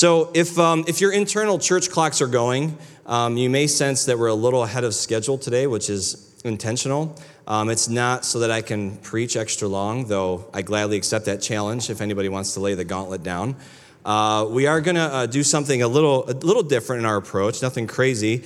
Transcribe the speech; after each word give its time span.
So, 0.00 0.30
if, 0.32 0.58
um, 0.58 0.86
if 0.88 1.02
your 1.02 1.12
internal 1.12 1.58
church 1.58 1.90
clocks 1.90 2.22
are 2.22 2.26
going, 2.26 2.78
um, 3.04 3.36
you 3.36 3.50
may 3.50 3.66
sense 3.66 4.06
that 4.06 4.18
we're 4.18 4.28
a 4.28 4.34
little 4.34 4.62
ahead 4.62 4.82
of 4.82 4.94
schedule 4.94 5.36
today, 5.36 5.66
which 5.66 5.90
is 5.90 6.40
intentional. 6.42 7.14
Um, 7.46 7.68
it's 7.68 7.86
not 7.86 8.24
so 8.24 8.38
that 8.38 8.50
I 8.50 8.62
can 8.62 8.96
preach 8.96 9.36
extra 9.36 9.68
long, 9.68 10.06
though 10.06 10.48
I 10.54 10.62
gladly 10.62 10.96
accept 10.96 11.26
that 11.26 11.42
challenge 11.42 11.90
if 11.90 12.00
anybody 12.00 12.30
wants 12.30 12.54
to 12.54 12.60
lay 12.60 12.72
the 12.72 12.82
gauntlet 12.82 13.22
down. 13.22 13.56
Uh, 14.02 14.46
we 14.48 14.66
are 14.66 14.80
going 14.80 14.94
to 14.94 15.02
uh, 15.02 15.26
do 15.26 15.42
something 15.42 15.82
a 15.82 15.88
little, 15.88 16.24
a 16.30 16.32
little 16.32 16.62
different 16.62 17.00
in 17.00 17.04
our 17.04 17.18
approach, 17.18 17.60
nothing 17.60 17.86
crazy. 17.86 18.42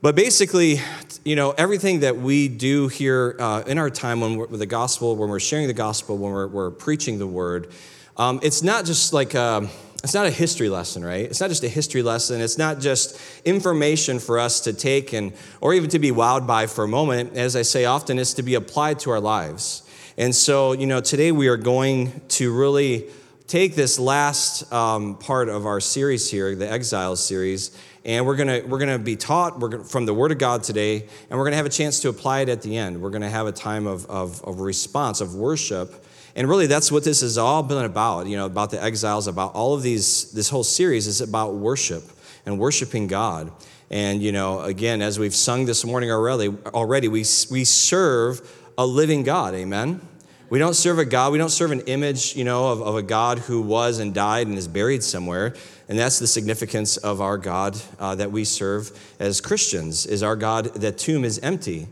But 0.00 0.14
basically, 0.14 0.80
you 1.24 1.34
know, 1.34 1.56
everything 1.58 1.98
that 2.00 2.18
we 2.18 2.46
do 2.46 2.86
here 2.86 3.34
uh, 3.40 3.64
in 3.66 3.78
our 3.78 3.90
time 3.90 4.20
when 4.20 4.36
we're, 4.36 4.46
with 4.46 4.60
the 4.60 4.66
gospel, 4.66 5.16
when 5.16 5.28
we're 5.28 5.40
sharing 5.40 5.66
the 5.66 5.72
gospel, 5.72 6.16
when 6.16 6.30
we're, 6.30 6.46
we're 6.46 6.70
preaching 6.70 7.18
the 7.18 7.26
word, 7.26 7.72
um, 8.16 8.38
it's 8.44 8.62
not 8.62 8.84
just 8.84 9.12
like 9.12 9.34
um, 9.34 9.68
it's 10.04 10.14
not 10.14 10.26
a 10.26 10.30
history 10.30 10.68
lesson, 10.68 11.04
right? 11.04 11.24
It's 11.24 11.40
not 11.40 11.48
just 11.48 11.64
a 11.64 11.68
history 11.68 12.02
lesson. 12.02 12.40
It's 12.40 12.56
not 12.56 12.78
just 12.78 13.20
information 13.44 14.20
for 14.20 14.38
us 14.38 14.60
to 14.60 14.72
take 14.72 15.12
and 15.12 15.32
or 15.60 15.74
even 15.74 15.90
to 15.90 15.98
be 15.98 16.12
wowed 16.12 16.46
by 16.46 16.66
for 16.66 16.84
a 16.84 16.88
moment. 16.88 17.36
As 17.36 17.56
I 17.56 17.62
say 17.62 17.84
often, 17.84 18.18
it's 18.18 18.34
to 18.34 18.42
be 18.42 18.54
applied 18.54 19.00
to 19.00 19.10
our 19.10 19.20
lives. 19.20 19.82
And 20.16 20.34
so, 20.34 20.72
you 20.72 20.86
know, 20.86 21.00
today 21.00 21.32
we 21.32 21.48
are 21.48 21.56
going 21.56 22.20
to 22.28 22.56
really 22.56 23.08
take 23.48 23.74
this 23.74 23.98
last 23.98 24.70
um, 24.72 25.16
part 25.16 25.48
of 25.48 25.66
our 25.66 25.80
series 25.80 26.30
here, 26.30 26.54
the 26.54 26.70
Exiles 26.70 27.24
series, 27.24 27.76
and 28.04 28.26
we're 28.26 28.36
gonna 28.36 28.62
we're 28.66 28.78
gonna 28.78 28.98
be 28.98 29.16
taught 29.16 29.58
gonna, 29.58 29.82
from 29.84 30.06
the 30.06 30.14
Word 30.14 30.30
of 30.32 30.38
God 30.38 30.62
today, 30.62 31.06
and 31.28 31.38
we're 31.38 31.44
gonna 31.44 31.56
have 31.56 31.66
a 31.66 31.70
chance 31.70 32.00
to 32.00 32.08
apply 32.08 32.40
it 32.40 32.48
at 32.48 32.62
the 32.62 32.76
end. 32.76 33.00
We're 33.00 33.10
gonna 33.10 33.30
have 33.30 33.46
a 33.46 33.52
time 33.52 33.86
of, 33.86 34.06
of, 34.06 34.44
of 34.44 34.60
response, 34.60 35.20
of 35.20 35.34
worship, 35.34 36.04
and 36.38 36.48
really 36.48 36.68
that's 36.68 36.92
what 36.92 37.02
this 37.02 37.22
has 37.22 37.36
all 37.36 37.64
been 37.64 37.84
about. 37.84 38.28
You 38.28 38.36
know, 38.36 38.46
about 38.46 38.70
the 38.70 38.80
exiles, 38.80 39.26
about 39.26 39.54
all 39.54 39.74
of 39.74 39.82
these. 39.82 40.30
This 40.30 40.48
whole 40.48 40.62
series 40.62 41.08
is 41.08 41.20
about 41.20 41.56
worship 41.56 42.04
and 42.46 42.60
worshiping 42.60 43.08
God. 43.08 43.50
And 43.90 44.22
you 44.22 44.30
know, 44.30 44.60
again, 44.60 45.02
as 45.02 45.18
we've 45.18 45.34
sung 45.34 45.66
this 45.66 45.84
morning 45.84 46.12
already, 46.12 46.54
already 46.66 47.08
we 47.08 47.24
we 47.50 47.64
serve 47.64 48.48
a 48.78 48.86
living 48.86 49.24
God. 49.24 49.54
Amen. 49.54 50.00
We 50.48 50.60
don't 50.60 50.74
serve 50.74 51.00
a 51.00 51.04
God, 51.04 51.32
we 51.32 51.38
don't 51.38 51.50
serve 51.50 51.72
an 51.72 51.80
image, 51.80 52.36
you 52.36 52.44
know, 52.44 52.68
of, 52.68 52.82
of 52.82 52.94
a 52.94 53.02
God 53.02 53.40
who 53.40 53.60
was 53.60 53.98
and 53.98 54.14
died 54.14 54.46
and 54.46 54.56
is 54.56 54.68
buried 54.68 55.02
somewhere. 55.02 55.56
And 55.88 55.98
that's 55.98 56.20
the 56.20 56.28
significance 56.28 56.98
of 56.98 57.20
our 57.20 57.36
God 57.36 57.76
uh, 57.98 58.14
that 58.14 58.30
we 58.30 58.44
serve 58.44 58.96
as 59.18 59.40
Christians, 59.40 60.06
is 60.06 60.22
our 60.22 60.36
God, 60.36 60.66
that 60.76 60.98
tomb 60.98 61.24
is 61.24 61.40
empty. 61.40 61.88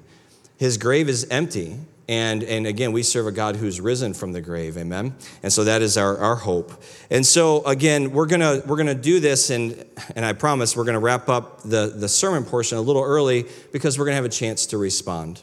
His 0.56 0.78
grave 0.78 1.08
is 1.08 1.26
empty. 1.30 1.80
And, 2.08 2.44
and 2.44 2.66
again, 2.68 2.92
we 2.92 3.02
serve 3.02 3.26
a 3.26 3.32
God 3.32 3.56
who's 3.56 3.80
risen 3.80 4.14
from 4.14 4.32
the 4.32 4.40
grave, 4.40 4.76
amen? 4.76 5.14
And 5.42 5.52
so 5.52 5.64
that 5.64 5.82
is 5.82 5.96
our, 5.96 6.16
our 6.18 6.36
hope. 6.36 6.72
And 7.10 7.26
so, 7.26 7.64
again, 7.64 8.12
we're 8.12 8.26
gonna, 8.26 8.62
we're 8.64 8.76
gonna 8.76 8.94
do 8.94 9.18
this, 9.18 9.50
and, 9.50 9.84
and 10.14 10.24
I 10.24 10.32
promise 10.32 10.76
we're 10.76 10.84
gonna 10.84 11.00
wrap 11.00 11.28
up 11.28 11.62
the, 11.62 11.92
the 11.96 12.08
sermon 12.08 12.44
portion 12.44 12.78
a 12.78 12.80
little 12.80 13.02
early 13.02 13.46
because 13.72 13.98
we're 13.98 14.04
gonna 14.04 14.16
have 14.16 14.24
a 14.24 14.28
chance 14.28 14.66
to 14.66 14.78
respond. 14.78 15.42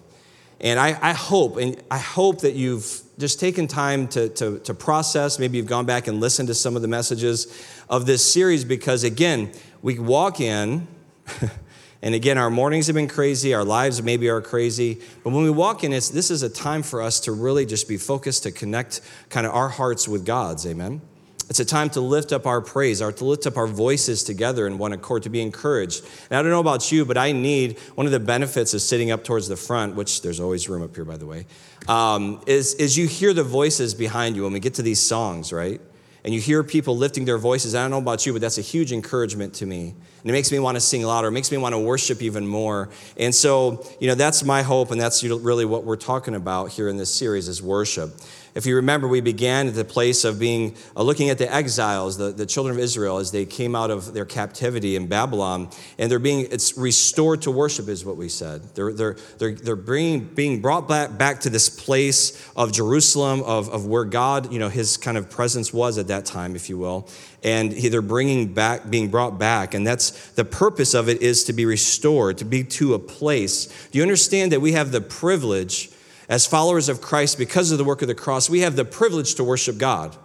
And 0.61 0.79
I, 0.79 0.97
I 1.01 1.11
hope, 1.11 1.57
and 1.57 1.81
I 1.91 1.97
hope 1.97 2.41
that 2.41 2.53
you've 2.53 3.01
just 3.19 3.41
taken 3.41 3.67
time 3.67 4.07
to, 4.09 4.29
to, 4.29 4.59
to 4.59 4.73
process. 4.73 5.37
Maybe 5.37 5.57
you've 5.57 5.67
gone 5.67 5.85
back 5.85 6.07
and 6.07 6.21
listened 6.21 6.47
to 6.47 6.53
some 6.53 6.77
of 6.77 6.81
the 6.81 6.87
messages 6.87 7.61
of 7.89 8.05
this 8.05 8.25
series 8.25 8.63
because, 8.63 9.03
again, 9.03 9.51
we 9.81 9.99
walk 9.99 10.39
in, 10.39 10.87
and 12.03 12.13
again, 12.13 12.37
our 12.37 12.49
mornings 12.49 12.87
have 12.87 12.95
been 12.95 13.07
crazy, 13.07 13.53
our 13.53 13.63
lives 13.63 14.03
maybe 14.03 14.27
are 14.27 14.41
crazy, 14.41 14.99
but 15.23 15.31
when 15.31 15.43
we 15.43 15.49
walk 15.49 15.85
in, 15.85 15.93
it's, 15.93 16.09
this 16.09 16.29
is 16.29 16.43
a 16.43 16.49
time 16.49 16.83
for 16.83 17.01
us 17.01 17.21
to 17.21 17.31
really 17.31 17.65
just 17.65 17.87
be 17.87 17.95
focused 17.95 18.43
to 18.43 18.51
connect 18.51 18.99
kind 19.29 19.47
of 19.47 19.53
our 19.53 19.69
hearts 19.69 20.05
with 20.05 20.25
God's. 20.25 20.67
Amen. 20.67 21.01
It's 21.49 21.61
a 21.61 21.65
time 21.65 21.89
to 21.91 22.01
lift 22.01 22.33
up 22.33 22.45
our 22.45 22.59
praise, 22.59 23.01
or 23.01 23.13
to 23.13 23.25
lift 23.25 23.47
up 23.47 23.55
our 23.55 23.67
voices 23.67 24.23
together 24.23 24.67
in 24.67 24.77
one 24.77 24.91
accord, 24.91 25.23
to 25.23 25.29
be 25.29 25.41
encouraged. 25.41 26.03
And 26.29 26.37
I 26.37 26.41
don't 26.41 26.51
know 26.51 26.59
about 26.59 26.91
you, 26.91 27.05
but 27.05 27.17
I 27.17 27.31
need 27.31 27.79
one 27.95 28.05
of 28.05 28.11
the 28.11 28.19
benefits 28.19 28.73
of 28.73 28.81
sitting 28.81 29.11
up 29.11 29.23
towards 29.23 29.47
the 29.47 29.55
front, 29.55 29.95
which 29.95 30.21
there's 30.21 30.41
always 30.41 30.67
room 30.67 30.83
up 30.83 30.93
here, 30.95 31.05
by 31.05 31.15
the 31.15 31.25
way, 31.25 31.45
um, 31.87 32.41
is, 32.47 32.73
is 32.75 32.97
you 32.97 33.07
hear 33.07 33.33
the 33.33 33.43
voices 33.43 33.93
behind 33.93 34.35
you 34.35 34.43
when 34.43 34.51
we 34.51 34.59
get 34.59 34.73
to 34.73 34.81
these 34.81 34.99
songs, 34.99 35.53
right? 35.53 35.79
And 36.25 36.33
you 36.33 36.39
hear 36.39 36.63
people 36.63 36.95
lifting 36.95 37.25
their 37.25 37.37
voices. 37.37 37.75
I 37.75 37.81
don't 37.81 37.91
know 37.91 37.97
about 37.97 38.25
you, 38.25 38.31
but 38.31 38.41
that's 38.41 38.57
a 38.57 38.61
huge 38.61 38.93
encouragement 38.93 39.55
to 39.55 39.65
me. 39.65 39.89
And 39.89 40.29
it 40.29 40.31
makes 40.31 40.51
me 40.53 40.59
want 40.59 40.75
to 40.75 40.81
sing 40.81 41.03
louder. 41.03 41.27
It 41.27 41.31
makes 41.31 41.51
me 41.51 41.57
want 41.57 41.73
to 41.73 41.79
worship 41.79 42.21
even 42.21 42.47
more. 42.47 42.89
And 43.17 43.35
so, 43.35 43.85
you 43.99 44.07
know, 44.07 44.15
that's 44.15 44.43
my 44.43 44.61
hope, 44.61 44.91
and 44.91 45.01
that's 45.01 45.21
really 45.23 45.65
what 45.65 45.83
we're 45.83 45.97
talking 45.97 46.33
about 46.33 46.71
here 46.71 46.87
in 46.87 46.95
this 46.95 47.13
series 47.13 47.49
is 47.49 47.61
worship. 47.61 48.13
If 48.55 48.67
you 48.67 48.75
remember, 48.75 49.07
we 49.07 49.19
began 49.19 49.67
at 49.67 49.73
the 49.73 49.83
place 49.83 50.23
of 50.23 50.37
being 50.37 50.75
uh, 50.95 51.01
looking 51.01 51.31
at 51.31 51.39
the 51.39 51.51
exiles, 51.51 52.17
the, 52.17 52.31
the 52.31 52.45
children 52.45 52.75
of 52.75 52.83
Israel, 52.83 53.17
as 53.17 53.31
they 53.31 53.45
came 53.45 53.75
out 53.75 53.89
of 53.89 54.13
their 54.13 54.25
captivity 54.25 54.95
in 54.95 55.07
Babylon, 55.07 55.69
and 55.97 56.11
they're 56.11 56.19
being 56.19 56.47
it's 56.51 56.77
restored 56.77 57.41
to 57.43 57.51
worship, 57.51 57.87
is 57.87 58.05
what 58.05 58.15
we 58.15 58.29
said. 58.29 58.61
They're 58.75 58.93
they're 58.93 59.15
they're, 59.39 59.55
they're 59.55 59.75
being 59.75 60.25
being 60.25 60.61
brought 60.61 60.87
back 60.87 61.17
back 61.17 61.39
to 61.41 61.49
this 61.49 61.67
place 61.67 62.47
of 62.55 62.71
Jerusalem, 62.71 63.41
of, 63.41 63.69
of 63.69 63.87
where 63.87 64.05
God, 64.05 64.53
you 64.53 64.59
know, 64.59 64.69
His 64.69 64.97
kind 64.97 65.17
of 65.17 65.31
presence 65.31 65.73
was 65.73 65.97
at 65.97 66.07
that 66.09 66.25
time, 66.25 66.55
if 66.55 66.69
you 66.69 66.77
will, 66.77 67.07
and 67.41 67.71
they're 67.71 68.03
bringing 68.03 68.53
back, 68.53 68.87
being 68.87 69.09
brought 69.09 69.39
back, 69.39 69.73
and 69.73 69.85
that's 69.85 70.11
the 70.33 70.45
purpose 70.45 70.93
of 70.93 71.09
it 71.09 71.23
is 71.23 71.43
to 71.45 71.53
be 71.53 71.65
restored, 71.65 72.37
to 72.37 72.45
be 72.45 72.63
to 72.65 72.93
a 72.93 72.99
place. 72.99 73.65
Do 73.89 73.97
you 73.97 74.03
understand 74.03 74.51
that 74.51 74.61
we 74.61 74.73
have 74.73 74.91
the 74.91 75.01
privilege? 75.01 75.89
As 76.33 76.47
followers 76.47 76.89
of 76.89 76.99
Christ, 76.99 77.37
because 77.37 77.71
of 77.71 77.77
the 77.77 77.83
work 77.83 78.01
of 78.01 78.07
the 78.07 78.15
cross, 78.15 78.49
we 78.49 78.61
have 78.61 78.75
the 78.75 78.83
privilege 78.83 79.35
to 79.35 79.43
worship 79.43 79.77
God. 79.77 80.17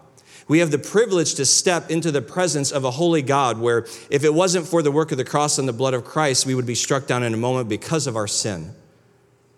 We 0.48 0.60
have 0.60 0.70
the 0.70 0.78
privilege 0.78 1.34
to 1.34 1.44
step 1.44 1.90
into 1.90 2.10
the 2.10 2.22
presence 2.22 2.72
of 2.72 2.82
a 2.84 2.90
holy 2.90 3.20
God 3.20 3.58
where, 3.58 3.86
if 4.08 4.24
it 4.24 4.32
wasn't 4.32 4.66
for 4.66 4.80
the 4.80 4.90
work 4.90 5.12
of 5.12 5.18
the 5.18 5.24
cross 5.26 5.58
and 5.58 5.68
the 5.68 5.72
blood 5.74 5.92
of 5.92 6.06
Christ, 6.06 6.46
we 6.46 6.54
would 6.54 6.64
be 6.64 6.74
struck 6.74 7.06
down 7.06 7.24
in 7.24 7.34
a 7.34 7.36
moment 7.36 7.68
because 7.68 8.06
of 8.06 8.16
our 8.16 8.26
sin. 8.26 8.74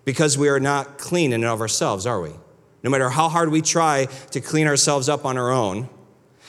Because 0.05 0.37
we 0.37 0.49
are 0.49 0.59
not 0.59 0.99
clean 0.99 1.33
in 1.33 1.45
and 1.45 1.53
of 1.53 1.61
ourselves, 1.61 2.05
are 2.05 2.21
we? 2.21 2.33
No 2.83 2.91
matter 2.91 3.11
how 3.11 3.29
hard 3.29 3.51
we 3.51 3.63
try 3.63 4.07
to 4.33 4.41
clean 4.41 4.67
ourselves 4.67 5.09
up 5.09 5.25
on 5.25 5.39
our 5.39 5.53
own, 5.53 5.89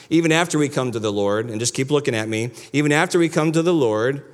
even 0.10 0.32
after 0.32 0.58
we 0.58 0.68
come 0.68 0.92
to 0.94 1.00
the 1.00 1.14
Lord, 1.14 1.48
and 1.48 1.60
just 1.60 1.76
keep 1.76 1.92
looking 1.92 2.16
at 2.16 2.28
me, 2.28 2.50
even 2.74 2.92
after 2.92 3.20
we 3.20 3.30
come 3.30 3.52
to 3.52 3.62
the 3.62 3.72
Lord, 3.72 4.26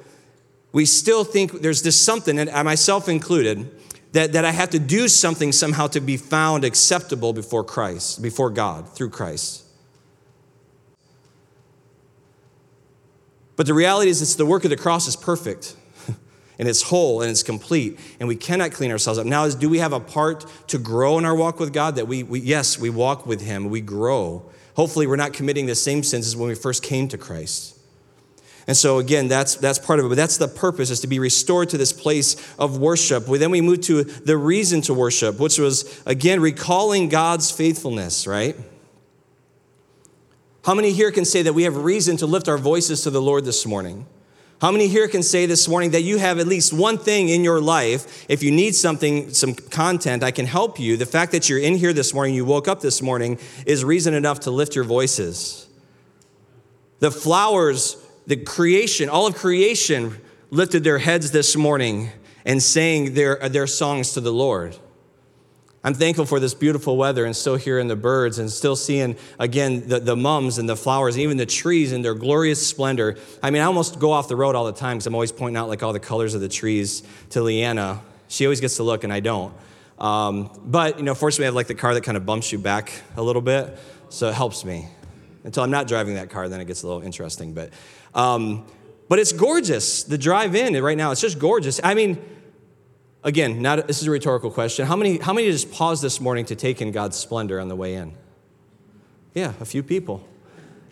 we 0.72 0.85
still 0.85 1.25
think 1.25 1.61
there's 1.61 1.81
this 1.81 2.00
something, 2.00 2.39
and 2.39 2.51
myself 2.63 3.09
included, 3.09 3.69
that, 4.13 4.34
that 4.34 4.45
I 4.45 4.51
have 4.51 4.69
to 4.72 4.79
do 4.79 5.07
something 5.07 5.51
somehow 5.51 5.88
to 5.88 6.00
be 6.00 6.18
found 6.18 6.63
acceptable 6.63 7.34
before 7.34 7.63
Christ, 7.63 8.22
before 8.22 8.50
God, 8.50 8.90
through 8.90 9.09
Christ. 9.09 9.63
But 13.56 13.66
the 13.66 13.73
reality 13.73 14.09
is, 14.09 14.22
it's 14.22 14.35
the 14.35 14.45
work 14.45 14.63
of 14.63 14.69
the 14.69 14.78
cross 14.78 15.07
is 15.07 15.16
perfect 15.16 15.75
and 16.59 16.69
it's 16.69 16.84
whole 16.84 17.22
and 17.22 17.29
it's 17.29 17.44
complete, 17.44 18.00
and 18.19 18.28
we 18.28 18.35
cannot 18.35 18.72
clean 18.72 18.91
ourselves 18.91 19.19
up. 19.19 19.25
Now, 19.25 19.45
is, 19.45 19.56
do 19.56 19.68
we 19.68 19.79
have 19.79 19.94
a 19.94 20.00
part 20.00 20.45
to 20.68 20.78
grow 20.78 21.18
in 21.18 21.25
our 21.25 21.35
walk 21.35 21.59
with 21.59 21.74
God? 21.74 21.95
That 21.95 22.07
we, 22.07 22.24
we 22.24 22.39
yes, 22.39 22.78
we 22.78 22.89
walk 22.89 23.25
with 23.25 23.41
Him, 23.41 23.69
we 23.69 23.81
grow. 23.81 24.50
Hopefully, 24.75 25.07
we're 25.07 25.16
not 25.16 25.34
committing 25.34 25.66
the 25.66 25.75
same 25.75 26.03
sins 26.03 26.28
as 26.28 26.35
when 26.35 26.50
we 26.50 26.56
first 26.56 26.84
came 26.84 27.07
to 27.07 27.18
Christ. 27.18 27.76
And 28.67 28.75
so 28.75 29.00
again, 29.00 29.29
that's 29.29 29.55
that's 29.55 29.79
part 29.79 30.00
of 30.00 30.05
it. 30.05 30.09
But 30.09 30.16
that's 30.16 30.38
the 30.38 30.50
purpose 30.50 30.89
is 30.89 31.00
to 31.00 31.07
be 31.07 31.19
restored 31.19 31.69
to 31.69 31.78
this 31.78 31.94
place 31.94 32.35
of 32.59 32.78
worship. 32.78 33.28
We, 33.28 33.38
then 33.38 33.50
we 33.50 33.61
move 33.61 33.81
to 33.81 34.03
the 34.03 34.38
reason 34.38 34.81
to 34.81 34.94
worship, 34.94 35.39
which 35.39 35.57
was 35.57 36.01
again 36.05 36.41
recalling 36.41 37.07
God's 37.07 37.50
faithfulness, 37.50 38.27
right? 38.27 38.57
How 40.66 40.73
many 40.73 40.91
here 40.91 41.11
can 41.11 41.23
say 41.23 41.44
that 41.44 41.53
we 41.53 41.63
have 41.63 41.77
reason 41.77 42.17
to 42.17 42.25
lift 42.25 42.50
our 42.50 42.57
voices 42.57 43.03
to 43.03 43.09
the 43.09 43.22
Lord 43.22 43.45
this 43.45 43.66
morning? 43.66 44.06
How 44.59 44.72
many 44.72 44.88
here 44.88 45.07
can 45.07 45.22
say 45.23 45.45
this 45.45 45.67
morning 45.67 45.91
that 45.91 46.01
you 46.01 46.17
have 46.17 46.39
at 46.39 46.47
least 46.47 46.73
one 46.73 46.97
thing 46.97 47.29
in 47.29 47.44
your 47.44 47.61
life? 47.61 48.25
If 48.27 48.41
you 48.41 48.51
need 48.51 48.75
something, 48.75 49.31
some 49.31 49.53
content, 49.53 50.23
I 50.23 50.31
can 50.31 50.47
help 50.47 50.79
you. 50.79 50.97
The 50.97 51.06
fact 51.06 51.31
that 51.33 51.47
you're 51.47 51.59
in 51.59 51.75
here 51.75 51.94
this 51.94 52.13
morning, 52.13 52.33
you 52.33 52.44
woke 52.44 52.67
up 52.67 52.81
this 52.81 53.01
morning, 53.01 53.39
is 53.67 53.85
reason 53.85 54.16
enough 54.16 54.41
to 54.41 54.51
lift 54.51 54.75
your 54.75 54.83
voices. 54.83 55.67
The 57.00 57.11
flowers 57.11 58.03
the 58.27 58.35
creation, 58.35 59.09
all 59.09 59.25
of 59.25 59.35
creation 59.35 60.18
lifted 60.51 60.83
their 60.83 61.00
heads 61.00 61.31
this 61.31 61.56
morning 61.56 62.09
and 62.45 62.62
sang 62.62 63.13
their, 63.13 63.38
their 63.50 63.68
songs 63.68 64.13
to 64.13 64.21
the 64.21 64.31
Lord. 64.31 64.77
I'm 65.83 65.94
thankful 65.94 66.25
for 66.25 66.39
this 66.39 66.53
beautiful 66.53 66.97
weather 66.97 67.24
and 67.24 67.33
still 67.33 67.56
hearing 67.56 67.88
the 67.88 67.95
birds 67.95 68.39
and 68.39 68.51
still 68.51 68.75
seeing, 68.75 69.15
again, 69.39 69.88
the, 69.88 70.00
the 70.01 70.18
mums 70.18 70.57
and 70.57 70.68
the 70.68 70.75
flowers, 70.75 71.18
even 71.18 71.38
the 71.38 71.45
trees 71.45 71.94
in 71.94 72.01
their 72.01 72.13
glorious 72.13 72.65
splendor. 72.65 73.18
I 73.41 73.51
mean, 73.51 73.62
I 73.62 73.65
almost 73.65 73.97
go 73.97 74.12
off 74.12 74.27
the 74.27 74.35
road 74.35 74.56
all 74.56 74.65
the 74.65 74.73
time 74.73 74.97
because 74.97 75.07
I'm 75.07 75.15
always 75.15 75.31
pointing 75.31 75.56
out 75.56 75.69
like 75.69 75.83
all 75.83 75.94
the 75.94 76.00
colors 76.00 76.33
of 76.33 76.41
the 76.41 76.50
trees 76.50 77.03
to 77.30 77.41
Leanna. 77.41 78.01
She 78.27 78.45
always 78.45 78.59
gets 78.59 78.75
to 78.77 78.83
look 78.83 79.06
and 79.06 79.13
I 79.13 79.21
don't. 79.21 79.53
Um, 79.97 80.51
but, 80.65 80.97
you 80.97 81.03
know, 81.03 81.15
fortunately, 81.15 81.45
I 81.45 81.47
have 81.47 81.56
like 81.56 81.68
the 81.68 81.75
car 81.75 81.94
that 81.94 82.03
kind 82.03 82.18
of 82.18 82.25
bumps 82.25 82.51
you 82.51 82.59
back 82.59 82.91
a 83.15 83.23
little 83.23 83.41
bit, 83.41 83.77
so 84.09 84.27
it 84.27 84.33
helps 84.33 84.65
me. 84.65 84.89
Until 85.47 85.63
I'm 85.63 85.71
not 85.71 85.88
driving 85.88 86.13
that 86.13 86.29
car, 86.29 86.47
then 86.47 86.61
it 86.61 86.65
gets 86.65 86.83
a 86.83 86.88
little 86.88 87.01
interesting. 87.01 87.53
But 87.53 87.71
um, 88.13 88.65
but 89.09 89.19
it's 89.19 89.31
gorgeous. 89.31 90.03
The 90.03 90.17
drive 90.17 90.55
in 90.55 90.81
right 90.83 90.97
now, 90.97 91.11
it's 91.11 91.21
just 91.21 91.39
gorgeous. 91.39 91.79
I 91.83 91.94
mean, 91.94 92.21
again, 93.23 93.61
not, 93.61 93.88
this 93.88 94.01
is 94.01 94.07
a 94.07 94.11
rhetorical 94.11 94.51
question. 94.51 94.85
How 94.85 94.95
many, 94.95 95.17
how 95.17 95.33
many 95.33 95.49
just 95.49 95.71
paused 95.71 96.03
this 96.03 96.19
morning 96.19 96.45
to 96.45 96.55
take 96.55 96.81
in 96.81 96.91
God's 96.91 97.17
splendor 97.17 97.59
on 97.59 97.67
the 97.69 97.75
way 97.75 97.95
in? 97.95 98.13
Yeah, 99.33 99.53
a 99.61 99.65
few 99.65 99.83
people. 99.83 100.27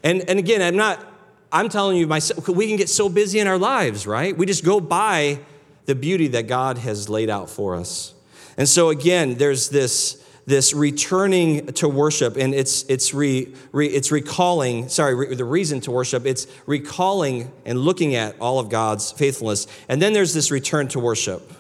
And, 0.04 0.28
and 0.30 0.40
again, 0.40 0.62
I'm 0.62 0.78
not, 0.78 1.06
I'm 1.52 1.68
telling 1.68 1.98
you, 1.98 2.08
myself, 2.08 2.48
we 2.48 2.68
can 2.68 2.78
get 2.78 2.90
so 2.90 3.10
busy 3.10 3.40
in 3.40 3.48
our 3.48 3.58
lives, 3.58 4.08
right? 4.08 4.38
We 4.38 4.46
just 4.46 4.64
go 4.64 4.80
by 4.80 5.40
the 5.86 5.96
beauty 5.96 6.28
that 6.30 6.48
God 6.48 6.78
has 6.78 7.10
laid 7.10 7.30
out 7.30 7.50
for 7.50 7.76
us. 7.76 8.14
And 8.58 8.70
so, 8.70 8.90
again, 8.90 9.36
there's 9.36 9.70
this, 9.70 10.25
this 10.46 10.74
returning 10.74 11.66
to 11.74 11.90
worship, 11.90 12.38
and 12.38 12.54
it's, 12.54 12.84
it's, 12.84 13.14
re, 13.14 13.54
re, 13.72 13.88
it's 13.88 14.12
recalling, 14.12 14.90
sorry, 14.90 15.16
re, 15.16 15.36
the 15.36 15.46
reason 15.46 15.82
to 15.82 15.92
worship, 15.92 16.26
it's 16.26 16.46
recalling 16.68 17.52
and 17.66 17.80
looking 17.80 18.16
at 18.16 18.40
all 18.40 18.60
of 18.60 18.70
God's 18.70 19.12
faithfulness. 19.12 19.66
And 19.90 20.02
then 20.02 20.14
there's 20.14 20.34
this 20.34 20.52
return 20.52 20.88
to 20.90 21.00
worship. 21.00 21.52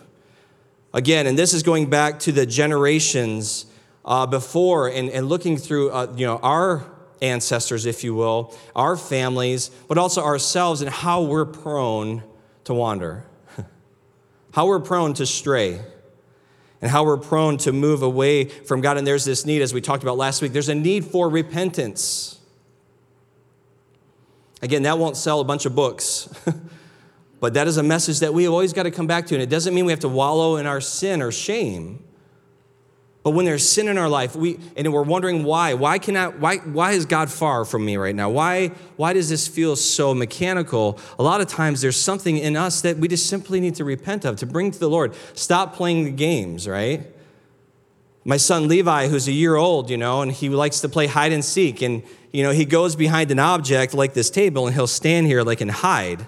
Again, 0.93 1.25
and 1.27 1.37
this 1.37 1.53
is 1.53 1.63
going 1.63 1.89
back 1.89 2.19
to 2.19 2.31
the 2.31 2.45
generations 2.45 3.65
uh, 4.05 4.27
before 4.27 4.87
and, 4.87 5.09
and 5.09 5.27
looking 5.27 5.57
through 5.57 5.91
uh, 5.91 6.13
you 6.15 6.25
know, 6.25 6.37
our 6.37 6.85
ancestors, 7.21 7.85
if 7.85 8.03
you 8.03 8.13
will, 8.13 8.55
our 8.75 8.95
families, 8.95 9.69
but 9.87 9.97
also 9.97 10.23
ourselves 10.23 10.81
and 10.81 10.89
how 10.89 11.23
we're 11.23 11.45
prone 11.45 12.23
to 12.65 12.73
wander, 12.73 13.25
how 14.53 14.67
we're 14.67 14.79
prone 14.79 15.13
to 15.15 15.25
stray, 15.25 15.81
and 16.81 16.91
how 16.91 17.03
we're 17.03 17.17
prone 17.17 17.57
to 17.57 17.71
move 17.71 18.01
away 18.01 18.45
from 18.45 18.81
God. 18.81 18.97
And 18.97 19.05
there's 19.05 19.25
this 19.25 19.45
need, 19.45 19.61
as 19.61 19.73
we 19.73 19.81
talked 19.81 20.03
about 20.03 20.17
last 20.17 20.41
week, 20.41 20.51
there's 20.53 20.69
a 20.69 20.75
need 20.75 21.05
for 21.05 21.29
repentance. 21.29 22.39
Again, 24.61 24.83
that 24.83 24.97
won't 24.97 25.17
sell 25.17 25.39
a 25.39 25.43
bunch 25.43 25.65
of 25.65 25.75
books. 25.75 26.29
but 27.39 27.53
that 27.53 27.67
is 27.67 27.77
a 27.77 27.83
message 27.83 28.19
that 28.19 28.33
we 28.33 28.47
always 28.47 28.73
got 28.73 28.83
to 28.83 28.91
come 28.91 29.07
back 29.07 29.27
to. 29.27 29.35
And 29.35 29.41
it 29.41 29.49
doesn't 29.49 29.73
mean 29.73 29.85
we 29.85 29.91
have 29.91 29.99
to 30.01 30.09
wallow 30.09 30.57
in 30.57 30.65
our 30.65 30.81
sin 30.81 31.21
or 31.21 31.31
shame. 31.31 32.03
But 33.25 33.31
when 33.31 33.45
there's 33.45 33.67
sin 33.67 33.87
in 33.87 33.97
our 33.97 34.07
life, 34.07 34.35
we 34.35 34.59
and 34.77 34.93
we're 34.93 35.01
wondering 35.01 35.43
why. 35.45 35.73
Why 35.73 35.97
cannot 35.97 36.37
why 36.37 36.57
why 36.57 36.91
is 36.91 37.07
God 37.07 37.31
far 37.31 37.65
from 37.65 37.83
me 37.83 37.97
right 37.97 38.13
now? 38.13 38.29
Why 38.29 38.67
why 38.97 39.13
does 39.13 39.29
this 39.29 39.47
feel 39.47 39.75
so 39.75 40.13
mechanical? 40.13 40.99
A 41.17 41.23
lot 41.23 41.41
of 41.41 41.47
times 41.47 41.81
there's 41.81 41.99
something 41.99 42.37
in 42.37 42.55
us 42.55 42.81
that 42.81 42.97
we 42.97 43.07
just 43.07 43.27
simply 43.27 43.59
need 43.59 43.73
to 43.75 43.83
repent 43.83 44.25
of, 44.25 44.35
to 44.37 44.45
bring 44.45 44.69
to 44.69 44.77
the 44.77 44.87
Lord. 44.87 45.15
Stop 45.33 45.75
playing 45.75 46.03
the 46.03 46.11
games, 46.11 46.67
right? 46.67 47.11
My 48.25 48.37
son 48.37 48.67
Levi, 48.67 49.07
who's 49.07 49.27
a 49.27 49.31
year 49.31 49.55
old, 49.55 49.89
you 49.89 49.97
know, 49.97 50.21
and 50.21 50.31
he 50.31 50.49
likes 50.49 50.81
to 50.81 50.89
play 50.89 51.07
hide 51.07 51.31
and 51.31 51.43
seek. 51.43 51.81
And, 51.81 52.03
you 52.31 52.43
know, 52.43 52.51
he 52.51 52.63
goes 52.63 52.95
behind 52.95 53.31
an 53.31 53.39
object 53.39 53.95
like 53.95 54.13
this 54.13 54.29
table 54.29 54.67
and 54.67 54.75
he'll 54.75 54.85
stand 54.85 55.25
here 55.25 55.41
like 55.41 55.61
and 55.61 55.71
hide 55.71 56.27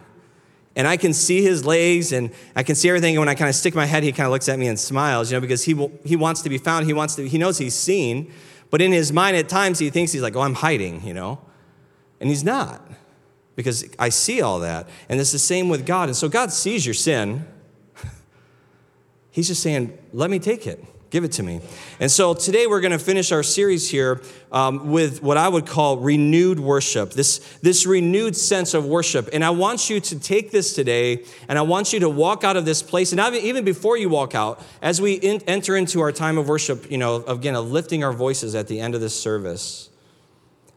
and 0.78 0.88
I 0.88 0.96
can 0.96 1.12
see 1.12 1.42
his 1.42 1.66
legs 1.66 2.12
and 2.12 2.32
I 2.56 2.62
can 2.62 2.76
see 2.76 2.88
everything. 2.88 3.16
And 3.16 3.20
when 3.20 3.30
I 3.30 3.34
kind 3.34 3.50
of 3.50 3.56
stick 3.56 3.74
my 3.74 3.88
head, 3.88 4.04
he 4.04 4.12
kind 4.12 4.28
of 4.28 4.32
looks 4.32 4.48
at 4.48 4.60
me 4.60 4.68
and 4.68 4.80
smiles, 4.80 5.32
you 5.32 5.36
know, 5.36 5.42
because 5.42 5.64
he, 5.64 5.74
will, 5.74 5.92
he 6.06 6.16
wants 6.16 6.44
to 6.44 6.50
be 6.50 6.60
found. 6.60 6.86
He 6.86 6.94
wants 6.94 7.16
to, 7.16 7.28
he 7.28 7.40
knows 7.40 7.58
he's 7.58 7.74
seen. 7.74 8.32
But 8.70 8.80
in 8.80 8.92
his 8.92 9.12
mind, 9.12 9.36
at 9.36 9.50
times, 9.50 9.80
he 9.80 9.90
thinks 9.90 10.12
he's 10.12 10.22
like, 10.22 10.36
oh, 10.36 10.42
I'm 10.42 10.54
hiding, 10.54 11.04
you 11.04 11.16
know? 11.16 11.42
And 12.20 12.30
he's 12.30 12.44
not 12.44 12.88
because 13.56 13.86
I 13.98 14.10
see 14.10 14.44
all 14.44 14.60
that. 14.60 14.88
And 15.10 15.20
it's 15.20 15.32
the 15.32 15.40
same 15.40 15.68
with 15.68 15.84
God. 15.84 16.10
And 16.10 16.16
so 16.16 16.30
God 16.30 16.54
sees 16.54 16.86
your 16.86 16.94
sin. 16.94 17.48
he's 19.32 19.48
just 19.48 19.64
saying, 19.64 19.98
let 20.14 20.30
me 20.30 20.38
take 20.38 20.68
it. 20.68 20.86
Give 21.10 21.24
it 21.24 21.32
to 21.34 21.44
me. 21.44 21.62
And 22.02 22.12
so 22.12 22.34
today 22.34 22.68
we're 22.68 22.82
going 22.82 22.92
to 22.92 23.00
finish 23.00 23.32
our 23.32 23.44
series 23.44 23.90
here 23.90 24.22
um, 24.52 24.92
with 24.92 25.24
what 25.24 25.38
I 25.38 25.48
would 25.48 25.66
call 25.66 25.98
renewed 25.98 26.60
worship, 26.60 27.12
this, 27.12 27.40
this 27.62 27.86
renewed 27.86 28.36
sense 28.36 28.74
of 28.74 28.86
worship. 28.86 29.30
And 29.32 29.44
I 29.44 29.52
want 29.52 29.90
you 29.90 30.02
to 30.02 30.20
take 30.20 30.52
this 30.52 30.74
today 30.74 31.24
and 31.48 31.58
I 31.58 31.62
want 31.62 31.94
you 31.94 32.02
to 32.02 32.10
walk 32.10 32.44
out 32.44 32.58
of 32.58 32.66
this 32.66 32.84
place. 32.84 33.14
And 33.14 33.36
even 33.36 33.64
before 33.64 33.96
you 33.96 34.10
walk 34.10 34.36
out, 34.36 34.62
as 34.82 35.00
we 35.00 35.14
in, 35.14 35.42
enter 35.48 35.78
into 35.78 36.02
our 36.02 36.12
time 36.12 36.38
of 36.38 36.50
worship, 36.50 36.92
you 36.92 36.98
know, 36.98 37.24
again, 37.26 37.56
of 37.56 37.72
lifting 37.72 38.04
our 38.04 38.14
voices 38.14 38.54
at 38.54 38.68
the 38.68 38.82
end 38.82 38.94
of 38.94 39.00
this 39.00 39.18
service, 39.18 39.90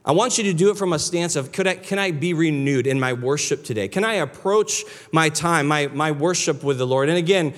I 0.04 0.12
want 0.12 0.38
you 0.38 0.44
to 0.44 0.54
do 0.54 0.70
it 0.70 0.78
from 0.78 0.92
a 0.92 0.98
stance 0.98 1.36
of 1.36 1.52
could 1.52 1.66
I, 1.66 1.74
can 1.74 1.98
I 1.98 2.10
be 2.12 2.34
renewed 2.34 2.86
in 2.86 2.98
my 2.98 3.12
worship 3.12 3.64
today? 3.64 3.86
Can 3.88 4.04
I 4.04 4.14
approach 4.14 4.84
my 5.12 5.28
time, 5.28 5.66
my, 5.66 5.88
my 5.88 6.12
worship 6.12 6.62
with 6.62 6.78
the 6.78 6.86
Lord? 6.86 7.08
And 7.08 7.18
again, 7.18 7.52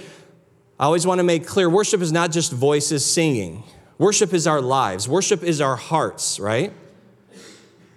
I 0.78 0.84
always 0.84 1.06
want 1.06 1.18
to 1.18 1.24
make 1.24 1.46
clear 1.46 1.70
worship 1.70 2.00
is 2.00 2.12
not 2.12 2.32
just 2.32 2.52
voices 2.52 3.04
singing. 3.04 3.64
Worship 3.98 4.32
is 4.32 4.46
our 4.46 4.60
lives. 4.60 5.08
Worship 5.08 5.42
is 5.42 5.60
our 5.60 5.76
hearts, 5.76 6.40
right? 6.40 6.72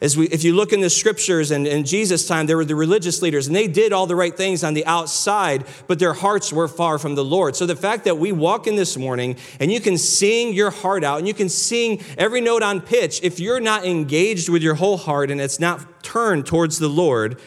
As 0.02 0.18
we, 0.18 0.28
if 0.28 0.44
you 0.44 0.54
look 0.54 0.74
in 0.74 0.82
the 0.82 0.90
scriptures 0.90 1.52
and 1.52 1.66
in 1.66 1.86
Jesus' 1.86 2.28
time, 2.28 2.46
there 2.46 2.58
were 2.58 2.66
the 2.66 2.76
religious 2.76 3.22
leaders, 3.22 3.48
and 3.48 3.56
they 3.56 3.68
did 3.68 3.94
all 3.94 4.06
the 4.06 4.16
right 4.16 4.36
things 4.36 4.64
on 4.64 4.74
the 4.74 4.86
outside, 4.86 5.66
but 5.88 6.00
their 6.00 6.14
hearts 6.14 6.54
were 6.54 6.68
far 6.68 7.00
from 7.00 7.16
the 7.16 7.24
Lord. 7.24 7.56
So 7.56 7.66
the 7.66 7.78
fact 7.78 8.04
that 8.04 8.18
we 8.18 8.32
walk 8.32 8.68
in 8.68 8.76
this 8.76 8.98
morning 8.98 9.38
and 9.60 9.72
you 9.72 9.80
can 9.80 9.98
sing 9.98 10.54
your 10.54 10.70
heart 10.70 11.04
out 11.04 11.20
and 11.20 11.28
you 11.28 11.34
can 11.34 11.50
sing 11.50 12.04
every 12.18 12.42
note 12.42 12.62
on 12.62 12.82
pitch, 12.82 13.22
if 13.24 13.40
you're 13.40 13.62
not 13.62 13.86
engaged 13.86 14.50
with 14.50 14.62
your 14.62 14.76
whole 14.76 14.98
heart 14.98 15.32
and 15.32 15.40
it's 15.40 15.60
not 15.60 16.04
turned 16.04 16.46
towards 16.46 16.78
the 16.78 16.90
Lord, 16.90 17.40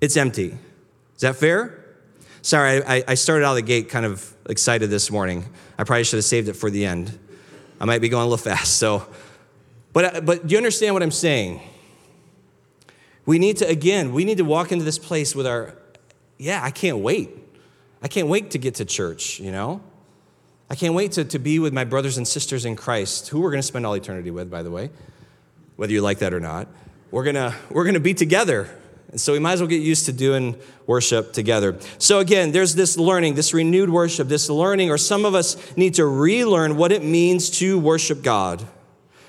it's 0.00 0.16
empty. 0.16 0.58
Is 1.16 1.22
that 1.22 1.34
fair? 1.34 1.79
Sorry, 2.42 2.82
I, 2.82 3.04
I 3.06 3.14
started 3.14 3.44
out 3.44 3.50
of 3.50 3.56
the 3.56 3.62
gate 3.62 3.90
kind 3.90 4.06
of 4.06 4.34
excited 4.48 4.88
this 4.88 5.10
morning. 5.10 5.44
I 5.76 5.84
probably 5.84 6.04
should 6.04 6.16
have 6.16 6.24
saved 6.24 6.48
it 6.48 6.54
for 6.54 6.70
the 6.70 6.86
end. 6.86 7.18
I 7.78 7.84
might 7.84 8.00
be 8.00 8.08
going 8.08 8.22
a 8.22 8.26
little 8.26 8.42
fast. 8.42 8.78
So, 8.78 9.06
but, 9.92 10.16
uh, 10.16 10.20
but 10.22 10.46
do 10.46 10.52
you 10.52 10.56
understand 10.56 10.94
what 10.94 11.02
I'm 11.02 11.10
saying? 11.10 11.60
We 13.26 13.38
need 13.38 13.58
to, 13.58 13.68
again, 13.68 14.12
we 14.12 14.24
need 14.24 14.38
to 14.38 14.44
walk 14.44 14.72
into 14.72 14.84
this 14.84 14.98
place 14.98 15.34
with 15.34 15.46
our, 15.46 15.74
yeah, 16.38 16.60
I 16.62 16.70
can't 16.70 16.98
wait. 16.98 17.30
I 18.02 18.08
can't 18.08 18.28
wait 18.28 18.52
to 18.52 18.58
get 18.58 18.76
to 18.76 18.86
church, 18.86 19.38
you 19.38 19.52
know? 19.52 19.82
I 20.70 20.76
can't 20.76 20.94
wait 20.94 21.12
to, 21.12 21.24
to 21.24 21.38
be 21.38 21.58
with 21.58 21.74
my 21.74 21.84
brothers 21.84 22.16
and 22.16 22.26
sisters 22.26 22.64
in 22.64 22.74
Christ, 22.74 23.28
who 23.28 23.40
we're 23.40 23.50
going 23.50 23.60
to 23.60 23.66
spend 23.66 23.84
all 23.84 23.94
eternity 23.94 24.30
with, 24.30 24.50
by 24.50 24.62
the 24.62 24.70
way, 24.70 24.90
whether 25.76 25.92
you 25.92 26.00
like 26.00 26.20
that 26.20 26.32
or 26.32 26.40
not. 26.40 26.68
We're 27.10 27.24
going 27.24 27.34
to, 27.34 27.54
we're 27.70 27.84
going 27.84 27.94
to 27.94 28.00
be 28.00 28.14
together 28.14 28.70
and 29.10 29.20
so 29.20 29.32
we 29.32 29.40
might 29.40 29.54
as 29.54 29.60
well 29.60 29.68
get 29.68 29.82
used 29.82 30.06
to 30.06 30.12
doing 30.12 30.56
worship 30.86 31.32
together. 31.32 31.78
So 31.98 32.20
again, 32.20 32.52
there's 32.52 32.74
this 32.74 32.96
learning, 32.96 33.34
this 33.34 33.52
renewed 33.52 33.90
worship, 33.90 34.28
this 34.28 34.48
learning, 34.48 34.90
or 34.90 34.98
some 34.98 35.24
of 35.24 35.34
us 35.34 35.76
need 35.76 35.94
to 35.94 36.06
relearn 36.06 36.76
what 36.76 36.92
it 36.92 37.02
means 37.02 37.50
to 37.58 37.78
worship 37.78 38.22
God. 38.22 38.64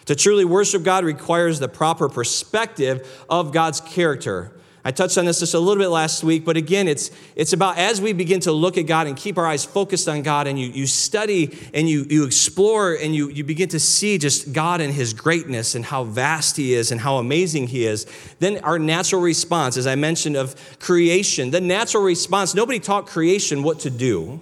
To 0.06 0.16
truly 0.16 0.46
worship 0.46 0.84
God 0.84 1.04
requires 1.04 1.60
the 1.60 1.68
proper 1.68 2.10
perspective 2.10 3.08
of 3.30 3.52
God's 3.52 3.82
character. 3.82 4.52
I 4.84 4.92
touched 4.92 5.18
on 5.20 5.26
this 5.26 5.40
just 5.40 5.54
a 5.54 5.60
little 5.60 5.82
bit 5.82 5.90
last 5.90 6.24
week, 6.24 6.44
but 6.44 6.58
again, 6.58 6.88
it's, 6.88 7.12
it's 7.36 7.54
about 7.54 7.78
as 7.78 8.02
we 8.02 8.14
begin 8.14 8.40
to 8.42 8.52
look 8.52 8.80
at 8.80 8.88
God 8.88 9.06
and 9.06 9.16
keep 9.16 9.38
our 9.38 9.46
eyes 9.46 9.64
focused 9.64 10.10
on 10.10 10.24
God 10.24 10.48
and 10.48 10.60
you, 10.60 10.68
you 10.70 10.88
study 10.88 11.56
and 11.74 11.88
you, 11.88 12.08
you 12.10 12.26
explore 12.26 12.96
and 12.96 13.16
you, 13.16 13.30
you 13.30 13.44
begin 13.44 13.70
to 13.70 13.80
see 13.80 14.18
just 14.18 14.54
God 14.54 14.82
and 14.82 14.92
His 14.92 15.14
greatness 15.14 15.76
and 15.76 15.86
how 15.86 16.04
vast 16.04 16.58
He 16.58 16.74
is 16.74 16.92
and 16.92 17.00
how 17.00 17.18
amazing 17.18 17.68
He 17.68 17.86
is, 17.86 18.08
then 18.40 18.58
our 18.64 18.80
natural 18.80 19.22
response, 19.22 19.78
as 19.78 19.86
I 19.86 19.94
mentioned, 19.94 20.36
of 20.36 20.56
creation, 20.80 21.52
the 21.52 21.62
natural 21.62 22.04
response, 22.04 22.56
nobody 22.56 22.80
taught 22.80 23.06
creation 23.06 23.62
what 23.62 23.82
to 23.82 23.92
do, 23.92 24.40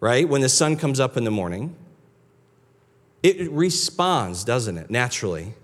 right? 0.00 0.28
When 0.28 0.40
the 0.40 0.48
sun 0.48 0.76
comes 0.76 0.98
up 0.98 1.16
in 1.16 1.22
the 1.24 1.30
morning. 1.30 1.76
It 3.22 3.50
responds, 3.50 4.44
doesn't 4.44 4.78
it, 4.78 4.90
naturally? 4.90 5.54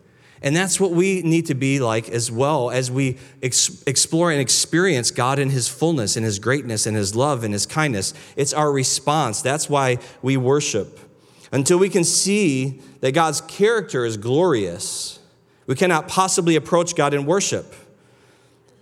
And 0.44 0.54
that's 0.54 0.78
what 0.78 0.90
we 0.90 1.22
need 1.22 1.46
to 1.46 1.54
be 1.54 1.80
like 1.80 2.10
as 2.10 2.30
well 2.30 2.70
as 2.70 2.90
we 2.90 3.16
ex- 3.42 3.82
explore 3.86 4.30
and 4.30 4.38
experience 4.38 5.10
God 5.10 5.38
in 5.38 5.48
His 5.48 5.68
fullness, 5.68 6.18
in 6.18 6.22
His 6.22 6.38
greatness, 6.38 6.86
in 6.86 6.94
His 6.94 7.16
love, 7.16 7.44
and 7.44 7.54
His 7.54 7.64
kindness. 7.64 8.12
It's 8.36 8.52
our 8.52 8.70
response. 8.70 9.40
That's 9.40 9.70
why 9.70 9.98
we 10.20 10.36
worship. 10.36 11.00
Until 11.50 11.78
we 11.78 11.88
can 11.88 12.04
see 12.04 12.82
that 13.00 13.12
God's 13.12 13.40
character 13.40 14.04
is 14.04 14.18
glorious, 14.18 15.18
we 15.66 15.76
cannot 15.76 16.08
possibly 16.08 16.56
approach 16.56 16.94
God 16.94 17.14
in 17.14 17.24
worship. 17.24 17.74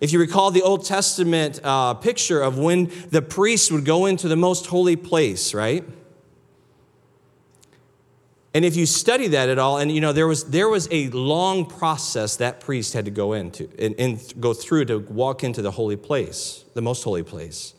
If 0.01 0.13
you 0.13 0.19
recall 0.19 0.51
the 0.51 0.63
Old 0.63 0.85
Testament 0.85 1.61
uh, 1.63 1.95
picture 1.95 2.43
of 2.43 2.59
when 2.59 2.91
the 3.11 3.23
priest 3.23 3.71
would 3.71 3.85
go 3.85 4.07
into 4.07 4.27
the 4.27 4.35
most 4.35 4.67
holy 4.67 4.97
place, 4.97 5.55
right? 5.55 5.85
And 8.55 8.65
if 8.65 8.77
you 8.77 8.85
study 8.85 9.29
that 9.29 9.49
at 9.49 9.59
all, 9.59 9.79
and 9.79 9.91
you 9.91 10.01
know, 10.01 10.13
there 10.13 10.27
was, 10.27 10.45
there 10.45 10.69
was 10.69 10.87
a 10.91 11.09
long 11.09 11.65
process 11.65 12.37
that 12.37 12.61
priest 12.61 12.93
had 12.93 13.07
to 13.07 13.11
go 13.11 13.33
into 13.33 13.69
and, 13.79 13.95
and 13.99 14.35
go 14.41 14.53
through 14.53 14.87
to 14.87 14.99
walk 14.99 15.43
into 15.43 15.63
the 15.63 15.71
holy 15.71 15.97
place, 15.97 16.65
the 16.75 16.83
most 16.83 17.03
holy 17.03 17.23
place. 17.23 17.75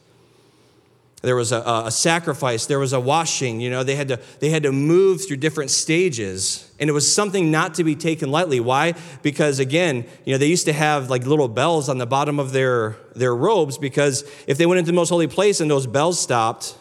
There 1.22 1.38
was 1.38 1.54
a, 1.54 1.62
a, 1.62 1.90
sacrifice, 1.90 2.66
there 2.66 2.80
was 2.80 2.92
a 2.92 3.00
washing, 3.00 3.62
you 3.62 3.70
know, 3.70 3.84
they 3.84 3.96
had, 3.96 4.10
to, 4.10 4.20
they 4.42 4.50
had 4.50 4.64
to 4.64 4.74
move 4.74 5.26
through 5.26 5.38
different 5.38 5.72
stages. 5.72 6.70
And 6.82 6.90
it 6.90 6.94
was 6.94 7.14
something 7.14 7.50
not 7.50 7.76
to 7.76 7.86
be 7.86 7.96
taken 7.96 8.30
lightly. 8.30 8.60
Why? 8.60 8.96
Because 9.22 9.60
again, 9.60 10.06
you 10.26 10.34
know, 10.34 10.38
they 10.38 10.48
used 10.48 10.66
to 10.66 10.74
have 10.74 11.10
like 11.10 11.26
little 11.26 11.48
bells 11.48 11.88
on 11.88 11.98
the 11.98 12.06
bottom 12.06 12.40
of 12.40 12.52
their, 12.52 12.98
their 13.16 13.34
robes 13.34 13.78
because 13.78 14.30
if 14.48 14.58
they 14.58 14.66
went 14.66 14.80
into 14.80 14.92
the 14.92 14.96
most 14.96 15.10
holy 15.10 15.28
place 15.28 15.62
and 15.62 15.72
those 15.72 15.88
bells 15.88 16.20
stopped, 16.20 16.76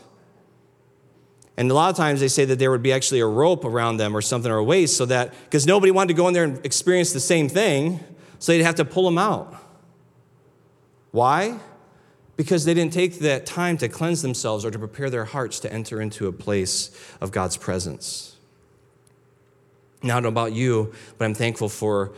and 1.56 1.70
a 1.70 1.74
lot 1.74 1.90
of 1.90 1.96
times 1.96 2.20
they 2.20 2.28
say 2.28 2.44
that 2.46 2.58
there 2.58 2.70
would 2.70 2.82
be 2.82 2.92
actually 2.92 3.20
a 3.20 3.26
rope 3.26 3.64
around 3.64 3.98
them 3.98 4.16
or 4.16 4.22
something 4.22 4.50
or 4.50 4.56
a 4.56 4.64
waist 4.64 4.96
so 4.96 5.04
that, 5.06 5.34
because 5.44 5.66
nobody 5.66 5.90
wanted 5.90 6.08
to 6.08 6.14
go 6.14 6.28
in 6.28 6.34
there 6.34 6.44
and 6.44 6.64
experience 6.64 7.12
the 7.12 7.20
same 7.20 7.48
thing, 7.48 8.00
so 8.38 8.52
they'd 8.52 8.62
have 8.62 8.76
to 8.76 8.84
pull 8.84 9.04
them 9.04 9.18
out. 9.18 9.54
Why? 11.10 11.58
Because 12.36 12.64
they 12.64 12.72
didn't 12.72 12.94
take 12.94 13.18
that 13.20 13.44
time 13.44 13.76
to 13.78 13.88
cleanse 13.88 14.22
themselves 14.22 14.64
or 14.64 14.70
to 14.70 14.78
prepare 14.78 15.10
their 15.10 15.26
hearts 15.26 15.60
to 15.60 15.72
enter 15.72 16.00
into 16.00 16.26
a 16.26 16.32
place 16.32 16.90
of 17.20 17.30
God's 17.30 17.58
presence. 17.58 18.36
Now, 20.02 20.14
I 20.14 20.16
don't 20.16 20.22
know 20.22 20.28
about 20.40 20.52
you, 20.52 20.92
but 21.18 21.26
I'm 21.26 21.34
thankful 21.34 21.68
for 21.68 22.12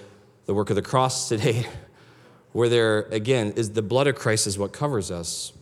the 0.46 0.54
work 0.54 0.70
of 0.70 0.76
the 0.76 0.82
cross 0.82 1.28
today 1.28 1.66
where 2.52 2.68
there, 2.68 3.00
again, 3.10 3.52
is 3.56 3.72
the 3.72 3.82
blood 3.82 4.06
of 4.06 4.14
Christ 4.14 4.46
is 4.46 4.56
what 4.56 4.72
covers 4.72 5.10
us. 5.10 5.52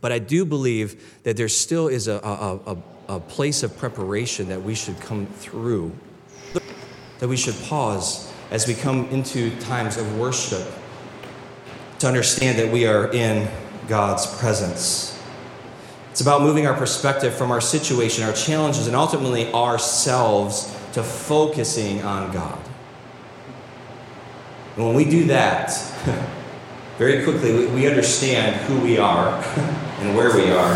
But 0.00 0.12
I 0.12 0.18
do 0.18 0.44
believe 0.44 1.20
that 1.24 1.36
there 1.36 1.48
still 1.48 1.88
is 1.88 2.08
a, 2.08 2.14
a, 2.14 2.74
a, 2.74 3.16
a 3.16 3.20
place 3.20 3.62
of 3.62 3.76
preparation 3.76 4.48
that 4.48 4.62
we 4.62 4.74
should 4.74 4.98
come 5.00 5.26
through, 5.26 5.92
that 7.18 7.28
we 7.28 7.36
should 7.36 7.56
pause 7.64 8.32
as 8.50 8.66
we 8.66 8.74
come 8.74 9.06
into 9.10 9.56
times 9.60 9.96
of 9.96 10.18
worship 10.18 10.66
to 11.98 12.06
understand 12.06 12.58
that 12.58 12.72
we 12.72 12.86
are 12.86 13.12
in 13.12 13.48
God's 13.88 14.26
presence. 14.38 15.18
It's 16.10 16.20
about 16.20 16.42
moving 16.42 16.66
our 16.66 16.74
perspective 16.74 17.34
from 17.34 17.50
our 17.50 17.60
situation, 17.60 18.24
our 18.24 18.32
challenges, 18.32 18.86
and 18.86 18.96
ultimately 18.96 19.52
ourselves 19.52 20.76
to 20.94 21.02
focusing 21.02 22.02
on 22.02 22.32
God. 22.32 22.58
And 24.76 24.86
when 24.86 24.94
we 24.94 25.04
do 25.04 25.24
that, 25.26 25.70
very 27.00 27.24
quickly 27.24 27.54
we, 27.54 27.66
we 27.68 27.88
understand 27.88 28.54
who 28.66 28.78
we 28.80 28.98
are 28.98 29.42
and 30.00 30.14
where 30.14 30.36
we 30.36 30.50
are. 30.50 30.74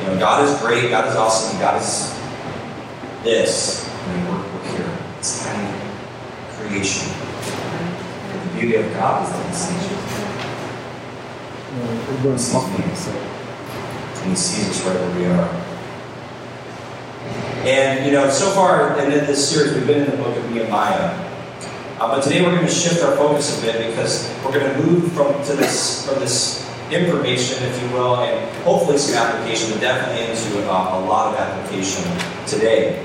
You 0.00 0.06
know, 0.06 0.18
God 0.18 0.46
is 0.46 0.60
great, 0.60 0.90
God 0.90 1.08
is 1.08 1.16
awesome, 1.16 1.58
God 1.58 1.80
is 1.80 2.14
this, 3.24 3.88
and 3.88 4.28
we're, 4.28 4.36
we're 4.36 4.76
here. 4.76 4.98
It's 5.18 5.42
tiny 5.42 5.72
creation. 6.50 7.08
And 7.08 8.50
the 8.50 8.60
beauty 8.60 8.74
of 8.76 8.92
God 8.92 9.26
is 9.26 9.32
that 9.32 9.46
He 9.48 9.54
sees 9.54 9.90
you. 9.90 9.96
And 14.20 14.28
He 14.28 14.36
sees 14.36 14.68
us 14.68 14.84
right 14.84 14.94
where 14.94 15.18
we 15.18 15.24
are. 15.24 15.48
And 17.66 18.04
you 18.04 18.12
know, 18.12 18.28
so 18.28 18.50
far 18.50 18.98
in 18.98 19.08
this 19.08 19.50
series, 19.50 19.72
we've 19.72 19.86
been 19.86 20.04
in 20.04 20.10
the 20.10 20.16
book 20.18 20.36
of 20.36 20.50
Nehemiah. 20.50 21.29
Uh, 22.00 22.16
but 22.16 22.24
today 22.24 22.40
we're 22.40 22.56
going 22.56 22.66
to 22.66 22.72
shift 22.72 23.04
our 23.04 23.14
focus 23.14 23.58
a 23.58 23.60
bit 23.60 23.90
because 23.90 24.34
we're 24.42 24.58
going 24.58 24.64
to 24.72 24.82
move 24.86 25.12
from 25.12 25.34
to 25.44 25.52
this 25.52 26.08
from 26.08 26.18
this 26.18 26.66
information, 26.90 27.62
if 27.62 27.82
you 27.82 27.90
will, 27.90 28.16
and 28.16 28.56
hopefully 28.64 28.96
some 28.96 29.16
application, 29.16 29.70
but 29.70 29.82
definitely 29.82 30.24
into 30.24 30.66
uh, 30.66 30.96
a 30.96 31.00
lot 31.04 31.34
of 31.34 31.38
application 31.38 32.02
today. 32.46 33.04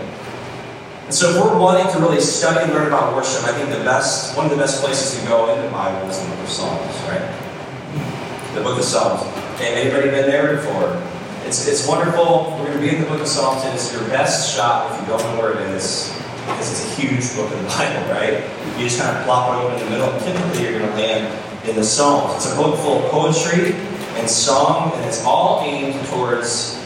And 1.03 1.13
so, 1.13 1.29
if 1.29 1.35
we're 1.35 1.59
wanting 1.59 1.91
to 1.91 1.99
really 1.99 2.21
study 2.21 2.63
and 2.63 2.71
learn 2.71 2.87
about 2.87 3.13
worship, 3.13 3.43
I 3.43 3.51
think 3.51 3.67
the 3.67 3.83
best 3.83 4.37
one 4.37 4.45
of 4.45 4.51
the 4.51 4.57
best 4.57 4.81
places 4.81 5.19
to 5.19 5.27
go 5.27 5.53
in 5.53 5.61
the 5.61 5.69
Bible 5.71 6.09
is 6.09 6.17
the 6.21 6.29
Book 6.29 6.39
of 6.39 6.49
Psalms, 6.49 6.95
right? 7.11 8.55
The 8.55 8.61
Book 8.61 8.79
of 8.79 8.85
Psalms. 8.85 9.27
Okay, 9.55 9.75
anybody 9.75 10.09
been 10.09 10.29
there 10.31 10.55
before? 10.55 11.03
It's, 11.43 11.67
it's 11.67 11.85
wonderful. 11.85 12.55
We're 12.59 12.67
going 12.67 12.79
to 12.79 12.79
be 12.79 12.95
in 12.95 13.01
the 13.01 13.09
Book 13.09 13.19
of 13.19 13.27
Psalms, 13.27 13.65
and 13.65 13.73
it's 13.73 13.91
your 13.91 14.07
best 14.07 14.55
shot 14.55 14.89
if 14.93 15.01
you 15.01 15.07
don't 15.07 15.21
know 15.35 15.41
where 15.41 15.51
it 15.51 15.75
is 15.75 16.15
because 16.45 16.71
it's 16.71 16.97
a 16.97 17.01
huge 17.01 17.35
book 17.35 17.51
of 17.51 17.61
the 17.61 17.67
Bible, 17.67 18.11
right? 18.11 18.43
You 18.77 18.85
just 18.85 18.99
kind 18.99 19.17
of 19.17 19.23
plop 19.25 19.53
it 19.53 19.65
open 19.65 19.79
in 19.79 19.85
the 19.85 19.89
middle, 19.91 20.19
typically 20.19 20.63
you're 20.63 20.79
going 20.79 20.89
to 20.89 20.95
land 20.95 21.67
in 21.67 21.75
the 21.75 21.83
Psalms. 21.83 22.35
It's 22.35 22.53
a 22.53 22.55
book 22.55 22.77
full 22.79 23.03
of 23.03 23.11
poetry 23.11 23.73
and 24.17 24.29
song, 24.29 24.93
and 24.95 25.05
it's 25.05 25.23
all 25.25 25.61
aimed 25.61 26.05
towards 26.07 26.81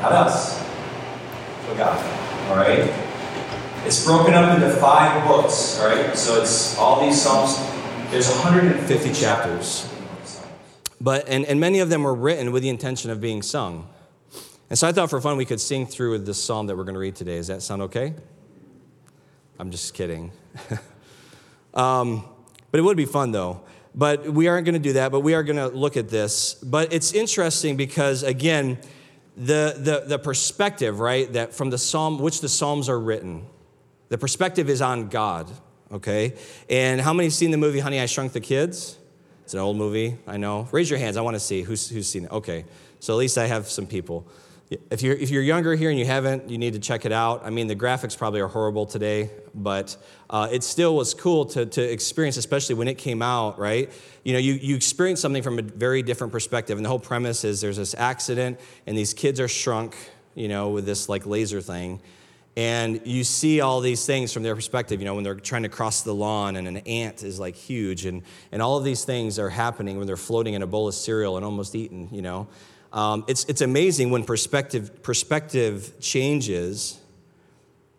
not 0.00 0.12
us, 0.12 0.62
but 1.66 1.76
God. 1.76 2.50
All 2.50 2.56
right? 2.56 2.92
It's 3.84 4.04
broken 4.04 4.34
up 4.34 4.54
into 4.54 4.70
five 4.76 5.26
books, 5.26 5.78
all 5.80 5.88
right? 5.88 6.16
So 6.16 6.40
it's 6.40 6.76
all 6.76 7.00
these 7.04 7.20
Psalms. 7.20 7.56
There's 8.10 8.28
150 8.28 9.12
chapters. 9.12 9.88
But 11.00 11.28
and, 11.28 11.44
and 11.44 11.60
many 11.60 11.80
of 11.80 11.88
them 11.88 12.02
were 12.02 12.14
written 12.14 12.52
with 12.52 12.62
the 12.62 12.68
intention 12.68 13.10
of 13.10 13.20
being 13.20 13.42
sung. 13.42 13.88
And 14.68 14.78
so 14.78 14.88
I 14.88 14.92
thought 14.92 15.10
for 15.10 15.20
fun 15.20 15.36
we 15.36 15.44
could 15.44 15.60
sing 15.60 15.86
through 15.86 16.18
this 16.18 16.42
psalm 16.42 16.66
that 16.66 16.76
we're 16.76 16.84
going 16.84 16.94
to 16.94 17.00
read 17.00 17.14
today. 17.14 17.36
Does 17.36 17.46
that 17.46 17.62
sound 17.62 17.82
okay? 17.82 18.14
I'm 19.58 19.70
just 19.70 19.94
kidding. 19.94 20.32
um, 21.74 22.24
but 22.70 22.78
it 22.78 22.82
would 22.82 22.96
be 22.96 23.06
fun 23.06 23.32
though. 23.32 23.62
But 23.94 24.30
we 24.30 24.46
aren't 24.46 24.66
going 24.66 24.74
to 24.74 24.78
do 24.78 24.92
that, 24.94 25.10
but 25.10 25.20
we 25.20 25.32
are 25.32 25.42
going 25.42 25.56
to 25.56 25.68
look 25.68 25.96
at 25.96 26.10
this. 26.10 26.52
But 26.54 26.92
it's 26.92 27.12
interesting 27.12 27.78
because, 27.78 28.22
again, 28.22 28.78
the, 29.36 29.74
the, 29.78 30.04
the 30.06 30.18
perspective, 30.18 31.00
right, 31.00 31.32
that 31.32 31.54
from 31.54 31.70
the 31.70 31.78
psalm, 31.78 32.18
which 32.18 32.42
the 32.42 32.48
psalms 32.48 32.90
are 32.90 33.00
written, 33.00 33.46
the 34.10 34.18
perspective 34.18 34.68
is 34.68 34.82
on 34.82 35.08
God, 35.08 35.50
okay? 35.90 36.34
And 36.68 37.00
how 37.00 37.14
many 37.14 37.26
have 37.26 37.32
seen 37.32 37.50
the 37.52 37.56
movie 37.56 37.80
Honey, 37.80 37.98
I 37.98 38.04
Shrunk 38.06 38.32
the 38.32 38.40
Kids? 38.40 38.98
It's 39.44 39.54
an 39.54 39.60
old 39.60 39.78
movie, 39.78 40.18
I 40.26 40.36
know. 40.36 40.68
Raise 40.72 40.90
your 40.90 40.98
hands, 40.98 41.16
I 41.16 41.22
want 41.22 41.34
to 41.34 41.40
see 41.40 41.62
who's, 41.62 41.88
who's 41.88 42.08
seen 42.08 42.24
it. 42.24 42.32
Okay, 42.32 42.66
so 43.00 43.14
at 43.14 43.16
least 43.16 43.38
I 43.38 43.46
have 43.46 43.68
some 43.68 43.86
people. 43.86 44.26
If 44.68 45.00
you're, 45.00 45.14
if 45.14 45.30
you're 45.30 45.42
younger 45.44 45.76
here 45.76 45.90
and 45.90 45.98
you 45.98 46.06
haven't, 46.06 46.50
you 46.50 46.58
need 46.58 46.72
to 46.72 46.80
check 46.80 47.04
it 47.04 47.12
out. 47.12 47.44
I 47.44 47.50
mean, 47.50 47.68
the 47.68 47.76
graphics 47.76 48.18
probably 48.18 48.40
are 48.40 48.48
horrible 48.48 48.84
today, 48.84 49.30
but 49.54 49.96
uh, 50.28 50.48
it 50.50 50.64
still 50.64 50.96
was 50.96 51.14
cool 51.14 51.44
to, 51.46 51.66
to 51.66 51.82
experience, 51.82 52.36
especially 52.36 52.74
when 52.74 52.88
it 52.88 52.98
came 52.98 53.22
out, 53.22 53.60
right? 53.60 53.92
You 54.24 54.32
know, 54.32 54.40
you, 54.40 54.54
you 54.54 54.74
experience 54.74 55.20
something 55.20 55.44
from 55.44 55.60
a 55.60 55.62
very 55.62 56.02
different 56.02 56.32
perspective. 56.32 56.78
And 56.78 56.84
the 56.84 56.88
whole 56.88 56.98
premise 56.98 57.44
is 57.44 57.60
there's 57.60 57.76
this 57.76 57.94
accident, 57.94 58.58
and 58.88 58.98
these 58.98 59.14
kids 59.14 59.38
are 59.38 59.46
shrunk, 59.46 59.94
you 60.34 60.48
know, 60.48 60.70
with 60.70 60.84
this 60.84 61.08
like 61.08 61.26
laser 61.26 61.60
thing. 61.60 62.00
And 62.56 63.06
you 63.06 63.22
see 63.22 63.60
all 63.60 63.80
these 63.80 64.04
things 64.04 64.32
from 64.32 64.42
their 64.42 64.56
perspective, 64.56 64.98
you 65.00 65.04
know, 65.04 65.14
when 65.14 65.22
they're 65.22 65.34
trying 65.34 65.62
to 65.62 65.68
cross 65.68 66.02
the 66.02 66.14
lawn 66.14 66.56
and 66.56 66.66
an 66.66 66.78
ant 66.78 67.22
is 67.22 67.38
like 67.38 67.54
huge. 67.54 68.04
And, 68.04 68.22
and 68.50 68.60
all 68.62 68.78
of 68.78 68.82
these 68.82 69.04
things 69.04 69.38
are 69.38 69.50
happening 69.50 69.98
when 69.98 70.08
they're 70.08 70.16
floating 70.16 70.54
in 70.54 70.62
a 70.62 70.66
bowl 70.66 70.88
of 70.88 70.94
cereal 70.94 71.36
and 71.36 71.44
almost 71.44 71.76
eaten, 71.76 72.08
you 72.10 72.22
know. 72.22 72.48
Um, 72.96 73.24
it's, 73.28 73.44
it's 73.44 73.60
amazing 73.60 74.08
when 74.08 74.24
perspective, 74.24 75.02
perspective 75.02 75.92
changes. 76.00 76.98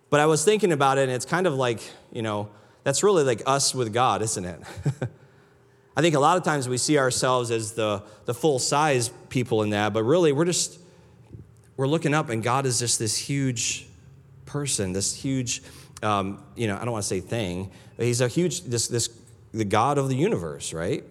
But 0.10 0.20
I 0.20 0.26
was 0.26 0.44
thinking 0.44 0.72
about 0.72 0.98
it, 0.98 1.04
and 1.04 1.12
it's 1.12 1.26
kind 1.26 1.46
of 1.46 1.54
like, 1.54 1.82
you 2.12 2.24
know, 2.24 2.50
that's 2.84 3.04
really 3.04 3.24
like 3.24 3.44
us 3.46 3.76
with 3.76 3.94
God, 3.94 4.24
isn't 4.24 4.44
it? 4.44 4.60
I 5.96 6.02
think 6.02 6.16
a 6.16 6.20
lot 6.20 6.36
of 6.36 6.44
times 6.44 6.68
we 6.68 6.80
see 6.80 6.98
ourselves 6.98 7.52
as 7.52 7.74
the, 7.74 8.02
the 8.26 8.34
full 8.34 8.58
size 8.58 9.10
people 9.30 9.62
in 9.62 9.70
that, 9.70 9.94
but 9.94 10.02
really 10.02 10.32
we're 10.32 10.46
just, 10.46 10.80
we're 11.76 11.88
looking 11.88 12.16
up, 12.16 12.30
and 12.30 12.42
God 12.42 12.66
is 12.66 12.80
just 12.80 12.98
this 12.98 13.16
huge 13.16 13.88
person, 14.48 14.94
this 14.94 15.14
huge, 15.14 15.62
um, 16.02 16.44
you 16.56 16.66
know, 16.66 16.76
I 16.76 16.80
don't 16.80 16.92
want 16.92 17.04
to 17.04 17.08
say 17.08 17.20
thing, 17.20 17.70
he's 17.98 18.22
a 18.22 18.28
huge, 18.28 18.64
this, 18.64 18.88
this, 18.88 19.10
the 19.54 19.66
God 19.66 20.00
of 20.00 20.10
the 20.10 20.16
universe, 20.16 20.74
right? 20.74 21.04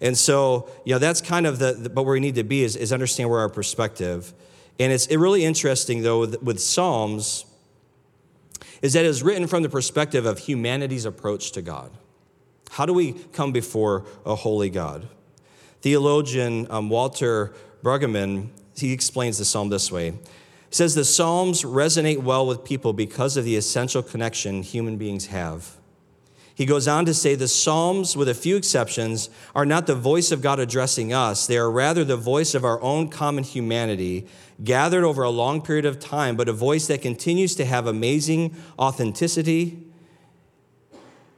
And 0.00 0.16
so, 0.16 0.68
you 0.84 0.94
know, 0.94 0.98
that's 0.98 1.20
kind 1.20 1.46
of 1.46 1.58
the, 1.58 1.72
the 1.72 1.90
but 1.90 2.04
where 2.04 2.14
we 2.14 2.20
need 2.20 2.34
to 2.34 2.44
be 2.44 2.62
is, 2.62 2.76
is 2.76 2.92
understand 2.92 3.30
where 3.30 3.40
our 3.40 3.48
perspective. 3.48 4.32
And 4.78 4.92
it's 4.92 5.06
it 5.06 5.16
really 5.16 5.44
interesting, 5.44 6.02
though, 6.02 6.20
with, 6.20 6.42
with 6.42 6.60
Psalms, 6.60 7.46
is 8.82 8.92
that 8.92 9.04
it's 9.04 9.22
written 9.22 9.46
from 9.46 9.62
the 9.62 9.68
perspective 9.68 10.26
of 10.26 10.40
humanity's 10.40 11.04
approach 11.04 11.52
to 11.52 11.62
God. 11.62 11.90
How 12.70 12.86
do 12.86 12.92
we 12.92 13.12
come 13.32 13.52
before 13.52 14.04
a 14.26 14.34
holy 14.34 14.68
God? 14.68 15.08
Theologian 15.80 16.66
um, 16.70 16.88
Walter 16.88 17.54
Brueggemann, 17.82 18.48
he 18.76 18.92
explains 18.92 19.38
the 19.38 19.44
psalm 19.44 19.68
this 19.68 19.92
way. 19.92 20.10
He 20.10 20.16
says 20.70 20.94
the 20.94 21.04
Psalms 21.04 21.62
resonate 21.62 22.22
well 22.22 22.46
with 22.46 22.64
people 22.64 22.92
because 22.92 23.36
of 23.36 23.44
the 23.44 23.54
essential 23.56 24.02
connection 24.02 24.62
human 24.62 24.96
beings 24.96 25.26
have. 25.26 25.76
He 26.54 26.66
goes 26.66 26.86
on 26.86 27.04
to 27.06 27.14
say 27.14 27.34
the 27.34 27.48
Psalms, 27.48 28.16
with 28.16 28.28
a 28.28 28.34
few 28.34 28.56
exceptions, 28.56 29.28
are 29.56 29.66
not 29.66 29.88
the 29.88 29.96
voice 29.96 30.30
of 30.30 30.40
God 30.40 30.60
addressing 30.60 31.12
us. 31.12 31.46
They 31.48 31.58
are 31.58 31.70
rather 31.70 32.04
the 32.04 32.16
voice 32.16 32.54
of 32.54 32.64
our 32.64 32.80
own 32.80 33.08
common 33.08 33.42
humanity, 33.42 34.28
gathered 34.62 35.02
over 35.02 35.24
a 35.24 35.30
long 35.30 35.62
period 35.62 35.84
of 35.84 35.98
time, 35.98 36.36
but 36.36 36.48
a 36.48 36.52
voice 36.52 36.86
that 36.86 37.02
continues 37.02 37.56
to 37.56 37.64
have 37.64 37.88
amazing 37.88 38.54
authenticity. 38.78 39.82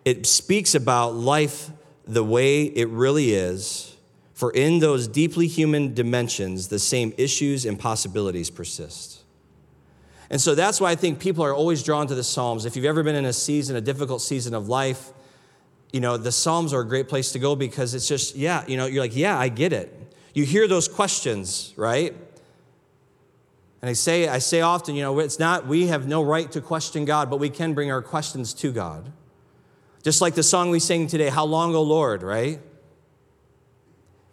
It 0.05 0.27
speaks 0.27 0.75
about 0.75 1.15
life 1.15 1.71
the 2.07 2.23
way 2.23 2.65
it 2.65 2.89
really 2.89 3.33
is, 3.33 3.97
for 4.35 4.51
in 4.53 4.81
those 4.81 5.09
deeply 5.09 5.47
human 5.47 5.95
dimensions, 5.95 6.69
the 6.69 6.79
same 6.79 7.15
issues 7.17 7.65
and 7.65 7.79
possibilities 7.79 8.51
persist. 8.51 9.16
And 10.31 10.41
so 10.41 10.55
that's 10.55 10.81
why 10.81 10.91
I 10.91 10.95
think 10.95 11.21
people 11.21 11.45
are 11.45 11.55
always 11.55 11.83
drawn 11.83 12.07
to 12.09 12.15
the 12.15 12.25
Psalms. 12.25 12.65
If 12.65 12.75
you've 12.75 12.85
ever 12.85 13.03
been 13.03 13.15
in 13.15 13.27
a 13.27 13.33
season, 13.33 13.77
a 13.77 13.81
difficult 13.81 14.23
season 14.23 14.55
of 14.55 14.69
life, 14.69 15.13
you 15.93 16.01
know, 16.01 16.17
the 16.17 16.33
Psalms 16.33 16.73
are 16.73 16.81
a 16.81 16.87
great 16.87 17.09
place 17.09 17.33
to 17.33 17.39
go 17.39 17.55
because 17.55 17.95
it's 17.95 18.09
just, 18.09 18.35
yeah, 18.35 18.65
you 18.67 18.77
know, 18.77 18.87
you're 18.87 19.03
like, 19.03 19.17
yeah, 19.17 19.39
I 19.39 19.49
get 19.49 19.73
it. 19.73 19.93
You 20.35 20.45
hear 20.45 20.69
those 20.69 20.89
questions, 20.89 21.73
right? 21.77 22.15
And 23.83 23.91
I 23.91 23.93
say, 23.93 24.29
I 24.29 24.39
say 24.39 24.63
often, 24.63 24.95
you 24.95 25.03
know, 25.03 25.19
it's 25.21 25.39
not, 25.39 25.67
we 25.67 25.87
have 25.87 26.09
no 26.09 26.23
right 26.23 26.51
to 26.53 26.61
question 26.61 27.05
God, 27.05 27.31
but 27.31 27.39
we 27.39 27.49
can 27.49 27.73
bring 27.73 27.91
our 27.91 28.03
questions 28.03 28.53
to 28.55 28.73
God. 28.73 29.13
Just 30.03 30.21
like 30.21 30.35
the 30.35 30.43
song 30.43 30.71
we 30.71 30.81
sang 30.81 31.07
today, 31.07 31.29
How 31.29 31.45
Long, 31.45 31.75
O 31.75 31.83
Lord, 31.83 32.23
right? 32.23 32.61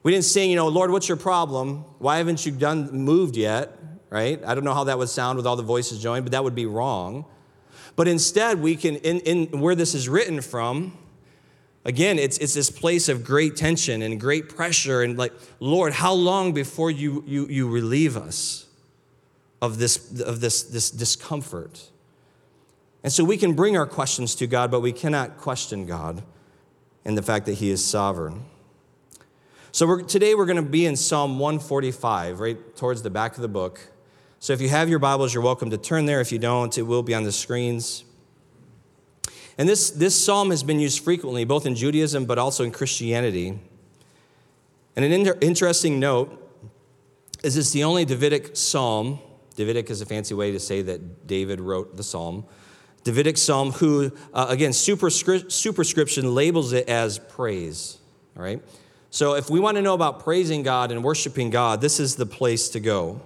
We 0.02 0.12
didn't 0.12 0.26
sing, 0.26 0.50
you 0.50 0.56
know, 0.56 0.68
Lord, 0.68 0.92
what's 0.92 1.08
your 1.08 1.18
problem? 1.18 1.86
Why 2.00 2.18
haven't 2.18 2.46
you 2.46 2.52
done 2.52 2.92
moved 2.92 3.38
yet? 3.38 3.78
Right? 4.14 4.40
I 4.46 4.54
don't 4.54 4.64
know 4.64 4.76
how 4.76 4.84
that 4.84 5.00
would 5.00 5.10
sound 5.10 5.38
with 5.38 5.48
all 5.48 5.56
the 5.56 5.64
voices 5.64 6.00
joined, 6.00 6.24
but 6.24 6.34
that 6.34 6.44
would 6.44 6.54
be 6.54 6.68
wrong. 6.68 7.26
But 7.96 8.08
instead, 8.08 8.62
we 8.62 8.76
can, 8.76 8.98
in, 8.98 9.20
in 9.22 9.60
where 9.60 9.74
this 9.74 9.96
is 9.96 10.08
written 10.08 10.40
from, 10.42 10.96
again, 11.84 12.20
it's, 12.20 12.38
it's 12.38 12.54
this 12.54 12.70
place 12.70 13.10
of 13.10 13.24
great 13.24 13.56
tension 13.56 14.04
and 14.04 14.20
great 14.20 14.50
pressure, 14.50 15.02
and 15.02 15.18
like, 15.18 15.34
Lord, 15.60 15.94
how 15.94 16.14
long 16.14 16.54
before 16.54 16.92
you, 16.92 17.24
you, 17.26 17.48
you 17.48 17.68
relieve 17.68 18.16
us 18.16 18.68
of 19.64 19.80
this, 19.80 20.22
of 20.22 20.42
this, 20.42 20.62
this 20.62 20.92
discomfort? 20.92 21.90
And 23.04 23.12
so 23.12 23.24
we 23.24 23.36
can 23.36 23.54
bring 23.54 23.76
our 23.76 23.88
questions 23.88 24.36
to 24.36 24.46
God, 24.46 24.70
but 24.70 24.82
we 24.82 24.92
cannot 24.92 25.38
question 25.38 25.88
God. 25.88 26.22
and 27.04 27.18
the 27.18 27.24
fact 27.24 27.48
that 27.48 27.56
He 27.56 27.72
is 27.72 27.84
sovereign. 27.84 28.46
So 29.72 29.88
we're, 29.88 30.04
today 30.04 30.36
we're 30.36 30.46
going 30.46 30.58
to 30.58 30.62
be 30.62 30.86
in 30.86 30.96
Psalm 30.96 31.40
145, 31.40 32.40
right 32.40 32.76
towards 32.76 33.02
the 33.02 33.10
back 33.10 33.36
of 33.36 33.42
the 33.42 33.48
book. 33.48 33.90
So 34.44 34.52
if 34.52 34.60
you 34.60 34.68
have 34.68 34.90
your 34.90 35.00
Bibles, 35.00 35.34
you're 35.34 35.42
welcome 35.42 35.70
to 35.70 35.78
turn 35.78 36.06
there. 36.06 36.20
If 36.20 36.34
you 36.34 36.38
don't, 36.38 36.78
it 36.78 36.82
will 36.82 37.02
be 37.02 37.14
on 37.14 37.24
the 37.24 37.32
screens. 37.32 38.04
And 39.58 39.70
this, 39.70 39.90
this 39.90 40.22
psalm 40.22 40.50
has 40.50 40.64
been 40.64 40.82
used 40.82 41.02
frequently, 41.02 41.46
both 41.46 41.66
in 41.66 41.76
Judaism 41.76 42.26
but 42.26 42.38
also 42.38 42.66
in 42.66 42.72
Christianity. 42.72 43.58
And 44.98 45.06
an 45.06 45.14
inter- 45.14 45.38
interesting 45.40 45.98
note 45.98 46.62
is 47.42 47.56
it's 47.56 47.72
the 47.72 47.86
only 47.86 48.04
Davidic 48.04 48.58
psalm. 48.58 49.20
Davidic 49.56 49.90
is 49.90 50.02
a 50.02 50.06
fancy 50.06 50.34
way 50.34 50.52
to 50.52 50.60
say 50.60 50.82
that 50.82 51.26
David 51.26 51.62
wrote 51.62 51.96
the 51.96 52.04
psalm. 52.04 52.44
Davidic 53.06 53.38
psalm, 53.38 53.72
who, 53.72 54.12
uh, 54.34 54.48
again, 54.50 54.72
superscri- 54.72 55.50
superscription 55.50 56.36
labels 56.36 56.74
it 56.74 56.90
as 56.90 57.18
praise. 57.18 57.98
All 58.36 58.44
right? 58.44 58.62
So, 59.10 59.36
if 59.36 59.50
we 59.50 59.62
want 59.62 59.78
to 59.78 59.82
know 59.82 59.94
about 59.94 60.22
praising 60.22 60.64
God 60.64 60.92
and 60.92 61.02
worshiping 61.02 61.50
God, 61.50 61.80
this 61.80 61.98
is 61.98 62.18
the 62.18 62.26
place 62.26 62.68
to 62.68 62.82
go. 62.82 63.22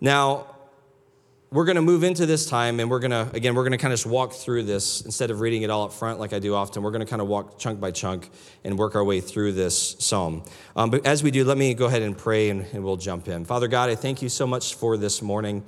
Now, 0.00 0.46
we're 1.50 1.64
going 1.64 1.76
to 1.76 1.82
move 1.82 2.02
into 2.02 2.26
this 2.26 2.44
time 2.44 2.80
and 2.80 2.90
we're 2.90 2.98
going 2.98 3.12
to, 3.12 3.30
again, 3.32 3.54
we're 3.54 3.62
going 3.62 3.72
to 3.72 3.78
kind 3.78 3.92
of 3.92 3.98
just 3.98 4.06
walk 4.06 4.32
through 4.32 4.64
this 4.64 5.00
instead 5.02 5.30
of 5.30 5.40
reading 5.40 5.62
it 5.62 5.70
all 5.70 5.84
up 5.84 5.92
front 5.92 6.18
like 6.18 6.32
I 6.32 6.38
do 6.38 6.54
often. 6.54 6.82
We're 6.82 6.90
going 6.90 7.04
to 7.04 7.10
kind 7.10 7.22
of 7.22 7.28
walk 7.28 7.58
chunk 7.58 7.80
by 7.80 7.92
chunk 7.92 8.28
and 8.64 8.76
work 8.76 8.94
our 8.94 9.04
way 9.04 9.20
through 9.20 9.52
this 9.52 9.96
psalm. 9.98 10.42
Um, 10.74 10.90
but 10.90 11.06
as 11.06 11.22
we 11.22 11.30
do, 11.30 11.44
let 11.44 11.56
me 11.56 11.72
go 11.72 11.86
ahead 11.86 12.02
and 12.02 12.18
pray 12.18 12.50
and, 12.50 12.66
and 12.72 12.84
we'll 12.84 12.96
jump 12.96 13.28
in. 13.28 13.44
Father 13.44 13.68
God, 13.68 13.88
I 13.88 13.94
thank 13.94 14.22
you 14.22 14.28
so 14.28 14.46
much 14.46 14.74
for 14.74 14.96
this 14.96 15.22
morning. 15.22 15.62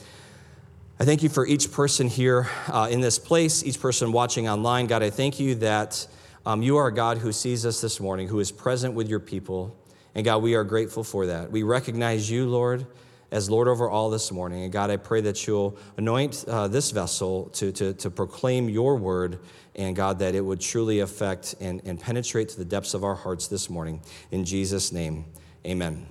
I 1.00 1.04
thank 1.04 1.23
you 1.23 1.28
for 1.28 1.47
each 1.47 1.70
person 1.70 2.08
here 2.08 2.49
uh, 2.66 2.88
in 2.90 3.00
this 3.00 3.20
place, 3.20 3.62
each 3.62 3.80
person 3.80 4.11
watching 4.11 4.49
online. 4.49 4.88
God, 4.88 5.04
I 5.04 5.11
thank 5.11 5.38
you 5.38 5.54
that 5.56 6.06
um, 6.44 6.61
you 6.61 6.76
are 6.76 6.88
a 6.88 6.92
God 6.92 7.18
who 7.18 7.30
sees 7.30 7.64
us 7.64 7.80
this 7.80 8.00
morning, 8.00 8.26
who 8.26 8.40
is 8.40 8.50
present 8.50 8.94
with 8.94 9.08
your 9.08 9.20
people. 9.20 9.76
And 10.16 10.25
God, 10.25 10.42
we 10.42 10.56
are 10.56 10.64
grateful 10.64 11.04
for 11.04 11.26
that. 11.26 11.52
We 11.52 11.62
recognize 11.62 12.28
you, 12.28 12.49
Lord, 12.49 12.85
as 13.30 13.50
Lord 13.50 13.68
over 13.68 13.88
all 13.88 14.11
this 14.11 14.32
morning. 14.32 14.64
And 14.64 14.73
God, 14.73 14.90
I 14.90 14.97
pray 14.97 15.20
that 15.23 15.47
you'll 15.47 15.76
anoint 15.97 16.44
uh, 16.49 16.68
this 16.68 16.90
vessel 16.90 17.50
to, 17.54 17.73
to, 17.73 17.94
to 17.94 18.11
proclaim 18.11 18.68
your 18.68 18.97
word. 18.97 19.40
And 19.75 19.94
God, 19.94 20.18
that 20.20 20.35
it 20.35 20.40
would 20.40 20.61
truly 20.61 21.00
affect 21.00 21.54
and, 21.61 21.80
and 21.85 22.00
penetrate 22.00 22.49
to 22.50 22.58
the 22.58 22.64
depths 22.64 22.94
of 22.94 23.04
our 23.04 23.14
hearts 23.14 23.47
this 23.49 23.70
morning. 23.70 24.00
In 24.30 24.44
Jesus' 24.44 24.92
name, 24.92 25.26
amen. 25.64 26.06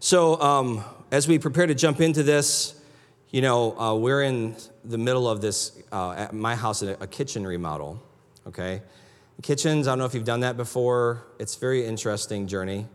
So, 0.00 0.40
um, 0.40 0.84
as 1.12 1.28
we 1.28 1.38
prepare 1.38 1.66
to 1.66 1.74
jump 1.74 2.00
into 2.00 2.22
this, 2.22 2.80
you 3.30 3.42
know, 3.42 3.78
uh, 3.78 3.94
we're 3.94 4.22
in 4.22 4.56
the 4.84 4.98
middle 4.98 5.28
of 5.28 5.40
this, 5.40 5.80
uh, 5.92 6.12
at 6.12 6.34
my 6.34 6.54
house, 6.56 6.82
a, 6.82 7.06
kitchen 7.06 7.46
remodel 7.46 8.02
okay? 8.46 8.82
Kitchens, 9.42 9.86
I 9.86 9.92
don't 9.92 9.98
know 9.98 10.04
if 10.04 10.14
you've 10.14 10.24
done 10.24 10.40
that 10.40 10.56
before. 10.56 11.26
It's 11.38 11.56
very 11.56 11.84
interesting 11.84 12.46
journey 12.46 12.86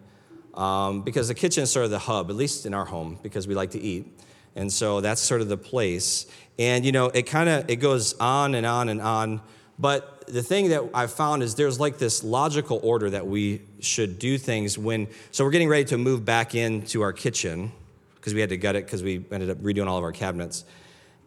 um, 0.53 1.01
because 1.01 1.27
the 1.27 1.35
kitchen 1.35 1.63
is 1.63 1.71
sort 1.71 1.85
of 1.85 1.91
the 1.91 1.99
hub, 1.99 2.29
at 2.29 2.35
least 2.35 2.65
in 2.65 2.73
our 2.73 2.85
home, 2.85 3.19
because 3.23 3.47
we 3.47 3.55
like 3.55 3.71
to 3.71 3.79
eat. 3.79 4.19
And 4.55 4.71
so 4.71 5.01
that's 5.01 5.21
sort 5.21 5.41
of 5.41 5.47
the 5.47 5.57
place. 5.57 6.25
And, 6.59 6.85
you 6.85 6.91
know, 6.91 7.07
it 7.07 7.23
kind 7.23 7.49
of, 7.49 7.69
it 7.69 7.77
goes 7.77 8.13
on 8.19 8.55
and 8.55 8.65
on 8.65 8.89
and 8.89 9.01
on. 9.01 9.41
But 9.79 10.27
the 10.27 10.43
thing 10.43 10.69
that 10.69 10.89
I've 10.93 11.11
found 11.11 11.41
is 11.41 11.55
there's 11.55 11.79
like 11.79 11.97
this 11.97 12.23
logical 12.23 12.79
order 12.83 13.09
that 13.09 13.25
we 13.25 13.61
should 13.79 14.19
do 14.19 14.37
things 14.37 14.77
when, 14.77 15.07
so 15.31 15.43
we're 15.43 15.51
getting 15.51 15.69
ready 15.69 15.85
to 15.85 15.97
move 15.97 16.25
back 16.25 16.53
into 16.53 17.01
our 17.01 17.13
kitchen 17.13 17.71
because 18.15 18.33
we 18.33 18.41
had 18.41 18.49
to 18.49 18.57
gut 18.57 18.75
it 18.75 18.85
because 18.85 19.01
we 19.01 19.25
ended 19.31 19.49
up 19.49 19.57
redoing 19.57 19.87
all 19.87 19.97
of 19.97 20.03
our 20.03 20.11
cabinets. 20.11 20.65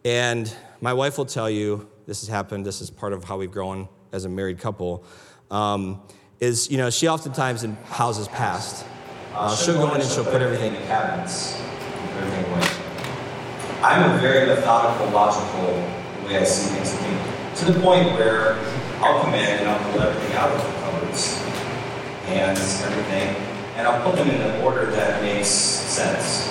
And 0.04 0.54
my 0.80 0.92
wife 0.92 1.18
will 1.18 1.26
tell 1.26 1.50
you, 1.50 1.88
this 2.06 2.20
has 2.20 2.28
happened, 2.28 2.64
this 2.64 2.80
is 2.80 2.90
part 2.90 3.12
of 3.12 3.24
how 3.24 3.38
we've 3.38 3.50
grown 3.50 3.88
as 4.12 4.24
a 4.26 4.28
married 4.28 4.58
couple, 4.58 5.04
um, 5.50 6.02
is 6.40 6.70
you 6.70 6.76
know 6.76 6.90
she 6.90 7.08
oftentimes 7.08 7.64
in 7.64 7.74
houses 7.86 8.28
past, 8.28 8.86
uh, 9.34 9.54
she'll 9.56 9.74
go 9.74 9.92
in 9.94 10.00
and 10.00 10.10
she'll 10.10 10.24
put 10.24 10.40
everything 10.40 10.74
in 10.74 10.82
cabinets, 10.86 11.60
everything 12.18 12.44
away. 12.52 12.68
I'm 13.82 14.14
a 14.14 14.18
very 14.18 14.46
methodical, 14.46 15.10
logical 15.10 15.74
way 16.24 16.38
I 16.38 16.44
see 16.44 16.72
things. 16.74 17.60
To 17.60 17.72
the 17.72 17.80
point 17.80 18.06
where 18.12 18.54
I'll 19.00 19.22
come 19.22 19.34
in 19.34 19.58
and 19.58 19.68
I'll 19.68 19.92
pull 19.92 20.02
everything 20.02 20.36
out 20.36 20.50
of 20.50 20.62
the 20.62 20.80
cupboards 20.80 21.42
and 22.26 22.56
everything, 22.56 23.36
and 23.76 23.88
I'll 23.88 24.02
put 24.08 24.16
them 24.16 24.30
in 24.30 24.40
an 24.40 24.62
order 24.62 24.86
that 24.86 25.20
makes 25.20 25.48
sense. 25.48 26.48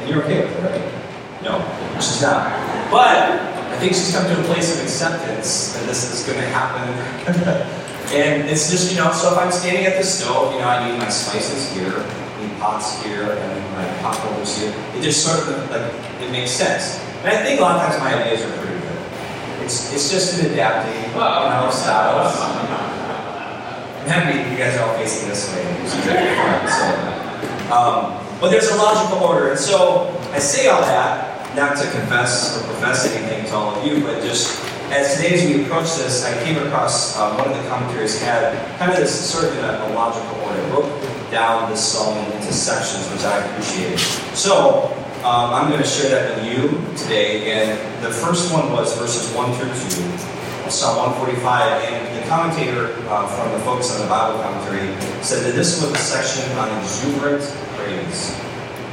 And 0.00 0.08
you're 0.08 0.22
okay 0.22 0.42
with 0.44 0.56
it, 0.56 0.62
right? 0.62 1.42
No, 1.42 1.60
she's 1.96 2.22
not. 2.22 2.46
But 2.90 3.28
I 3.28 3.76
think 3.78 3.92
she's 3.92 4.12
come 4.12 4.24
to 4.24 4.40
a 4.40 4.44
place 4.44 4.74
of 4.74 4.82
acceptance 4.82 5.74
that 5.74 5.86
this 5.86 6.12
is 6.12 6.26
going 6.26 6.38
to 6.38 6.46
happen. 6.46 7.82
and 8.12 8.48
it's 8.48 8.70
just, 8.70 8.92
you 8.92 8.98
know, 8.98 9.12
so 9.12 9.32
if 9.32 9.38
I'm 9.38 9.50
standing 9.50 9.86
at 9.86 9.96
the 9.98 10.04
stove, 10.04 10.52
you 10.52 10.60
know, 10.60 10.68
I 10.68 10.88
need 10.88 10.98
my 10.98 11.08
spices 11.08 11.72
here, 11.72 11.98
I 11.98 12.42
need 12.42 12.56
pots 12.58 13.02
here, 13.02 13.32
and 13.32 13.74
my 13.74 13.86
pot 14.02 14.16
holders 14.18 14.58
here. 14.58 14.74
It 14.94 15.02
just 15.02 15.24
sort 15.24 15.48
of, 15.48 15.70
like, 15.70 15.92
it 16.22 16.30
makes 16.30 16.50
sense. 16.50 17.00
And 17.20 17.28
I 17.28 17.42
think 17.42 17.60
a 17.60 17.62
lot 17.62 17.76
of 17.76 17.82
times 17.82 17.98
my 18.00 18.14
ideas 18.14 18.42
are 18.42 18.56
pretty 18.58 18.78
good. 18.78 19.64
It's, 19.64 19.92
it's 19.92 20.10
just 20.10 20.38
an 20.38 20.52
adapting, 20.52 20.94
you 21.10 21.18
know, 21.18 21.70
styles. 21.72 22.34
I'm 22.40 24.08
happy 24.08 24.50
you 24.50 24.56
guys 24.56 24.76
are 24.76 24.88
all 24.88 24.96
facing 24.96 25.28
this 25.28 25.52
way. 25.52 25.62
So, 26.66 27.72
um, 27.72 28.26
but 28.40 28.50
there's 28.50 28.68
a 28.68 28.76
logical 28.76 29.18
order. 29.26 29.50
And 29.50 29.58
so 29.58 30.08
I 30.32 30.38
say 30.38 30.68
all 30.68 30.80
that 30.82 31.36
not 31.56 31.76
to 31.78 31.90
confess 31.90 32.56
or 32.56 32.66
profess 32.66 33.06
anything 33.10 33.46
to 33.46 33.54
all 33.54 33.74
of 33.74 33.86
you, 33.86 34.04
but 34.04 34.22
just 34.22 34.60
as 34.92 35.16
today 35.16 35.34
as 35.34 35.44
we 35.44 35.64
approach 35.64 35.96
this, 35.96 36.24
I 36.24 36.32
came 36.44 36.56
across 36.64 37.18
um, 37.18 37.36
one 37.38 37.48
of 37.48 37.56
the 37.56 37.68
commentaries 37.68 38.20
had 38.20 38.54
kind 38.78 38.90
of 38.92 38.98
this 38.98 39.12
sort 39.12 39.44
of 39.44 39.58
in 39.58 39.64
a, 39.64 39.86
a 39.86 39.88
logical 39.94 40.38
order, 40.40 40.62
broke 40.68 41.30
down 41.30 41.70
this 41.70 41.84
psalm 41.84 42.16
into 42.32 42.52
sections, 42.52 43.10
which 43.10 43.22
I 43.22 43.44
appreciated. 43.44 43.98
So 44.34 44.92
um, 45.24 45.52
I'm 45.52 45.70
going 45.70 45.82
to 45.82 45.88
share 45.88 46.10
that 46.10 46.36
with 46.36 46.46
you 46.46 46.68
today, 46.96 47.50
and 47.52 48.04
the 48.04 48.10
first 48.10 48.52
one 48.52 48.72
was 48.72 48.96
verses 48.96 49.34
1 49.34 49.52
through 49.54 49.68
2, 49.68 50.70
Psalm 50.70 50.96
145, 51.18 51.82
and 51.82 52.22
the 52.22 52.28
commentator 52.28 52.94
uh, 53.08 53.26
from 53.26 53.52
the 53.52 53.60
folks 53.60 53.90
on 53.94 54.00
the 54.02 54.06
Bible 54.06 54.38
commentary 54.42 54.86
said 55.22 55.44
that 55.44 55.54
this 55.54 55.82
was 55.82 55.92
a 55.92 55.98
section 55.98 56.46
on 56.58 56.70
exuberant 56.80 57.42
praise. 57.74 58.34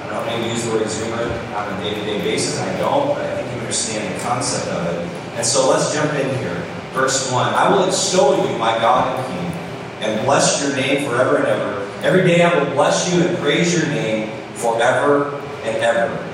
I 0.06 0.10
don't 0.10 0.26
maybe 0.26 0.50
use 0.50 0.66
the 0.66 0.72
word 0.72 0.82
exuberant 0.84 1.32
on 1.54 1.74
a 1.74 1.84
day-to-day 1.84 2.22
basis. 2.22 2.60
I 2.60 2.78
don't, 2.78 3.16
but 3.16 3.26
I 3.26 3.36
think 3.38 3.54
you 3.54 3.60
understand 3.62 4.14
the 4.14 4.24
concept 4.24 4.68
of 4.70 4.88
it. 4.88 5.23
And 5.36 5.46
so 5.46 5.70
let's 5.70 5.94
jump 5.94 6.14
in 6.14 6.38
here. 6.38 6.64
Verse 6.94 7.32
1. 7.32 7.54
I 7.54 7.70
will 7.70 7.88
extol 7.88 8.38
you, 8.38 8.58
my 8.58 8.78
God 8.78 9.18
and 9.18 9.28
King, 9.28 10.10
and 10.10 10.26
bless 10.26 10.62
your 10.62 10.76
name 10.76 11.10
forever 11.10 11.38
and 11.38 11.48
ever. 11.48 11.92
Every 12.04 12.22
day 12.22 12.44
I 12.44 12.54
will 12.58 12.72
bless 12.74 13.12
you 13.12 13.22
and 13.22 13.38
praise 13.40 13.74
your 13.74 13.88
name 13.88 14.30
forever 14.54 15.42
and 15.64 15.78
ever. 15.78 16.30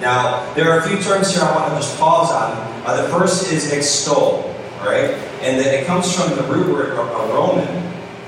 Now, 0.00 0.52
there 0.54 0.70
are 0.70 0.78
a 0.78 0.88
few 0.88 0.96
terms 0.98 1.34
here 1.34 1.42
I 1.42 1.54
want 1.54 1.72
to 1.72 1.76
just 1.76 1.98
pause 1.98 2.30
on. 2.30 2.52
Uh, 2.86 3.02
the 3.02 3.08
first 3.08 3.52
is 3.52 3.72
extol, 3.72 4.54
right? 4.80 5.10
And 5.42 5.60
it 5.60 5.86
comes 5.86 6.14
from 6.14 6.36
the 6.36 6.42
root 6.44 6.72
word 6.72 6.92
aroman, 6.96 7.66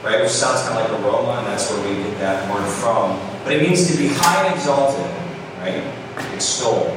right? 0.03 0.21
Which 0.21 0.33
sounds 0.33 0.69
kind 0.69 0.79
of 0.79 0.91
like 0.91 1.01
aroma, 1.01 1.39
and 1.39 1.47
that's 1.47 1.71
where 1.71 1.89
we 1.89 2.03
get 2.03 2.19
that 2.19 2.53
word 2.53 2.69
from. 2.69 3.19
But 3.45 3.55
it 3.55 3.63
means 3.63 3.91
to 3.91 3.97
be 3.97 4.09
high 4.09 4.47
and 4.47 4.55
exalted, 4.55 5.07
right? 5.61 6.35
Extol. 6.35 6.95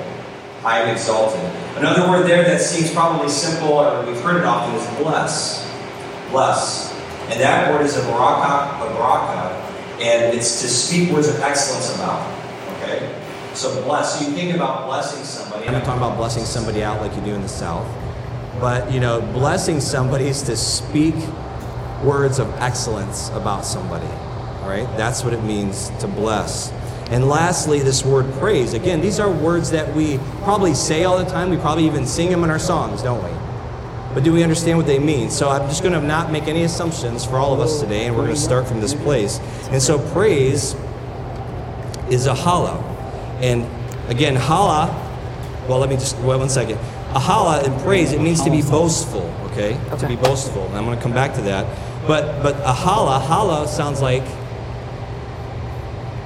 High 0.62 0.82
and 0.82 0.92
exalted. 0.92 1.63
Another 1.76 2.08
word 2.08 2.28
there 2.28 2.44
that 2.44 2.62
seems 2.62 2.94
probably 2.94 3.30
simple, 3.30 3.70
or 3.70 4.06
we've 4.06 4.22
heard 4.22 4.38
it 4.38 4.46
often, 4.46 4.76
is 4.76 4.86
bless. 5.02 5.70
Bless. 6.30 6.94
And 7.30 7.40
that 7.42 7.72
word 7.72 7.84
is 7.84 7.98
a 7.98 8.02
baraka, 8.02 8.84
a 8.84 8.94
baraka, 8.94 9.54
and 10.00 10.36
it's 10.36 10.62
to 10.62 10.68
speak 10.68 11.12
words 11.12 11.28
of 11.28 11.40
excellence 11.40 11.96
about. 11.96 12.30
Okay? 12.78 13.20
So 13.54 13.82
bless. 13.84 14.20
So 14.20 14.28
you 14.28 14.36
think 14.36 14.56
about 14.56 14.86
blessing 14.86 15.24
somebody. 15.24 15.66
I'm 15.66 15.74
not 15.74 15.84
talking 15.84 16.02
about 16.02 16.18
blessing 16.18 16.44
somebody 16.44 16.84
out 16.84 17.02
like 17.02 17.16
you 17.16 17.22
do 17.22 17.34
in 17.34 17.42
the 17.42 17.48
South. 17.48 17.88
But 18.60 18.92
you 18.92 19.00
know, 19.00 19.22
blessing 19.22 19.80
somebody 19.82 20.28
is 20.28 20.44
to 20.44 20.56
speak 20.56 21.16
words 22.04 22.38
of 22.38 22.54
excellence 22.62 23.30
about 23.30 23.66
somebody. 23.66 24.08
All 24.62 24.70
right? 24.70 24.88
That's 24.96 25.24
what 25.24 25.34
it 25.34 25.44
means 25.44 25.90
to 26.00 26.08
bless. 26.08 26.72
And 27.14 27.30
lastly, 27.30 27.80
this 27.80 28.04
word 28.04 28.26
praise. 28.40 28.74
Again, 28.74 29.00
these 29.00 29.20
are 29.20 29.32
words 29.32 29.70
that 29.70 29.94
we 29.96 30.18
probably 30.42 30.74
say 30.74 31.04
all 31.04 31.20
the 31.20 31.30
time. 31.30 31.52
We 31.52 31.58
probably 31.58 31.86
even 31.86 32.08
sing 32.08 32.32
them 32.32 32.44
in 32.44 32.50
our 32.50 32.58
songs, 32.58 33.04
don't 33.04 33.24
we? 33.24 33.30
But 34.16 34.24
do 34.24 34.34
we 34.34 34.42
understand 34.42 34.80
what 34.80 34.88
they 34.88 34.98
mean? 34.98 35.30
So 35.30 35.48
I'm 35.48 35.70
just 35.70 35.84
going 35.84 35.94
to 35.94 36.02
not 36.02 36.32
make 36.32 36.48
any 36.48 36.64
assumptions 36.64 37.24
for 37.24 37.36
all 37.36 37.54
of 37.54 37.60
us 37.60 37.80
today, 37.80 38.08
and 38.08 38.16
we're 38.16 38.24
going 38.24 38.36
to 38.36 38.42
start 38.42 38.68
from 38.68 38.82
this 38.82 38.96
place. 38.96 39.40
And 39.70 39.80
so 39.80 40.00
praise 40.12 40.76
is 42.10 42.26
a 42.26 42.34
hala. 42.34 42.80
And 43.42 43.68
again, 44.10 44.36
hala, 44.36 44.88
well, 45.70 45.78
let 45.78 45.90
me 45.90 45.98
just, 45.98 46.18
wait 46.18 46.40
one 46.40 46.50
second. 46.50 46.80
A 47.14 47.20
hala 47.20 47.64
in 47.64 47.80
praise, 47.82 48.12
it 48.12 48.22
means 48.22 48.42
to 48.42 48.50
be 48.50 48.64
boastful, 48.64 49.32
okay? 49.52 49.80
To 50.00 50.08
be 50.08 50.16
boastful. 50.16 50.66
And 50.66 50.76
I'm 50.78 50.86
going 50.86 50.98
to 50.98 51.04
come 51.04 51.14
back 51.14 51.36
to 51.36 51.42
that. 51.42 51.68
But, 52.08 52.42
but 52.42 52.56
a 52.62 52.74
hala, 52.74 53.20
hala 53.20 53.68
sounds 53.68 54.02
like 54.02 54.24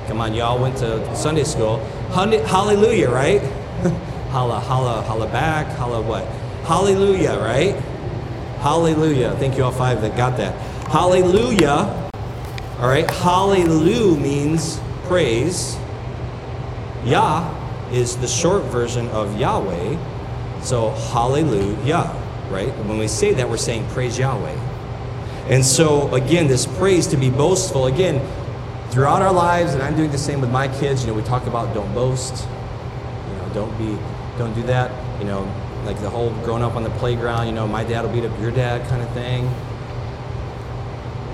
Come 0.08 0.22
on, 0.22 0.34
y'all 0.34 0.58
went 0.58 0.78
to 0.78 1.16
Sunday 1.16 1.44
school. 1.44 1.80
Hallelujah, 2.12 3.10
right? 3.10 3.42
holla, 4.30 4.60
holla, 4.60 5.02
holla 5.02 5.28
back, 5.28 5.68
holla 5.78 6.02
what? 6.02 6.26
Hallelujah, 6.66 7.38
right? 7.40 7.76
Hallelujah. 8.60 9.36
Thank 9.36 9.58
you 9.58 9.64
all 9.66 9.72
five 9.72 10.02
that 10.02 10.16
got 10.16 10.38
that. 10.38 10.54
Hallelujah. 10.88 12.10
All 12.80 12.88
right. 12.88 13.10
Hallelujah 13.10 14.18
means 14.18 14.80
praise. 15.04 15.78
Yah 17.04 17.54
is 17.92 18.18
the 18.18 18.28
short 18.28 18.64
version 18.64 19.08
of 19.10 19.38
Yahweh. 19.40 19.98
So 20.62 20.92
hallelujah, 20.92 22.14
right? 22.50 22.70
When 22.86 22.98
we 22.98 23.08
say 23.08 23.34
that, 23.34 23.50
we're 23.50 23.58
saying 23.58 23.88
praise 23.90 24.18
Yahweh. 24.18 24.58
And 25.50 25.66
so, 25.66 26.14
again, 26.14 26.48
this 26.48 26.66
praise 26.66 27.08
to 27.08 27.18
be 27.18 27.30
boastful, 27.30 27.88
again, 27.88 28.22
throughout 28.92 29.22
our 29.22 29.34
lives, 29.34 29.74
and 29.74 29.84
I'm 29.84 29.96
doing 29.96 30.12
the 30.12 30.18
same 30.18 30.42
with 30.42 30.52
my 30.52 30.68
kids, 30.68 31.02
you 31.02 31.08
know, 31.08 31.14
we 31.14 31.24
talk 31.24 31.46
about 31.48 31.74
don't 31.74 31.94
boast, 31.94 32.48
you 33.30 33.36
know, 33.38 33.50
don't 33.54 33.78
be, 33.78 33.98
don't 34.38 34.54
do 34.54 34.64
that, 34.64 34.92
you 35.20 35.26
know, 35.26 35.52
like 35.86 36.00
the 36.02 36.10
whole 36.10 36.32
growing 36.44 36.64
up 36.64 36.76
on 36.76 36.84
the 36.84 36.90
playground, 36.92 37.48
you 37.48 37.54
know, 37.54 37.68
my 37.68 37.84
dad 37.84 38.04
will 38.04 38.12
beat 38.12 38.26
up 38.26 38.40
your 38.42 38.52
dad 38.52 38.88
kind 38.90 39.02
of 39.02 39.10
thing. 39.12 39.46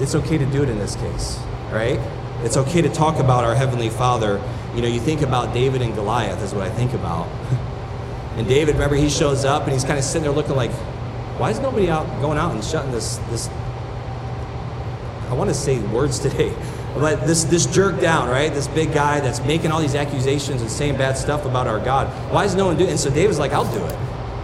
It's 0.01 0.15
okay 0.15 0.37
to 0.37 0.45
do 0.45 0.63
it 0.63 0.69
in 0.69 0.77
this 0.77 0.95
case, 0.95 1.39
right? 1.71 1.99
It's 2.43 2.57
okay 2.57 2.81
to 2.81 2.89
talk 2.89 3.19
about 3.19 3.43
our 3.43 3.55
Heavenly 3.55 3.89
Father. 3.89 4.41
You 4.75 4.81
know, 4.81 4.87
you 4.87 4.99
think 4.99 5.21
about 5.21 5.53
David 5.53 5.81
and 5.81 5.95
Goliath, 5.95 6.41
is 6.41 6.53
what 6.53 6.63
I 6.63 6.69
think 6.69 6.93
about. 6.93 7.27
and 8.37 8.47
David, 8.47 8.73
remember, 8.75 8.95
he 8.95 9.09
shows 9.09 9.45
up 9.45 9.63
and 9.63 9.73
he's 9.73 9.83
kind 9.83 9.97
of 9.97 10.03
sitting 10.03 10.23
there 10.23 10.31
looking 10.31 10.55
like, 10.55 10.71
why 11.37 11.49
is 11.49 11.59
nobody 11.59 11.89
out 11.89 12.05
going 12.21 12.37
out 12.37 12.53
and 12.53 12.63
shutting 12.63 12.91
this 12.91 13.17
this 13.29 13.49
I 15.29 15.35
want 15.35 15.49
to 15.49 15.55
say 15.55 15.79
words 15.79 16.19
today, 16.25 16.53
but 16.93 17.25
this 17.25 17.43
this 17.45 17.65
jerk 17.65 17.99
down, 17.99 18.29
right? 18.29 18.53
This 18.53 18.67
big 18.67 18.93
guy 18.93 19.19
that's 19.19 19.43
making 19.45 19.71
all 19.71 19.81
these 19.81 19.95
accusations 19.95 20.61
and 20.61 20.69
saying 20.69 20.97
bad 20.97 21.17
stuff 21.17 21.45
about 21.45 21.67
our 21.67 21.79
God. 21.79 22.07
Why 22.31 22.45
is 22.45 22.55
no 22.55 22.67
one 22.67 22.77
doing? 22.77 22.89
It? 22.89 22.91
And 22.91 22.99
so 22.99 23.09
David's 23.09 23.39
like, 23.39 23.51
I'll 23.51 23.71
do 23.73 23.83
it, 23.83 23.97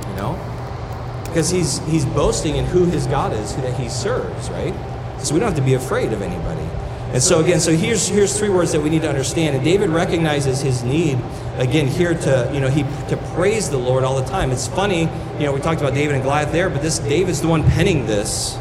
you 0.09 0.15
know, 0.15 1.23
because 1.25 1.49
he's 1.49 1.77
he's 1.85 2.05
boasting 2.05 2.55
in 2.55 2.65
who 2.65 2.85
his 2.85 3.05
God 3.05 3.33
is, 3.33 3.53
who 3.53 3.61
that 3.61 3.79
he 3.79 3.87
serves, 3.87 4.49
right? 4.49 4.73
So 5.21 5.33
we 5.33 5.39
don't 5.39 5.49
have 5.49 5.59
to 5.59 5.65
be 5.65 5.75
afraid 5.75 6.11
of 6.11 6.21
anybody. 6.21 6.67
And 7.11 7.21
so 7.21 7.39
again, 7.39 7.59
so 7.59 7.71
here's 7.71 8.07
here's 8.07 8.37
three 8.37 8.49
words 8.49 8.71
that 8.71 8.81
we 8.81 8.89
need 8.89 9.01
to 9.01 9.09
understand. 9.09 9.55
And 9.55 9.65
David 9.65 9.89
recognizes 9.89 10.61
his 10.61 10.83
need 10.83 11.19
again 11.57 11.87
here 11.87 12.13
to 12.13 12.51
you 12.53 12.59
know 12.59 12.69
he 12.69 12.83
to 13.09 13.17
praise 13.33 13.69
the 13.69 13.77
Lord 13.77 14.03
all 14.03 14.19
the 14.19 14.27
time. 14.27 14.51
It's 14.51 14.67
funny, 14.67 15.01
you 15.39 15.45
know, 15.45 15.51
we 15.51 15.59
talked 15.59 15.81
about 15.81 15.93
David 15.93 16.15
and 16.15 16.23
Goliath 16.23 16.51
there, 16.51 16.69
but 16.69 16.81
this 16.81 16.99
David's 16.99 17.41
the 17.41 17.47
one 17.47 17.63
penning 17.63 18.05
this 18.05 18.57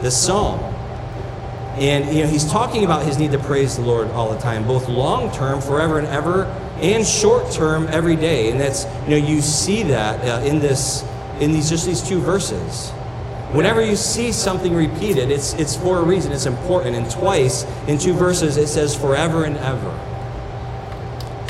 this 0.00 0.16
psalm. 0.16 0.71
And 1.74 2.14
you 2.14 2.22
know, 2.22 2.28
he's 2.28 2.50
talking 2.50 2.84
about 2.84 3.04
his 3.04 3.18
need 3.18 3.32
to 3.32 3.38
praise 3.38 3.76
the 3.76 3.82
Lord 3.82 4.10
all 4.10 4.32
the 4.32 4.38
time, 4.38 4.66
both 4.66 4.88
long 4.88 5.32
term, 5.32 5.60
forever 5.60 5.98
and 5.98 6.06
ever, 6.08 6.44
and 6.80 7.06
short 7.06 7.50
term, 7.50 7.86
every 7.88 8.16
day. 8.16 8.50
And 8.50 8.60
that's 8.60 8.84
you 9.04 9.10
know, 9.10 9.16
you 9.16 9.40
see 9.40 9.82
that 9.84 10.20
uh, 10.20 10.44
in 10.44 10.58
this, 10.58 11.04
in 11.40 11.52
these 11.52 11.70
just 11.70 11.86
these 11.86 12.06
two 12.06 12.20
verses. 12.20 12.90
Whenever 13.52 13.84
you 13.84 13.96
see 13.96 14.32
something 14.32 14.74
repeated, 14.74 15.30
it's 15.30 15.54
it's 15.54 15.76
for 15.76 15.98
a 15.98 16.02
reason. 16.02 16.32
It's 16.32 16.46
important. 16.46 16.96
And 16.96 17.10
twice 17.10 17.64
in 17.86 17.98
two 17.98 18.12
verses, 18.12 18.56
it 18.56 18.66
says 18.66 18.94
forever 18.94 19.44
and 19.44 19.56
ever. 19.58 20.11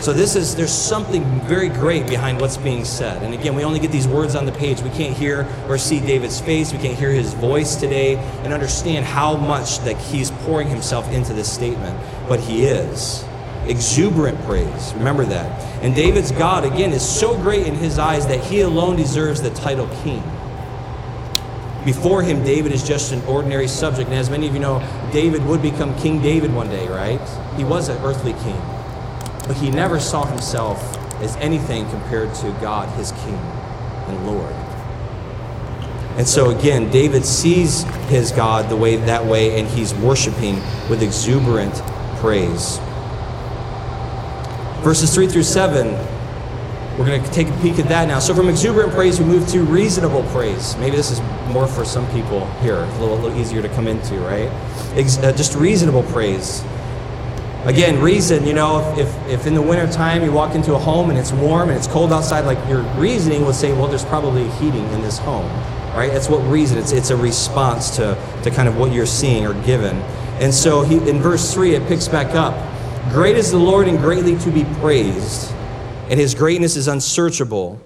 So 0.03 0.13
this 0.13 0.35
is 0.35 0.57
there's 0.57 0.73
something 0.73 1.23
very 1.43 1.69
great 1.69 2.09
behind 2.09 2.41
what's 2.41 2.57
being 2.57 2.85
said. 2.85 3.23
And 3.23 3.33
again, 3.33 3.55
we 3.55 3.63
only 3.63 3.79
get 3.79 3.93
these 3.93 4.09
words 4.09 4.35
on 4.35 4.47
the 4.47 4.51
page. 4.51 4.83
We 4.83 4.91
can't 4.91 5.17
hear 5.17 5.47
or 5.69 5.79
see 5.79 6.01
David's 6.01 6.41
face. 6.41 6.73
We 6.73 6.81
can't 6.81 6.99
hear 6.99 7.11
his 7.11 7.35
voice 7.35 7.77
today 7.77 8.17
and 8.43 8.53
understand 8.53 9.07
how 9.07 9.37
much 9.37 9.79
that 9.85 9.97
he's 9.97 10.33
pouring 10.33 10.67
himself 10.67 11.09
into 11.13 11.33
this 11.33 11.49
statement. 11.49 11.97
But 12.29 12.41
he 12.41 12.65
is 12.65 13.25
exuberant 13.67 14.43
praise. 14.43 14.93
Remember 14.95 15.25
that. 15.25 15.63
And 15.85 15.95
David's 15.95 16.33
God 16.33 16.65
again 16.65 16.91
is 16.91 17.09
so 17.09 17.37
great 17.37 17.69
in 17.69 17.77
his 17.77 18.01
eyes 18.01 18.27
that 18.27 18.43
he 18.43 18.63
alone 18.63 18.97
deserves 18.97 19.41
the 19.41 19.51
title 19.51 19.87
king. 20.03 20.21
Before 21.85 22.25
him, 22.25 22.43
David 22.43 22.73
is 22.73 22.83
just 22.83 23.13
an 23.13 23.23
ordinary 23.27 23.69
subject. 23.69 24.09
And 24.09 24.19
as 24.19 24.31
many 24.31 24.49
of 24.49 24.55
you 24.55 24.61
know, 24.61 24.81
David 25.13 25.45
would 25.47 25.63
become 25.63 25.97
King 26.01 26.21
David 26.21 26.53
one 26.53 26.71
day, 26.71 26.89
right? 26.89 27.21
He 27.57 27.63
was 27.63 27.89
an 27.89 28.05
earthly 28.05 28.33
king. 28.33 28.61
But 29.47 29.57
he 29.57 29.71
never 29.71 29.99
saw 29.99 30.25
himself 30.25 30.97
as 31.21 31.37
anything 31.37 31.89
compared 31.91 32.35
to 32.37 32.51
God, 32.61 32.89
his 32.97 33.13
King 33.13 33.35
and 33.37 34.27
Lord. 34.27 34.55
And 36.17 36.29
so 36.29 36.51
again, 36.51 36.91
David 36.91 37.25
sees 37.25 37.85
his 38.09 38.33
God 38.33 38.69
the 38.69 38.77
way 38.77 38.97
that 38.97 39.25
way, 39.25 39.59
and 39.59 39.67
he's 39.67 39.95
worshiping 39.95 40.57
with 40.91 41.03
exuberant 41.03 41.75
praise. 42.19 42.79
Verses 44.83 45.15
3 45.15 45.27
through 45.29 45.45
7, 45.45 45.87
we're 46.99 47.07
going 47.07 47.23
to 47.23 47.31
take 47.31 47.49
a 47.49 47.59
peek 47.63 47.79
at 47.79 47.89
that 47.89 48.09
now. 48.09 48.19
So 48.19 48.35
from 48.35 48.51
exuberant 48.51 48.93
praise, 48.93 49.19
we 49.19 49.25
move 49.25 49.49
to 49.49 49.63
reasonable 49.63 50.25
praise. 50.25 50.77
Maybe 50.77 50.97
this 50.97 51.11
is 51.11 51.21
more 51.49 51.67
for 51.67 51.85
some 51.85 52.07
people 52.11 52.47
here, 52.57 52.77
a 52.77 52.99
little, 52.99 53.15
a 53.15 53.21
little 53.21 53.41
easier 53.41 53.63
to 53.63 53.69
come 53.71 53.89
into, 53.89 54.17
right? 54.17 54.51
Ex- 54.95 55.17
uh, 55.19 55.33
just 55.33 55.55
reasonable 55.55 56.03
praise. 56.05 56.63
Again, 57.65 58.03
reason, 58.03 58.45
you 58.45 58.55
know, 58.55 58.81
if, 58.97 58.99
if, 58.99 59.29
if 59.29 59.47
in 59.47 59.55
the 59.55 59.63
wintertime 59.63 60.25
you 60.25 60.33
walk 60.33 60.57
into 60.57 60.75
a 60.75 60.79
home 60.79 61.11
and 61.11 61.19
it's 61.19 61.31
warm 61.31 61.69
and 61.69 61.79
it's 61.79 61.87
cold 61.87 62.13
outside, 62.13 62.45
like 62.45 62.59
your 62.69 62.83
reasoning 62.99 63.45
would 63.47 63.55
say, 63.55 63.71
well, 63.73 63.87
there's 63.87 64.05
probably 64.05 64.49
heating 64.53 64.85
in 64.89 65.01
this 65.01 65.19
home, 65.19 65.49
right? 65.95 66.11
That's 66.13 66.29
what 66.29 66.39
reason, 66.51 66.77
it's, 66.77 66.91
it's 66.91 67.11
a 67.11 67.17
response 67.17 67.95
to, 67.97 68.19
to 68.43 68.51
kind 68.51 68.69
of 68.69 68.77
what 68.79 68.93
you're 68.93 69.07
seeing 69.07 69.47
or 69.47 69.55
given. 69.63 69.97
And 70.41 70.53
so 70.53 70.83
he, 70.83 70.97
in 71.09 71.21
verse 71.21 71.55
3, 71.55 71.77
it 71.77 71.87
picks 71.87 72.09
back 72.09 72.35
up. 72.35 72.53
Great 73.13 73.37
is 73.37 73.53
the 73.53 73.59
Lord 73.59 73.87
and 73.87 73.97
greatly 73.99 74.37
to 74.39 74.51
be 74.51 74.65
praised, 74.81 75.53
and 76.11 76.19
his 76.19 76.35
greatness 76.35 76.75
is 76.75 76.89
unsearchable. 76.89 77.81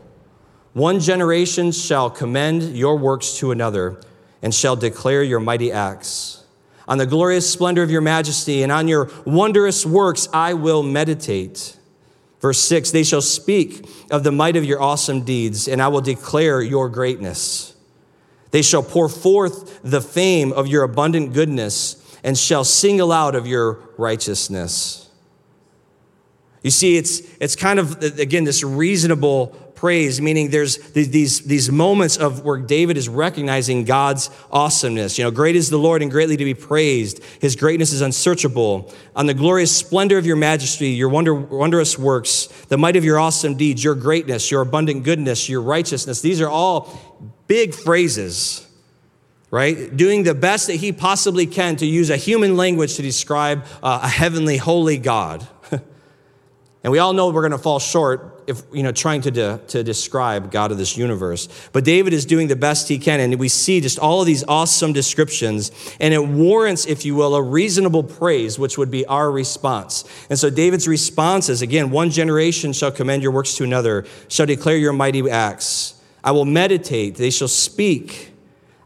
One 0.72 1.00
generation 1.00 1.70
shall 1.70 2.08
commend 2.08 2.74
your 2.74 2.96
works 2.96 3.36
to 3.40 3.50
another 3.50 4.00
and 4.40 4.54
shall 4.54 4.76
declare 4.76 5.22
your 5.22 5.40
mighty 5.40 5.70
acts. 5.70 6.45
On 6.88 6.98
the 6.98 7.06
glorious 7.06 7.50
splendor 7.50 7.82
of 7.82 7.90
your 7.90 8.00
majesty 8.00 8.62
and 8.62 8.70
on 8.70 8.86
your 8.88 9.10
wondrous 9.24 9.84
works 9.84 10.28
I 10.32 10.54
will 10.54 10.82
meditate. 10.82 11.76
Verse 12.40 12.60
6 12.60 12.90
They 12.90 13.02
shall 13.02 13.22
speak 13.22 13.88
of 14.10 14.22
the 14.22 14.32
might 14.32 14.56
of 14.56 14.64
your 14.64 14.80
awesome 14.80 15.22
deeds, 15.22 15.66
and 15.66 15.82
I 15.82 15.88
will 15.88 16.00
declare 16.00 16.62
your 16.62 16.88
greatness. 16.88 17.74
They 18.52 18.62
shall 18.62 18.82
pour 18.82 19.08
forth 19.08 19.80
the 19.82 20.00
fame 20.00 20.52
of 20.52 20.68
your 20.68 20.84
abundant 20.84 21.32
goodness 21.32 22.02
and 22.22 22.38
shall 22.38 22.64
sing 22.64 23.00
aloud 23.00 23.34
of 23.34 23.46
your 23.46 23.80
righteousness. 23.98 25.10
You 26.62 26.70
see, 26.70 26.96
it's, 26.96 27.20
it's 27.40 27.54
kind 27.54 27.78
of, 27.78 28.02
again, 28.02 28.44
this 28.44 28.64
reasonable 28.64 29.54
praise, 29.76 30.20
meaning 30.20 30.50
there's 30.50 30.78
these, 30.92 31.42
these 31.42 31.70
moments 31.70 32.16
of 32.16 32.44
where 32.44 32.56
David 32.56 32.96
is 32.96 33.08
recognizing 33.08 33.84
God's 33.84 34.30
awesomeness. 34.50 35.18
You 35.18 35.24
know, 35.24 35.30
great 35.30 35.54
is 35.54 35.70
the 35.70 35.76
Lord 35.76 36.02
and 36.02 36.10
greatly 36.10 36.36
to 36.36 36.44
be 36.44 36.54
praised. 36.54 37.22
His 37.40 37.54
greatness 37.54 37.92
is 37.92 38.00
unsearchable. 38.00 38.92
On 39.14 39.26
the 39.26 39.34
glorious 39.34 39.76
splendor 39.76 40.18
of 40.18 40.26
your 40.26 40.36
majesty, 40.36 40.88
your 40.88 41.10
wonder, 41.10 41.34
wondrous 41.34 41.98
works, 41.98 42.46
the 42.68 42.78
might 42.78 42.96
of 42.96 43.04
your 43.04 43.18
awesome 43.18 43.56
deeds, 43.56 43.84
your 43.84 43.94
greatness, 43.94 44.50
your 44.50 44.62
abundant 44.62 45.04
goodness, 45.04 45.48
your 45.48 45.62
righteousness. 45.62 46.20
These 46.22 46.40
are 46.40 46.48
all 46.48 46.98
big 47.46 47.74
phrases, 47.74 48.66
right? 49.50 49.94
Doing 49.96 50.22
the 50.22 50.34
best 50.34 50.66
that 50.66 50.76
he 50.76 50.92
possibly 50.92 51.46
can 51.46 51.76
to 51.76 51.86
use 51.86 52.10
a 52.10 52.16
human 52.16 52.56
language 52.56 52.96
to 52.96 53.02
describe 53.02 53.64
uh, 53.82 54.00
a 54.02 54.08
heavenly, 54.08 54.56
holy 54.56 54.98
God. 54.98 55.46
And 56.86 56.92
we 56.92 57.00
all 57.00 57.12
know 57.12 57.30
we're 57.30 57.40
going 57.40 57.50
to 57.50 57.58
fall 57.58 57.80
short 57.80 58.44
if, 58.46 58.62
you 58.72 58.84
know, 58.84 58.92
trying 58.92 59.20
to, 59.22 59.32
de- 59.32 59.58
to 59.66 59.82
describe 59.82 60.52
God 60.52 60.70
of 60.70 60.78
this 60.78 60.96
universe. 60.96 61.48
But 61.72 61.82
David 61.82 62.12
is 62.12 62.24
doing 62.24 62.46
the 62.46 62.54
best 62.54 62.86
he 62.86 63.00
can. 63.00 63.18
And 63.18 63.40
we 63.40 63.48
see 63.48 63.80
just 63.80 63.98
all 63.98 64.20
of 64.20 64.26
these 64.26 64.44
awesome 64.46 64.92
descriptions. 64.92 65.72
And 65.98 66.14
it 66.14 66.24
warrants, 66.24 66.86
if 66.86 67.04
you 67.04 67.16
will, 67.16 67.34
a 67.34 67.42
reasonable 67.42 68.04
praise, 68.04 68.56
which 68.56 68.78
would 68.78 68.88
be 68.88 69.04
our 69.06 69.28
response. 69.32 70.04
And 70.30 70.38
so 70.38 70.48
David's 70.48 70.86
response 70.86 71.48
is 71.48 71.60
again, 71.60 71.90
one 71.90 72.10
generation 72.10 72.72
shall 72.72 72.92
commend 72.92 73.20
your 73.20 73.32
works 73.32 73.56
to 73.56 73.64
another, 73.64 74.06
shall 74.28 74.46
declare 74.46 74.76
your 74.76 74.92
mighty 74.92 75.28
acts. 75.28 76.00
I 76.22 76.30
will 76.30 76.44
meditate, 76.44 77.16
they 77.16 77.30
shall 77.30 77.48
speak. 77.48 78.30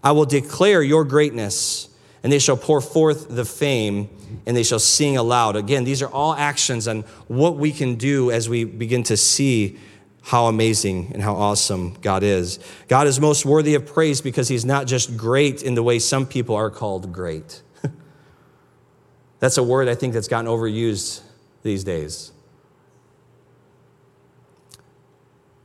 I 0.02 0.12
will 0.12 0.24
declare 0.24 0.82
your 0.82 1.04
greatness 1.04 1.90
and 2.22 2.32
they 2.32 2.38
shall 2.38 2.56
pour 2.56 2.80
forth 2.80 3.28
the 3.28 3.44
fame 3.44 4.08
and 4.47 4.57
they 4.57 4.62
shall 4.62 4.79
sing 4.79 5.16
aloud. 5.16 5.57
Again, 5.57 5.85
these 5.85 6.03
are 6.03 6.09
all 6.09 6.35
actions 6.35 6.88
on 6.88 7.03
what 7.29 7.57
we 7.57 7.73
can 7.73 7.97
do 7.97 8.31
as 8.31 8.49
we 8.49 8.64
begin 8.64 9.03
to 9.05 9.16
see 9.16 9.79
how 10.23 10.47
amazing 10.47 11.11
and 11.12 11.23
how 11.23 11.35
awesome 11.35 11.97
God 12.03 12.23
is. 12.23 12.59
God 12.88 13.07
is 13.07 13.21
most 13.21 13.47
worthy 13.47 13.75
of 13.75 13.87
praise 13.87 14.21
because 14.21 14.49
he's 14.49 14.64
not 14.64 14.87
just 14.87 15.16
great 15.16 15.62
in 15.62 15.75
the 15.75 15.83
way 15.83 15.99
some 15.99 16.27
people 16.27 16.55
are 16.55 16.71
called 16.71 17.12
great. 17.12 17.62
that's 19.38 19.57
a 19.57 19.62
word 19.62 19.88
I 19.88 19.95
think 19.95 20.12
that's 20.12 20.29
gotten 20.29 20.51
overused 20.51 21.23
these 21.62 21.85
days. 21.85 22.33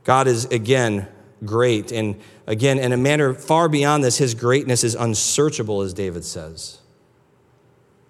God 0.04 0.28
is, 0.28 0.44
again, 0.46 1.08
great. 1.44 1.92
And 1.92 2.20
again, 2.46 2.78
in 2.78 2.92
a 2.92 2.96
manner 2.96 3.34
far 3.34 3.68
beyond 3.68 4.04
this, 4.04 4.18
his 4.18 4.34
greatness 4.34 4.84
is 4.84 4.94
unsearchable, 4.94 5.82
as 5.82 5.92
David 5.92 6.24
says, 6.24 6.78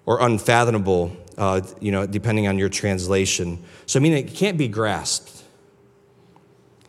or 0.06 0.20
unfathomable, 0.20 1.14
uh, 1.36 1.60
you 1.80 1.92
know, 1.92 2.06
depending 2.06 2.46
on 2.46 2.58
your 2.58 2.68
translation. 2.68 3.62
So, 3.84 3.98
I 3.98 4.02
mean, 4.02 4.12
it 4.12 4.34
can't 4.34 4.56
be 4.56 4.68
grasped. 4.68 5.42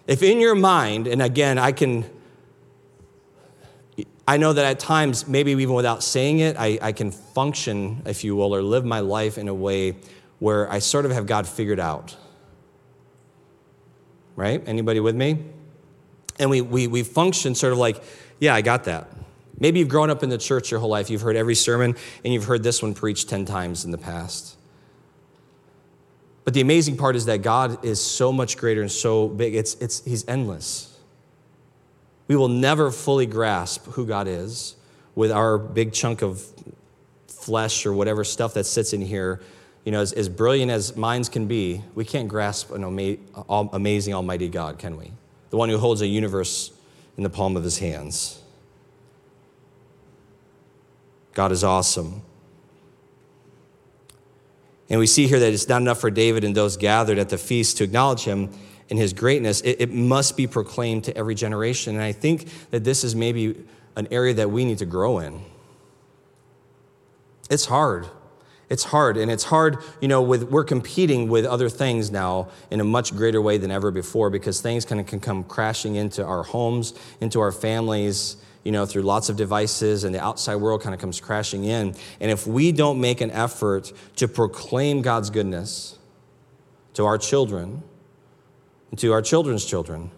If 0.06 0.24
in 0.24 0.40
your 0.40 0.56
mind, 0.56 1.08
and 1.08 1.22
again, 1.22 1.58
I 1.58 1.74
can, 1.74 2.06
I 4.28 4.38
know 4.38 4.54
that 4.54 4.64
at 4.64 4.80
times, 4.80 5.28
maybe 5.28 5.52
even 5.52 5.74
without 5.74 6.04
saying 6.04 6.40
it, 6.40 6.56
I, 6.58 6.80
I 6.82 6.92
can 6.94 7.12
function, 7.12 8.04
if 8.06 8.24
you 8.24 8.36
will, 8.36 8.56
or 8.56 8.62
live 8.62 8.86
my 8.86 9.02
life 9.02 9.38
in 9.38 9.48
a 9.48 9.54
way 9.54 9.98
where 10.40 10.72
I 10.72 10.80
sort 10.80 11.06
of 11.06 11.12
have 11.12 11.26
God 11.26 11.48
figured 11.48 11.80
out. 11.80 12.16
Right? 14.36 14.62
Anybody 14.68 15.00
with 15.00 15.16
me? 15.16 15.44
And 16.40 16.52
we, 16.52 16.62
we, 16.62 16.86
we 16.86 17.02
function 17.02 17.56
sort 17.56 17.74
of 17.74 17.80
like, 17.80 18.04
yeah, 18.40 18.54
I 18.54 18.62
got 18.62 18.84
that. 18.84 19.10
Maybe 19.60 19.80
you've 19.80 19.90
grown 19.90 20.10
up 20.10 20.24
in 20.24 20.30
the 20.30 20.38
church 20.38 20.72
your 20.72 20.80
whole 20.80 20.90
life. 20.90 21.10
You've 21.10 21.22
heard 21.22 21.36
every 21.36 21.56
sermon, 21.56 21.96
and 22.24 22.34
you've 22.34 22.46
heard 22.46 22.64
this 22.64 22.82
one 22.82 22.94
preached 22.94 23.30
10 23.30 23.46
times 23.46 23.86
in 23.86 23.92
the 23.92 23.98
past. 23.98 24.56
But 26.44 26.54
the 26.54 26.62
amazing 26.62 26.98
part 26.98 27.16
is 27.16 27.26
that 27.26 27.42
God 27.42 27.84
is 27.84 28.02
so 28.02 28.32
much 28.32 28.58
greater 28.58 28.82
and 28.82 28.92
so 28.92 29.28
big, 29.28 29.56
it's, 29.56 29.76
it's, 29.76 30.04
He's 30.06 30.28
endless. 30.28 30.98
We 32.28 32.36
will 32.36 32.48
never 32.48 32.92
fully 32.92 33.26
grasp 33.26 33.86
who 33.88 34.06
God 34.06 34.28
is 34.28 34.76
with 35.16 35.32
our 35.32 35.58
big 35.58 35.94
chunk 35.94 36.22
of 36.22 36.46
flesh 37.28 37.86
or 37.86 37.94
whatever 37.94 38.24
stuff 38.24 38.54
that 38.54 38.66
sits 38.66 38.94
in 38.94 39.02
here. 39.02 39.42
You 39.84 39.92
know, 39.92 40.02
as, 40.02 40.14
as 40.14 40.30
brilliant 40.30 40.70
as 40.70 40.96
minds 40.96 41.30
can 41.30 41.48
be, 41.48 41.82
we 41.96 42.06
can't 42.06 42.28
grasp 42.28 42.72
an 42.72 42.84
ama- 42.84 43.18
amazing, 43.74 44.14
almighty 44.14 44.50
God, 44.50 44.78
can 44.78 44.98
we? 44.98 45.12
The 45.50 45.58
one 45.58 45.70
who 45.70 45.78
holds 45.78 46.02
a 46.02 46.08
universe 46.08 46.72
in 47.16 47.24
the 47.24 47.30
palm 47.30 47.58
of 47.58 47.64
his 47.64 47.80
hands. 47.80 48.42
God 51.38 51.52
is 51.52 51.64
awesome. 51.64 52.24
And 54.90 55.00
we 55.00 55.06
see 55.06 55.28
here 55.28 55.40
that 55.40 55.54
it's 55.54 55.70
not 55.70 55.84
enough 55.84 56.02
for 56.02 56.10
David 56.10 56.44
and 56.44 56.56
those 56.56 56.78
gathered 56.78 57.20
at 57.20 57.30
the 57.30 57.38
feast 57.38 57.78
to 57.78 57.84
acknowledge 57.84 58.24
him 58.24 58.50
in 58.90 58.98
his 58.98 59.14
greatness. 59.14 59.62
It, 59.62 59.76
it, 59.82 59.94
must 59.94 60.36
be 60.36 60.48
proclaimed 60.48 61.04
to 61.04 61.16
every 61.16 61.36
generation. 61.36 61.94
And 61.94 62.04
I 62.04 62.12
think 62.12 62.50
that 62.72 62.84
this 62.84 63.04
is 63.04 63.16
maybe 63.16 63.56
an 63.96 64.08
area 64.10 64.34
that 64.34 64.50
we 64.50 64.66
need 64.66 64.80
to 64.80 64.88
grow 64.88 65.20
in. 65.20 65.40
It's 67.52 67.66
hard. 67.66 68.08
It's 68.68 68.86
hard. 68.86 69.16
And 69.16 69.30
it's 69.30 69.44
hard, 69.44 69.78
you 70.02 70.08
know, 70.08 70.24
with 70.24 70.46
we're 70.46 70.64
competing 70.64 71.30
with 71.30 71.46
other 71.46 71.70
things 71.70 72.10
now 72.10 72.50
in 72.72 72.82
a 72.82 72.84
much 72.84 73.16
greater 73.16 73.44
way 73.44 73.60
than 73.60 73.70
ever 73.70 73.92
before 73.92 74.32
because 74.32 74.60
things 74.60 74.86
kind 74.86 75.00
of 75.00 75.06
can 75.06 75.20
come 75.20 75.44
crashing 75.44 75.98
into 75.98 76.26
our 76.26 76.42
homes, 76.42 76.96
into 77.22 77.40
our 77.40 77.52
families, 77.52 78.38
you 78.64 78.72
know, 78.72 78.86
through 78.86 79.04
lots 79.04 79.30
of 79.30 79.38
devices, 79.38 80.04
and 80.04 80.14
the 80.14 80.24
outside 80.24 80.56
world 80.56 80.82
kind 80.82 80.94
of 80.94 81.00
comes 81.00 81.20
crashing 81.20 81.64
in. 81.64 81.96
And 82.20 82.32
if 82.32 82.46
we 82.46 82.72
don't 82.72 83.00
make 83.00 83.22
an 83.22 83.32
effort 83.32 83.92
to 84.18 84.28
proclaim 84.28 85.02
God's 85.02 85.30
goodness 85.30 85.98
to 86.94 87.06
our 87.06 87.18
children, 87.18 87.84
and 88.90 89.00
to 89.00 89.12
our 89.14 89.22
children's 89.22 89.66
children, 89.66 90.12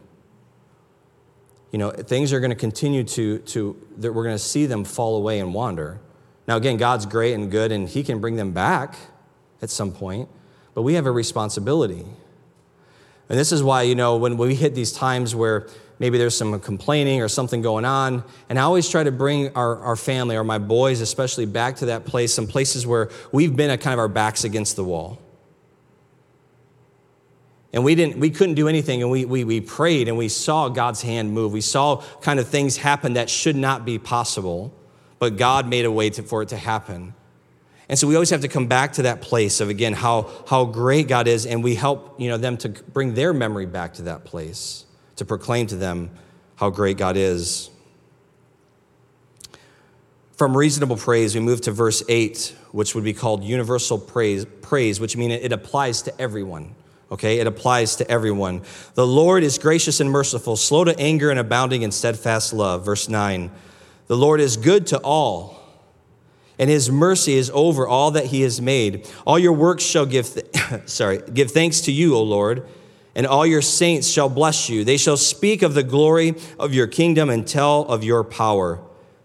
you 1.72 1.78
know, 1.78 1.92
things 1.92 2.34
are 2.34 2.40
going 2.40 2.52
to 2.52 2.56
continue 2.56 3.04
to, 3.04 3.40
to 3.40 3.88
that 3.98 4.14
we're 4.14 4.24
going 4.24 4.36
to 4.36 4.44
see 4.44 4.66
them 4.66 4.84
fall 4.84 5.18
away 5.18 5.40
and 5.40 5.54
wander. 5.54 6.00
Now, 6.48 6.58
again, 6.58 6.78
God's 6.78 7.06
great 7.06 7.34
and 7.34 7.52
good, 7.52 7.72
and 7.72 7.88
He 7.88 8.04
can 8.04 8.20
bring 8.20 8.36
them 8.36 8.52
back 8.52 8.96
at 9.62 9.70
some 9.70 9.92
point, 9.92 10.30
but 10.74 10.82
we 10.82 10.96
have 10.96 11.06
a 11.06 11.12
responsibility. 11.12 12.06
And 13.30 13.38
this 13.38 13.52
is 13.52 13.62
why, 13.62 13.84
you 13.84 13.94
know, 13.94 14.18
when 14.18 14.38
we 14.38 14.56
hit 14.56 14.74
these 14.74 14.92
times 14.92 15.36
where 15.36 15.68
maybe 16.00 16.18
there's 16.18 16.36
some 16.36 16.60
complaining 16.60 17.22
or 17.22 17.28
something 17.28 17.62
going 17.62 17.86
on. 17.86 18.24
And 18.48 18.58
I 18.58 18.64
always 18.64 18.90
try 18.90 19.04
to 19.04 19.12
bring 19.12 19.56
our, 19.56 19.78
our 19.80 19.96
family 19.96 20.36
or 20.36 20.44
my 20.44 20.58
boys, 20.58 21.02
especially, 21.02 21.46
back 21.46 21.76
to 21.78 21.88
that 21.88 22.06
place, 22.06 22.34
some 22.34 22.48
places 22.48 22.88
where 22.88 23.10
we've 23.32 23.56
been 23.56 23.70
at 23.70 23.82
kind 23.82 23.94
of 23.94 24.00
our 24.00 24.08
backs 24.08 24.44
against 24.46 24.76
the 24.76 24.84
wall. 24.84 25.22
And 27.72 27.84
we, 27.84 27.94
didn't, 27.94 28.18
we 28.18 28.32
couldn't 28.32 28.56
do 28.56 28.68
anything, 28.68 29.04
and 29.04 29.12
we, 29.12 29.26
we, 29.26 29.44
we 29.44 29.62
prayed 29.62 30.08
and 30.08 30.18
we 30.18 30.28
saw 30.28 30.70
God's 30.70 31.04
hand 31.04 31.32
move. 31.34 31.52
We 31.52 31.62
saw 31.62 32.02
kind 32.22 32.40
of 32.40 32.48
things 32.48 32.78
happen 32.78 33.14
that 33.14 33.30
should 33.30 33.56
not 33.56 33.86
be 33.86 34.00
possible, 34.00 34.74
but 35.20 35.38
God 35.38 35.68
made 35.68 35.86
a 35.86 35.92
way 35.92 36.10
to, 36.12 36.24
for 36.24 36.42
it 36.42 36.50
to 36.50 36.58
happen. 36.58 37.14
And 37.88 37.98
so 37.98 38.08
we 38.08 38.16
always 38.16 38.32
have 38.32 38.42
to 38.42 38.48
come 38.48 38.68
back 38.68 38.94
to 38.94 39.04
that 39.04 39.22
place 39.22 39.62
of, 39.62 39.70
again, 39.70 39.94
how, 39.94 40.32
how 40.48 40.66
great 40.66 41.08
God 41.08 41.28
is, 41.28 41.46
and 41.46 41.64
we 41.64 41.76
help 41.76 42.20
you 42.20 42.30
know, 42.30 42.38
them 42.38 42.58
to 42.58 42.70
bring 42.70 43.14
their 43.14 43.34
memory 43.34 43.68
back 43.68 43.96
to 43.96 44.04
that 44.04 44.26
place 44.26 44.86
to 45.20 45.26
proclaim 45.26 45.68
to 45.68 45.76
them 45.76 46.10
how 46.56 46.70
great 46.70 46.98
God 46.98 47.16
is. 47.16 47.70
From 50.32 50.56
reasonable 50.56 50.96
praise, 50.96 51.36
we 51.36 51.42
move 51.42 51.60
to 51.62 51.72
verse 51.72 52.02
8, 52.08 52.56
which 52.72 52.96
would 52.96 53.04
be 53.04 53.14
called 53.14 53.44
universal 53.44 54.00
praise, 54.00 54.46
praise 54.62 55.00
which 55.00 55.18
means 55.18 55.34
it 55.34 55.52
applies 55.52 56.02
to 56.04 56.22
everyone. 56.22 56.74
Okay, 57.12 57.40
it 57.40 57.48
applies 57.48 57.98
to 57.98 58.10
everyone. 58.10 58.62
The 58.94 59.06
Lord 59.06 59.44
is 59.44 59.58
gracious 59.58 60.00
and 60.00 60.10
merciful, 60.10 60.56
slow 60.56 60.86
to 60.86 60.98
anger 60.98 61.30
and 61.30 61.40
abounding 61.40 61.82
in 61.82 61.92
steadfast 61.92 62.54
love. 62.54 62.86
Verse 62.86 63.10
9. 63.10 63.52
The 64.08 64.18
Lord 64.18 64.40
is 64.40 64.56
good 64.56 64.88
to 64.88 65.00
all, 65.00 65.60
and 66.58 66.70
his 66.70 66.90
mercy 66.90 67.34
is 67.34 67.52
over 67.54 67.86
all 67.86 68.12
that 68.12 68.28
he 68.28 68.42
has 68.42 68.62
made. 68.62 69.06
All 69.28 69.38
your 69.38 69.54
works 69.54 69.84
shall 69.84 70.06
give 70.06 70.34
th- 70.34 70.48
sorry, 70.90 71.22
give 71.34 71.52
thanks 71.52 71.82
to 71.82 71.92
you, 71.92 72.16
O 72.16 72.24
Lord 72.24 72.66
and 73.16 73.26
all 73.26 73.46
your 73.46 73.62
saints 73.62 74.08
shall 74.08 74.30
bless 74.30 74.70
you. 74.70 74.84
They 74.84 74.98
shall 74.98 75.18
speak 75.18 75.62
of 75.62 75.74
the 75.74 75.84
glory 75.84 76.36
of 76.58 76.74
your 76.74 76.88
kingdom 76.88 77.30
and 77.30 77.48
tell 77.48 77.82
of 77.86 78.04
your 78.04 78.24
power, 78.24 78.82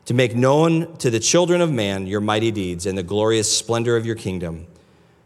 to 0.07 0.15
make 0.15 0.35
known 0.35 0.97
to 0.99 1.11
the 1.11 1.21
children 1.21 1.61
of 1.61 1.73
man 1.73 2.07
your 2.07 2.21
mighty 2.21 2.51
deeds 2.51 2.87
and 2.87 2.97
the 2.97 3.03
glorious 3.03 3.57
splendor 3.57 3.97
of 3.97 4.05
your 4.05 4.17
kingdom. 4.17 4.67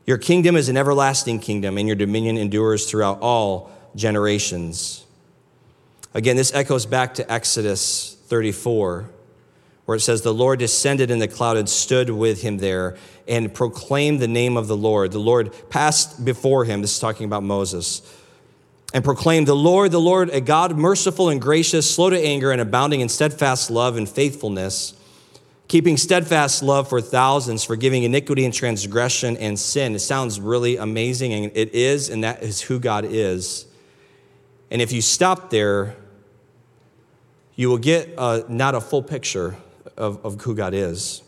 Your 0.07 0.19
kingdom 0.19 0.57
is 0.57 0.69
an 0.69 0.77
everlasting 0.77 1.41
kingdom, 1.41 1.77
and 1.77 1.87
your 1.87 1.97
dominion 1.97 2.39
endures 2.39 2.89
throughout 2.89 3.21
all 3.21 3.71
generations. 3.95 5.05
Again, 6.15 6.37
this 6.37 6.55
echoes 6.55 6.87
back 6.87 7.15
to 7.15 7.31
Exodus 7.31 8.17
34, 8.27 9.11
where 9.85 9.97
it 9.97 10.01
says, 10.01 10.23
The 10.23 10.33
Lord 10.33 10.59
descended 10.59 11.11
in 11.11 11.19
the 11.19 11.29
cloud 11.29 11.57
and 11.57 11.69
stood 11.69 12.09
with 12.11 12.43
him 12.43 12.59
there 12.59 12.97
and 13.27 13.53
proclaimed 13.53 14.21
the 14.21 14.29
name 14.29 14.57
of 14.57 14.67
the 14.67 14.77
Lord. 14.77 15.13
The 15.13 15.19
Lord 15.19 15.53
passed 15.69 16.25
before 16.25 16.65
him. 16.65 16.81
This 16.81 16.95
is 16.95 17.01
talking 17.01 17.27
about 17.27 17.43
Moses 17.43 18.01
and 18.95 19.05
proclaim 19.05 19.45
the 19.45 19.55
Lord, 19.55 19.91
the 19.91 20.01
Lord, 20.01 20.31
a 20.31 20.41
God 20.41 20.77
merciful 20.77 21.29
and 21.29 21.41
gracious, 21.41 21.93
slow 21.93 22.11
to 22.11 22.19
anger, 22.19 22.51
and 22.51 22.61
abounding 22.61 23.01
in 23.01 23.09
steadfast 23.09 23.71
love 23.71 23.97
and 23.97 24.09
faithfulness, 24.09 24.95
keeping 25.69 25.97
steadfast 25.97 26.63
love 26.63 26.89
for 26.89 27.01
thousands, 27.01 27.65
forgiving 27.65 28.05
iniquity 28.05 28.45
and 28.45 28.55
transgression 28.55 29.37
and 29.37 29.59
sin. 29.59 29.95
It 29.95 29.99
sounds 29.99 30.41
really 30.41 30.79
amazing, 30.79 31.33
and 31.33 31.53
it 31.55 31.75
is, 31.75 32.09
and 32.09 32.25
that 32.25 32.43
is 32.43 32.63
who 32.63 32.79
God 32.79 33.05
is. 33.05 33.67
And 34.71 34.81
if 34.81 34.91
you 34.91 35.03
stop 35.03 35.51
there, 35.51 35.95
you 37.57 37.69
will 37.69 37.79
get 37.79 38.15
uh, 38.17 38.43
not 38.49 38.75
a 38.75 38.81
full 38.81 39.03
picture 39.03 39.57
of, 39.97 40.25
of 40.25 40.41
who 40.43 40.55
God 40.55 40.73
is. 40.73 41.23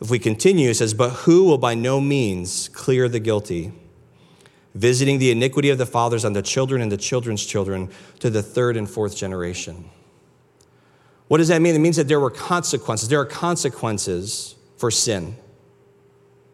If 0.00 0.10
we 0.10 0.18
continue, 0.18 0.70
it 0.70 0.74
says, 0.74 0.94
But 0.94 1.10
who 1.10 1.44
will 1.44 1.58
by 1.58 1.74
no 1.74 2.00
means 2.00 2.68
clear 2.68 3.08
the 3.08 3.20
guilty? 3.20 3.72
Visiting 4.78 5.18
the 5.18 5.32
iniquity 5.32 5.70
of 5.70 5.78
the 5.78 5.86
fathers 5.86 6.24
on 6.24 6.34
the 6.34 6.42
children 6.42 6.80
and 6.80 6.92
the 6.92 6.96
children's 6.96 7.44
children 7.44 7.90
to 8.20 8.30
the 8.30 8.42
third 8.42 8.76
and 8.76 8.88
fourth 8.88 9.16
generation. 9.16 9.90
What 11.26 11.38
does 11.38 11.48
that 11.48 11.60
mean? 11.60 11.74
It 11.74 11.80
means 11.80 11.96
that 11.96 12.06
there 12.06 12.20
were 12.20 12.30
consequences. 12.30 13.08
There 13.08 13.20
are 13.20 13.26
consequences 13.26 14.54
for 14.76 14.92
sin. 14.92 15.36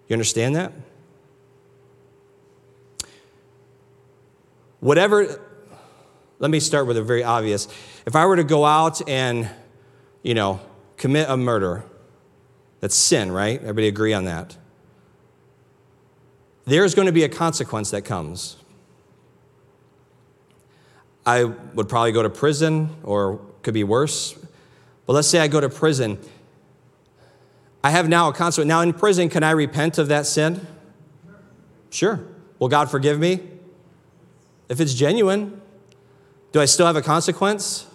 You 0.08 0.14
understand 0.14 0.56
that? 0.56 0.72
Whatever, 4.80 5.40
let 6.38 6.50
me 6.50 6.60
start 6.60 6.86
with 6.86 6.96
a 6.96 7.02
very 7.02 7.22
obvious. 7.22 7.68
If 8.06 8.16
I 8.16 8.24
were 8.24 8.36
to 8.36 8.44
go 8.44 8.64
out 8.64 9.06
and, 9.06 9.50
you 10.22 10.32
know, 10.32 10.60
commit 10.96 11.28
a 11.28 11.36
murder, 11.36 11.84
that's 12.80 12.96
sin, 12.96 13.30
right? 13.30 13.60
Everybody 13.60 13.88
agree 13.88 14.14
on 14.14 14.24
that? 14.24 14.56
There's 16.64 16.94
going 16.94 17.06
to 17.06 17.12
be 17.12 17.24
a 17.24 17.28
consequence 17.28 17.90
that 17.90 18.02
comes. 18.02 18.56
I 21.26 21.44
would 21.44 21.88
probably 21.88 22.12
go 22.12 22.22
to 22.22 22.30
prison, 22.30 22.90
or 23.02 23.40
could 23.62 23.74
be 23.74 23.84
worse. 23.84 24.38
But 25.06 25.14
let's 25.14 25.28
say 25.28 25.40
I 25.40 25.48
go 25.48 25.60
to 25.60 25.68
prison. 25.68 26.18
I 27.82 27.90
have 27.90 28.08
now 28.08 28.28
a 28.28 28.32
consequence. 28.32 28.68
Now, 28.68 28.80
in 28.80 28.92
prison, 28.92 29.28
can 29.28 29.42
I 29.42 29.50
repent 29.50 29.98
of 29.98 30.08
that 30.08 30.26
sin? 30.26 30.66
Sure. 31.90 32.20
Will 32.58 32.68
God 32.68 32.90
forgive 32.90 33.18
me? 33.18 33.40
If 34.68 34.80
it's 34.80 34.94
genuine, 34.94 35.60
do 36.52 36.60
I 36.60 36.64
still 36.64 36.86
have 36.86 36.96
a 36.96 37.02
consequence? 37.02 37.86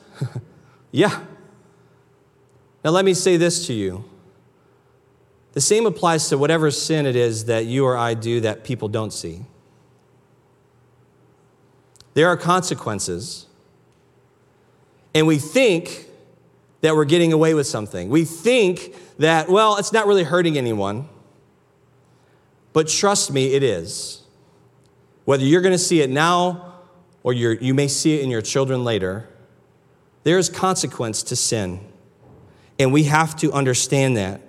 yeah. 0.91 1.21
Now, 2.83 2.91
let 2.91 3.03
me 3.03 3.13
say 3.13 3.37
this 3.37 3.65
to 3.67 3.73
you 3.73 4.05
the 5.59 5.63
same 5.63 5.85
applies 5.85 6.29
to 6.29 6.37
whatever 6.37 6.71
sin 6.71 7.05
it 7.05 7.17
is 7.17 7.43
that 7.43 7.65
you 7.65 7.83
or 7.83 7.97
I 7.97 8.13
do 8.13 8.39
that 8.39 8.63
people 8.63 8.87
don't 8.87 9.11
see. 9.11 9.41
There 12.13 12.29
are 12.29 12.37
consequences. 12.37 13.45
And 15.13 15.27
we 15.27 15.37
think 15.37 16.05
that 16.79 16.95
we're 16.95 17.03
getting 17.03 17.33
away 17.33 17.55
with 17.55 17.67
something. 17.67 18.07
We 18.07 18.23
think 18.23 18.95
that, 19.17 19.49
well, 19.49 19.75
it's 19.75 19.91
not 19.91 20.07
really 20.07 20.23
hurting 20.23 20.57
anyone. 20.57 21.09
But 22.71 22.87
trust 22.87 23.29
me, 23.29 23.51
it 23.53 23.61
is. 23.61 24.21
Whether 25.25 25.43
you're 25.43 25.59
going 25.59 25.73
to 25.73 25.77
see 25.77 25.99
it 25.99 26.09
now 26.09 26.75
or 27.21 27.33
you 27.33 27.73
may 27.73 27.89
see 27.89 28.17
it 28.17 28.23
in 28.23 28.29
your 28.29 28.41
children 28.41 28.85
later, 28.85 29.27
there 30.23 30.37
is 30.37 30.47
consequence 30.47 31.21
to 31.23 31.35
sin. 31.35 31.81
And 32.79 32.93
we 32.93 33.03
have 33.03 33.35
to 33.39 33.51
understand 33.51 34.15
that. 34.15 34.39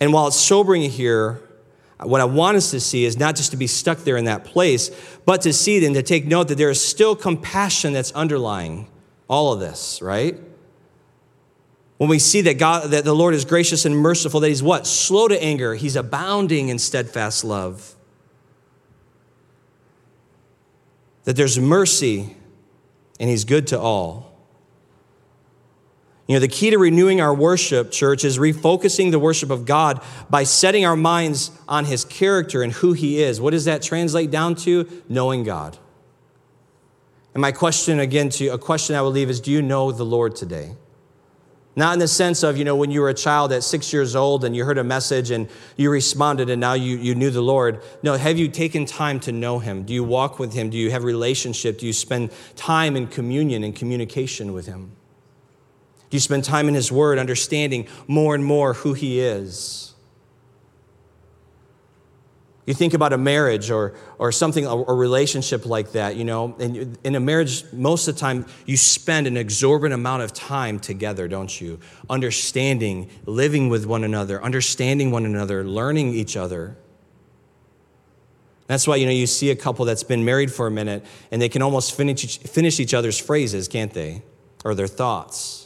And 0.00 0.12
while 0.12 0.26
it's 0.26 0.36
sobering 0.36 0.82
here, 0.82 1.40
what 2.02 2.20
I 2.20 2.24
want 2.24 2.56
us 2.56 2.70
to 2.72 2.80
see 2.80 3.04
is 3.04 3.18
not 3.18 3.36
just 3.36 3.52
to 3.52 3.56
be 3.56 3.66
stuck 3.66 3.98
there 3.98 4.16
in 4.16 4.26
that 4.26 4.44
place, 4.44 4.90
but 5.24 5.42
to 5.42 5.52
see 5.52 5.84
and 5.84 5.94
to 5.94 6.02
take 6.02 6.26
note 6.26 6.48
that 6.48 6.58
there 6.58 6.70
is 6.70 6.80
still 6.80 7.16
compassion 7.16 7.92
that's 7.94 8.12
underlying 8.12 8.88
all 9.28 9.52
of 9.52 9.60
this, 9.60 10.02
right? 10.02 10.38
When 11.96 12.10
we 12.10 12.18
see 12.18 12.42
that 12.42 12.58
God, 12.58 12.90
that 12.90 13.04
the 13.04 13.14
Lord 13.14 13.32
is 13.32 13.46
gracious 13.46 13.86
and 13.86 13.96
merciful, 13.96 14.40
that 14.40 14.48
He's 14.48 14.62
what? 14.62 14.86
Slow 14.86 15.28
to 15.28 15.42
anger, 15.42 15.74
He's 15.74 15.96
abounding 15.96 16.68
in 16.68 16.78
steadfast 16.78 17.42
love. 17.42 17.94
That 21.24 21.36
there's 21.36 21.58
mercy 21.58 22.36
and 23.18 23.30
He's 23.30 23.44
good 23.44 23.66
to 23.68 23.80
all. 23.80 24.35
You 26.26 26.34
know, 26.34 26.40
the 26.40 26.48
key 26.48 26.70
to 26.70 26.78
renewing 26.78 27.20
our 27.20 27.32
worship, 27.32 27.92
church, 27.92 28.24
is 28.24 28.38
refocusing 28.38 29.12
the 29.12 29.18
worship 29.18 29.50
of 29.50 29.64
God 29.64 30.02
by 30.28 30.42
setting 30.42 30.84
our 30.84 30.96
minds 30.96 31.52
on 31.68 31.84
His 31.84 32.04
character 32.04 32.62
and 32.62 32.72
who 32.72 32.94
He 32.94 33.22
is. 33.22 33.40
What 33.40 33.52
does 33.52 33.66
that 33.66 33.80
translate 33.80 34.30
down 34.30 34.56
to? 34.56 35.02
Knowing 35.08 35.44
God. 35.44 35.78
And 37.32 37.40
my 37.40 37.52
question, 37.52 38.00
again, 38.00 38.30
to 38.30 38.44
you, 38.44 38.52
a 38.52 38.58
question 38.58 38.96
I 38.96 39.02
will 39.02 39.10
leave 39.12 39.30
is 39.30 39.40
Do 39.40 39.52
you 39.52 39.62
know 39.62 39.92
the 39.92 40.04
Lord 40.04 40.34
today? 40.34 40.74
Not 41.78 41.92
in 41.92 41.98
the 41.98 42.08
sense 42.08 42.42
of, 42.42 42.56
you 42.56 42.64
know, 42.64 42.74
when 42.74 42.90
you 42.90 43.02
were 43.02 43.10
a 43.10 43.14
child 43.14 43.52
at 43.52 43.62
six 43.62 43.92
years 43.92 44.16
old 44.16 44.44
and 44.44 44.56
you 44.56 44.64
heard 44.64 44.78
a 44.78 44.84
message 44.84 45.30
and 45.30 45.46
you 45.76 45.90
responded 45.90 46.48
and 46.48 46.58
now 46.58 46.72
you, 46.72 46.96
you 46.96 47.14
knew 47.14 47.30
the 47.30 47.42
Lord. 47.42 47.82
No, 48.02 48.14
have 48.14 48.38
you 48.38 48.48
taken 48.48 48.86
time 48.86 49.20
to 49.20 49.32
know 49.32 49.58
Him? 49.58 49.82
Do 49.82 49.92
you 49.92 50.02
walk 50.02 50.38
with 50.38 50.54
Him? 50.54 50.70
Do 50.70 50.78
you 50.78 50.90
have 50.90 51.04
relationship? 51.04 51.78
Do 51.78 51.86
you 51.86 51.92
spend 51.92 52.30
time 52.56 52.96
in 52.96 53.06
communion 53.06 53.62
and 53.62 53.76
communication 53.76 54.54
with 54.54 54.64
Him? 54.64 54.92
You 56.16 56.20
spend 56.20 56.44
time 56.44 56.66
in 56.66 56.72
His 56.72 56.90
Word, 56.90 57.18
understanding 57.18 57.88
more 58.08 58.34
and 58.34 58.42
more 58.42 58.72
who 58.72 58.94
He 58.94 59.20
is? 59.20 59.92
You 62.64 62.72
think 62.72 62.94
about 62.94 63.12
a 63.12 63.18
marriage 63.18 63.70
or, 63.70 63.92
or 64.18 64.32
something, 64.32 64.64
a, 64.64 64.70
a 64.70 64.94
relationship 64.94 65.66
like 65.66 65.92
that, 65.92 66.16
you 66.16 66.24
know, 66.24 66.56
and 66.58 66.96
in 67.04 67.16
a 67.16 67.20
marriage, 67.20 67.70
most 67.70 68.08
of 68.08 68.14
the 68.14 68.20
time, 68.20 68.46
you 68.64 68.78
spend 68.78 69.26
an 69.26 69.36
exorbitant 69.36 69.92
amount 69.92 70.22
of 70.22 70.32
time 70.32 70.80
together, 70.80 71.28
don't 71.28 71.60
you? 71.60 71.80
Understanding, 72.08 73.10
living 73.26 73.68
with 73.68 73.84
one 73.84 74.02
another, 74.02 74.42
understanding 74.42 75.10
one 75.10 75.26
another, 75.26 75.64
learning 75.64 76.14
each 76.14 76.34
other. 76.34 76.78
That's 78.68 78.88
why, 78.88 78.96
you 78.96 79.04
know, 79.04 79.12
you 79.12 79.26
see 79.26 79.50
a 79.50 79.56
couple 79.56 79.84
that's 79.84 80.02
been 80.02 80.24
married 80.24 80.50
for 80.50 80.66
a 80.66 80.70
minute 80.70 81.04
and 81.30 81.42
they 81.42 81.50
can 81.50 81.60
almost 81.60 81.94
finish, 81.94 82.38
finish 82.38 82.80
each 82.80 82.94
other's 82.94 83.18
phrases, 83.18 83.68
can't 83.68 83.92
they? 83.92 84.22
Or 84.64 84.74
their 84.74 84.86
thoughts. 84.86 85.65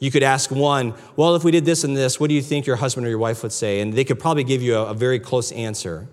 You 0.00 0.10
could 0.10 0.22
ask 0.22 0.50
one, 0.50 0.94
well, 1.14 1.36
if 1.36 1.44
we 1.44 1.50
did 1.50 1.66
this 1.66 1.84
and 1.84 1.94
this, 1.94 2.18
what 2.18 2.28
do 2.28 2.34
you 2.34 2.40
think 2.40 2.66
your 2.66 2.76
husband 2.76 3.06
or 3.06 3.10
your 3.10 3.18
wife 3.18 3.42
would 3.42 3.52
say? 3.52 3.80
And 3.80 3.92
they 3.92 4.02
could 4.02 4.18
probably 4.18 4.44
give 4.44 4.62
you 4.62 4.74
a, 4.74 4.86
a 4.86 4.94
very 4.94 5.20
close 5.20 5.52
answer. 5.52 6.08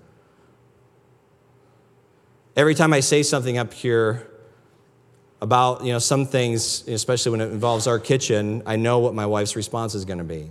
Every 2.56 2.76
time 2.76 2.92
I 2.92 3.00
say 3.00 3.24
something 3.24 3.58
up 3.58 3.74
here 3.74 4.30
about 5.40 5.86
you 5.86 5.94
know, 5.94 6.00
some 6.00 6.26
things, 6.26 6.86
especially 6.88 7.32
when 7.32 7.40
it 7.40 7.52
involves 7.52 7.88
our 7.88 7.98
kitchen, 7.98 8.62
I 8.66 8.76
know 8.76 9.00
what 9.00 9.14
my 9.14 9.26
wife's 9.26 9.56
response 9.56 9.96
is 9.96 10.04
going 10.04 10.18
to 10.18 10.26
be. 10.26 10.50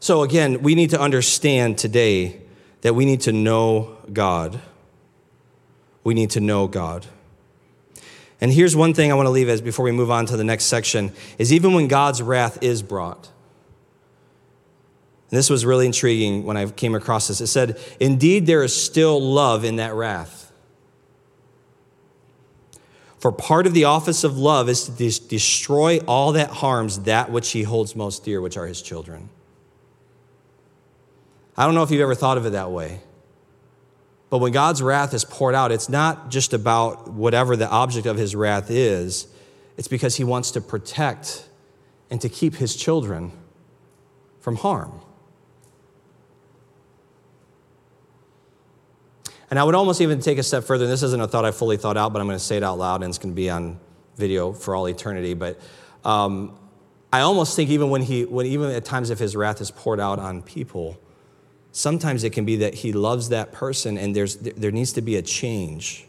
So, 0.00 0.22
again, 0.22 0.62
we 0.62 0.74
need 0.74 0.90
to 0.90 1.00
understand 1.00 1.76
today 1.76 2.40
that 2.82 2.94
we 2.94 3.04
need 3.04 3.22
to 3.22 3.32
know 3.32 3.98
God. 4.12 4.60
We 6.04 6.14
need 6.14 6.30
to 6.30 6.40
know 6.40 6.68
God. 6.68 7.06
And 8.40 8.52
here's 8.52 8.76
one 8.76 8.94
thing 8.94 9.10
I 9.10 9.14
want 9.14 9.26
to 9.26 9.30
leave 9.30 9.48
as 9.48 9.60
before 9.60 9.84
we 9.84 9.92
move 9.92 10.10
on 10.10 10.26
to 10.26 10.36
the 10.36 10.44
next 10.44 10.64
section 10.64 11.12
is 11.38 11.52
even 11.52 11.72
when 11.72 11.88
God's 11.88 12.20
wrath 12.20 12.58
is 12.62 12.82
brought. 12.82 13.30
And 15.30 15.38
this 15.38 15.48
was 15.48 15.64
really 15.64 15.86
intriguing 15.86 16.44
when 16.44 16.56
I 16.56 16.66
came 16.70 16.94
across 16.94 17.28
this. 17.28 17.40
It 17.40 17.46
said, 17.46 17.78
"Indeed 17.98 18.46
there 18.46 18.62
is 18.62 18.74
still 18.74 19.20
love 19.20 19.64
in 19.64 19.76
that 19.76 19.94
wrath." 19.94 20.52
For 23.18 23.32
part 23.32 23.66
of 23.66 23.72
the 23.72 23.84
office 23.84 24.22
of 24.22 24.36
love 24.36 24.68
is 24.68 24.84
to 24.84 24.90
de- 24.90 25.28
destroy 25.28 25.98
all 26.00 26.32
that 26.32 26.50
harms 26.50 27.00
that 27.00 27.32
which 27.32 27.52
he 27.52 27.62
holds 27.62 27.96
most 27.96 28.22
dear, 28.22 28.40
which 28.40 28.58
are 28.58 28.66
his 28.66 28.82
children. 28.82 29.30
I 31.56 31.64
don't 31.64 31.74
know 31.74 31.82
if 31.82 31.90
you've 31.90 32.02
ever 32.02 32.14
thought 32.14 32.36
of 32.36 32.44
it 32.44 32.50
that 32.50 32.70
way. 32.70 33.00
But 34.34 34.40
when 34.40 34.50
God's 34.50 34.82
wrath 34.82 35.14
is 35.14 35.24
poured 35.24 35.54
out, 35.54 35.70
it's 35.70 35.88
not 35.88 36.28
just 36.28 36.54
about 36.54 37.06
whatever 37.12 37.54
the 37.54 37.70
object 37.70 38.04
of 38.04 38.16
his 38.16 38.34
wrath 38.34 38.68
is, 38.68 39.28
it's 39.76 39.86
because 39.86 40.16
he 40.16 40.24
wants 40.24 40.50
to 40.50 40.60
protect 40.60 41.48
and 42.10 42.20
to 42.20 42.28
keep 42.28 42.56
his 42.56 42.74
children 42.74 43.30
from 44.40 44.56
harm. 44.56 45.00
And 49.50 49.60
I 49.60 49.62
would 49.62 49.76
almost 49.76 50.00
even 50.00 50.18
take 50.18 50.38
a 50.38 50.42
step 50.42 50.64
further. 50.64 50.86
And 50.86 50.92
this 50.92 51.04
isn't 51.04 51.20
a 51.20 51.28
thought 51.28 51.44
I 51.44 51.52
fully 51.52 51.76
thought 51.76 51.96
out, 51.96 52.12
but 52.12 52.18
I'm 52.18 52.26
going 52.26 52.36
to 52.36 52.44
say 52.44 52.56
it 52.56 52.64
out 52.64 52.76
loud, 52.76 53.04
and 53.04 53.10
it's 53.10 53.18
going 53.18 53.32
to 53.32 53.36
be 53.36 53.50
on 53.50 53.78
video 54.16 54.52
for 54.52 54.74
all 54.74 54.88
eternity. 54.88 55.34
But 55.34 55.60
um, 56.04 56.58
I 57.12 57.20
almost 57.20 57.54
think 57.54 57.70
even 57.70 57.88
when 57.88 58.02
he, 58.02 58.24
when 58.24 58.46
even 58.46 58.72
at 58.72 58.84
times 58.84 59.10
if 59.10 59.20
his 59.20 59.36
wrath 59.36 59.60
is 59.60 59.70
poured 59.70 60.00
out 60.00 60.18
on 60.18 60.42
people, 60.42 60.98
Sometimes 61.76 62.22
it 62.22 62.30
can 62.30 62.44
be 62.44 62.54
that 62.58 62.72
he 62.72 62.92
loves 62.92 63.30
that 63.30 63.50
person 63.50 63.98
and 63.98 64.14
there's, 64.14 64.36
there 64.36 64.70
needs 64.70 64.92
to 64.92 65.02
be 65.02 65.16
a 65.16 65.22
change. 65.22 66.06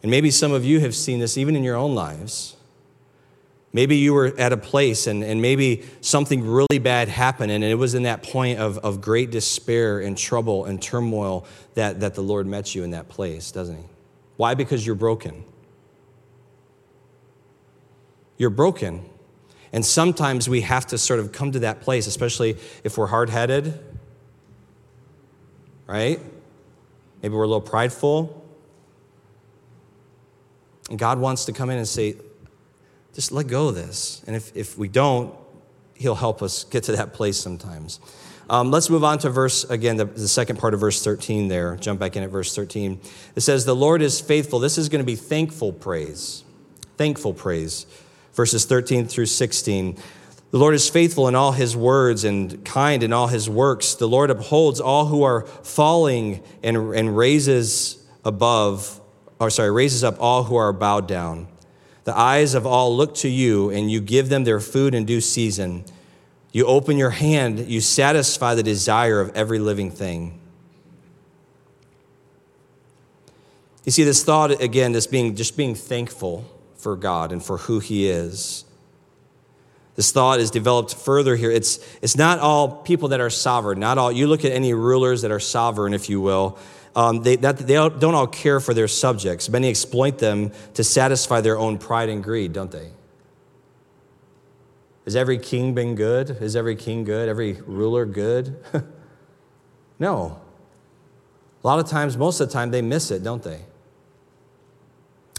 And 0.00 0.12
maybe 0.12 0.30
some 0.30 0.52
of 0.52 0.64
you 0.64 0.78
have 0.78 0.94
seen 0.94 1.18
this 1.18 1.36
even 1.36 1.56
in 1.56 1.64
your 1.64 1.74
own 1.74 1.96
lives. 1.96 2.54
Maybe 3.72 3.96
you 3.96 4.14
were 4.14 4.32
at 4.38 4.52
a 4.52 4.56
place 4.56 5.08
and, 5.08 5.24
and 5.24 5.42
maybe 5.42 5.82
something 6.00 6.46
really 6.46 6.78
bad 6.78 7.08
happened, 7.08 7.50
and 7.50 7.64
it 7.64 7.74
was 7.74 7.94
in 7.94 8.04
that 8.04 8.22
point 8.22 8.60
of, 8.60 8.78
of 8.78 9.00
great 9.00 9.32
despair 9.32 9.98
and 9.98 10.16
trouble 10.16 10.66
and 10.66 10.80
turmoil 10.80 11.46
that, 11.74 11.98
that 11.98 12.14
the 12.14 12.22
Lord 12.22 12.46
met 12.46 12.72
you 12.72 12.84
in 12.84 12.92
that 12.92 13.08
place, 13.08 13.50
doesn't 13.50 13.76
He? 13.76 13.84
Why? 14.36 14.54
Because 14.54 14.86
you're 14.86 14.94
broken. 14.94 15.44
You're 18.38 18.50
broken. 18.50 19.04
And 19.72 19.84
sometimes 19.84 20.48
we 20.48 20.60
have 20.60 20.86
to 20.88 20.98
sort 20.98 21.18
of 21.18 21.32
come 21.32 21.50
to 21.52 21.58
that 21.60 21.80
place, 21.80 22.06
especially 22.06 22.56
if 22.84 22.96
we're 22.96 23.08
hard 23.08 23.30
headed 23.30 23.78
right? 25.90 26.20
Maybe 27.20 27.34
we're 27.34 27.42
a 27.42 27.48
little 27.48 27.60
prideful. 27.60 28.46
And 30.88 30.98
God 30.98 31.18
wants 31.18 31.46
to 31.46 31.52
come 31.52 31.68
in 31.68 31.78
and 31.78 31.88
say, 31.88 32.14
just 33.12 33.32
let 33.32 33.48
go 33.48 33.68
of 33.68 33.74
this. 33.74 34.22
And 34.26 34.36
if, 34.36 34.56
if 34.56 34.78
we 34.78 34.88
don't, 34.88 35.34
He'll 35.94 36.14
help 36.14 36.42
us 36.42 36.64
get 36.64 36.84
to 36.84 36.92
that 36.92 37.12
place 37.12 37.36
sometimes. 37.36 38.00
Um, 38.48 38.70
let's 38.70 38.88
move 38.88 39.04
on 39.04 39.18
to 39.18 39.30
verse, 39.30 39.64
again, 39.64 39.96
the, 39.96 40.06
the 40.06 40.28
second 40.28 40.58
part 40.58 40.74
of 40.74 40.80
verse 40.80 41.04
13 41.04 41.48
there. 41.48 41.76
Jump 41.76 42.00
back 42.00 42.16
in 42.16 42.22
at 42.22 42.30
verse 42.30 42.54
13. 42.54 43.00
It 43.34 43.40
says, 43.40 43.64
The 43.64 43.76
Lord 43.76 44.00
is 44.00 44.20
faithful. 44.20 44.60
This 44.60 44.78
is 44.78 44.88
going 44.88 45.00
to 45.00 45.06
be 45.06 45.16
thankful 45.16 45.72
praise. 45.72 46.44
Thankful 46.96 47.34
praise. 47.34 47.86
Verses 48.32 48.64
13 48.64 49.06
through 49.06 49.26
16. 49.26 49.98
The 50.50 50.58
Lord 50.58 50.74
is 50.74 50.88
faithful 50.88 51.28
in 51.28 51.36
all 51.36 51.52
his 51.52 51.76
words 51.76 52.24
and 52.24 52.64
kind 52.64 53.02
in 53.02 53.12
all 53.12 53.28
his 53.28 53.48
works. 53.48 53.94
The 53.94 54.08
Lord 54.08 54.30
upholds 54.30 54.80
all 54.80 55.06
who 55.06 55.22
are 55.22 55.46
falling 55.46 56.42
and, 56.62 56.76
and 56.94 57.16
raises 57.16 58.04
above, 58.24 59.00
or 59.38 59.48
sorry, 59.50 59.70
raises 59.70 60.02
up 60.02 60.16
all 60.18 60.44
who 60.44 60.56
are 60.56 60.72
bowed 60.72 61.06
down. 61.06 61.46
The 62.02 62.16
eyes 62.16 62.54
of 62.54 62.66
all 62.66 62.96
look 62.96 63.14
to 63.16 63.28
you, 63.28 63.70
and 63.70 63.90
you 63.90 64.00
give 64.00 64.28
them 64.28 64.42
their 64.42 64.58
food 64.58 64.94
in 64.94 65.04
due 65.04 65.20
season. 65.20 65.84
You 66.50 66.66
open 66.66 66.96
your 66.96 67.10
hand, 67.10 67.60
you 67.68 67.80
satisfy 67.80 68.56
the 68.56 68.64
desire 68.64 69.20
of 69.20 69.36
every 69.36 69.60
living 69.60 69.92
thing. 69.92 70.40
You 73.84 73.92
see, 73.92 74.02
this 74.02 74.24
thought 74.24 74.60
again, 74.60 74.92
this 74.92 75.06
being 75.06 75.36
just 75.36 75.56
being 75.56 75.76
thankful 75.76 76.44
for 76.76 76.96
God 76.96 77.30
and 77.30 77.42
for 77.42 77.58
who 77.58 77.78
He 77.78 78.08
is. 78.08 78.64
This 80.00 80.12
thought 80.12 80.40
is 80.40 80.50
developed 80.50 80.94
further 80.94 81.36
here. 81.36 81.50
It's, 81.50 81.78
it's 82.00 82.16
not 82.16 82.38
all 82.38 82.68
people 82.74 83.08
that 83.08 83.20
are 83.20 83.28
sovereign, 83.28 83.78
not 83.80 83.98
all. 83.98 84.10
You 84.10 84.28
look 84.28 84.46
at 84.46 84.52
any 84.52 84.72
rulers 84.72 85.20
that 85.20 85.30
are 85.30 85.38
sovereign, 85.38 85.92
if 85.92 86.08
you 86.08 86.22
will, 86.22 86.58
um, 86.96 87.22
they, 87.22 87.36
that, 87.36 87.58
they 87.58 87.74
don't 87.74 88.14
all 88.14 88.26
care 88.26 88.60
for 88.60 88.72
their 88.72 88.88
subjects. 88.88 89.50
Many 89.50 89.68
exploit 89.68 90.16
them 90.16 90.52
to 90.72 90.82
satisfy 90.82 91.42
their 91.42 91.58
own 91.58 91.76
pride 91.76 92.08
and 92.08 92.24
greed, 92.24 92.54
don't 92.54 92.70
they? 92.70 92.92
Has 95.04 95.16
every 95.16 95.36
king 95.36 95.74
been 95.74 95.96
good? 95.96 96.30
Is 96.30 96.56
every 96.56 96.76
king 96.76 97.04
good? 97.04 97.28
Every 97.28 97.60
ruler 97.66 98.06
good? 98.06 98.56
no. 99.98 100.40
A 101.62 101.66
lot 101.66 101.78
of 101.78 101.90
times, 101.90 102.16
most 102.16 102.40
of 102.40 102.48
the 102.48 102.54
time, 102.54 102.70
they 102.70 102.80
miss 102.80 103.10
it, 103.10 103.22
don't 103.22 103.42
they? 103.42 103.60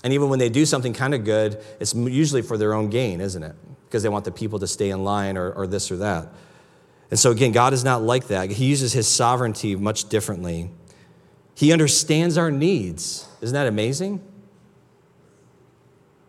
And 0.04 0.14
even 0.14 0.30
when 0.30 0.38
they 0.38 0.50
do 0.50 0.68
something 0.68 0.94
kind 0.94 1.16
of 1.16 1.26
good, 1.26 1.60
it's 1.80 1.96
usually 1.96 2.44
for 2.44 2.60
their 2.60 2.76
own 2.76 2.92
gain, 2.92 3.22
isn't 3.22 3.42
it? 3.42 3.56
Because 3.92 4.04
they 4.04 4.10
want 4.10 4.24
the 4.24 4.32
people 4.32 4.58
to 4.58 4.68
stay 4.68 4.90
in 4.90 5.04
line 5.04 5.38
or, 5.38 5.52
or 5.52 5.68
this 5.68 5.92
or 5.92 5.98
that. 5.98 6.30
And 7.10 7.20
so, 7.20 7.30
again, 7.30 7.52
God 7.52 7.74
is 7.74 7.84
not 7.84 8.02
like 8.02 8.28
that. 8.28 8.50
He 8.50 8.68
uses 8.68 8.94
his 8.94 9.06
sovereignty 9.06 9.76
much 9.76 10.08
differently. 10.08 10.72
He 11.56 11.74
understands 11.74 12.38
our 12.38 12.50
needs. 12.50 13.28
Isn't 13.42 13.54
that 13.54 13.68
amazing? 13.68 14.22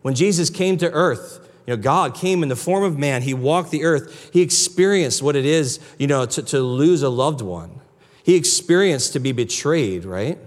When 0.01 0.13
Jesus 0.13 0.49
came 0.49 0.77
to 0.79 0.91
earth, 0.91 1.49
you 1.65 1.73
know, 1.73 1.81
God 1.81 2.13
came 2.13 2.43
in 2.43 2.49
the 2.49 2.57
form 2.57 2.83
of 2.83 2.99
man. 2.99 3.21
He 3.21 3.33
walked 3.33 3.71
the 3.71 3.85
earth. 3.85 4.29
He 4.33 4.41
experienced 4.41 5.23
what 5.23 5.37
it 5.37 5.45
is, 5.45 5.79
you 5.97 6.07
know, 6.07 6.25
to, 6.25 6.43
to 6.43 6.59
lose 6.59 7.01
a 7.01 7.09
loved 7.09 7.39
one. 7.39 7.79
He 8.21 8.35
experienced 8.35 9.13
to 9.13 9.19
be 9.19 9.31
betrayed, 9.31 10.03
right? 10.03 10.37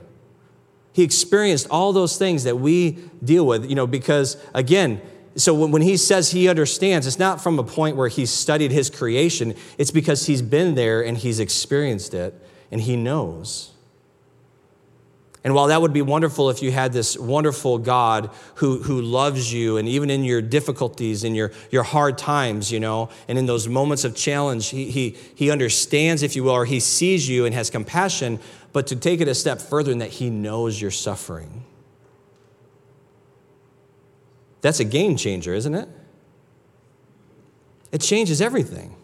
He 0.93 1.03
experienced 1.03 1.69
all 1.71 1.95
those 1.95 2.19
things 2.19 2.45
that 2.45 2.57
we 2.57 2.93
deal 3.25 3.47
with, 3.47 3.69
you 3.69 3.75
know, 3.75 3.87
because 3.87 4.37
again, 4.53 5.01
so 5.37 5.55
when 5.55 5.83
he 5.83 5.97
says 5.97 6.31
he 6.31 6.49
understands, 6.49 7.07
it's 7.07 7.19
not 7.19 7.43
from 7.43 7.59
a 7.59 7.65
point 7.65 7.97
where 7.97 8.09
he's 8.09 8.31
studied 8.31 8.73
his 8.73 8.89
creation, 8.89 9.55
it's 9.77 9.91
because 9.91 10.27
he's 10.27 10.43
been 10.43 10.75
there 10.75 11.05
and 11.05 11.17
he's 11.19 11.41
experienced 11.41 12.15
it 12.15 12.35
and 12.71 12.81
he 12.81 12.97
knows. 12.97 13.73
And 15.45 15.55
while 15.55 15.69
that 15.69 15.81
would 15.81 15.93
be 15.93 16.03
wonderful 16.03 16.51
if 16.51 16.61
you 16.61 16.73
had 16.73 16.93
this 16.93 17.17
wonderful 17.17 17.79
God 17.79 18.31
who, 18.57 18.83
who 18.83 19.01
loves 19.01 19.53
you, 19.53 19.77
and 19.77 19.87
even 19.87 20.11
in 20.11 20.25
your 20.25 20.43
difficulties, 20.43 21.23
in 21.23 21.37
your, 21.37 21.53
your 21.71 21.85
hard 21.85 22.19
times, 22.19 22.73
you 22.73 22.81
know, 22.81 23.11
and 23.29 23.39
in 23.39 23.47
those 23.47 23.69
moments 23.69 24.03
of 24.03 24.17
challenge, 24.17 24.71
he, 24.71 24.91
he, 24.91 25.17
he 25.37 25.53
understands, 25.53 26.25
if 26.25 26.35
you 26.35 26.43
will, 26.43 26.51
or 26.51 26.65
he 26.65 26.81
sees 26.81 27.29
you 27.29 27.45
and 27.45 27.55
has 27.55 27.71
compassion, 27.71 28.41
but 28.73 28.89
to 28.89 28.97
take 28.97 29.21
it 29.21 29.29
a 29.29 29.37
step 29.37 29.61
further 29.61 29.93
in 29.93 29.99
that 29.99 30.11
he 30.11 30.31
knows 30.31 30.81
you're 30.81 30.91
suffering. 30.91 31.63
That's 34.61 34.81
a 34.81 34.85
game 34.85 35.17
changer, 35.17 35.55
isn't 35.55 35.75
it? 35.75 35.89
It 37.93 38.01
changes 38.01 38.41
everything. 38.41 38.97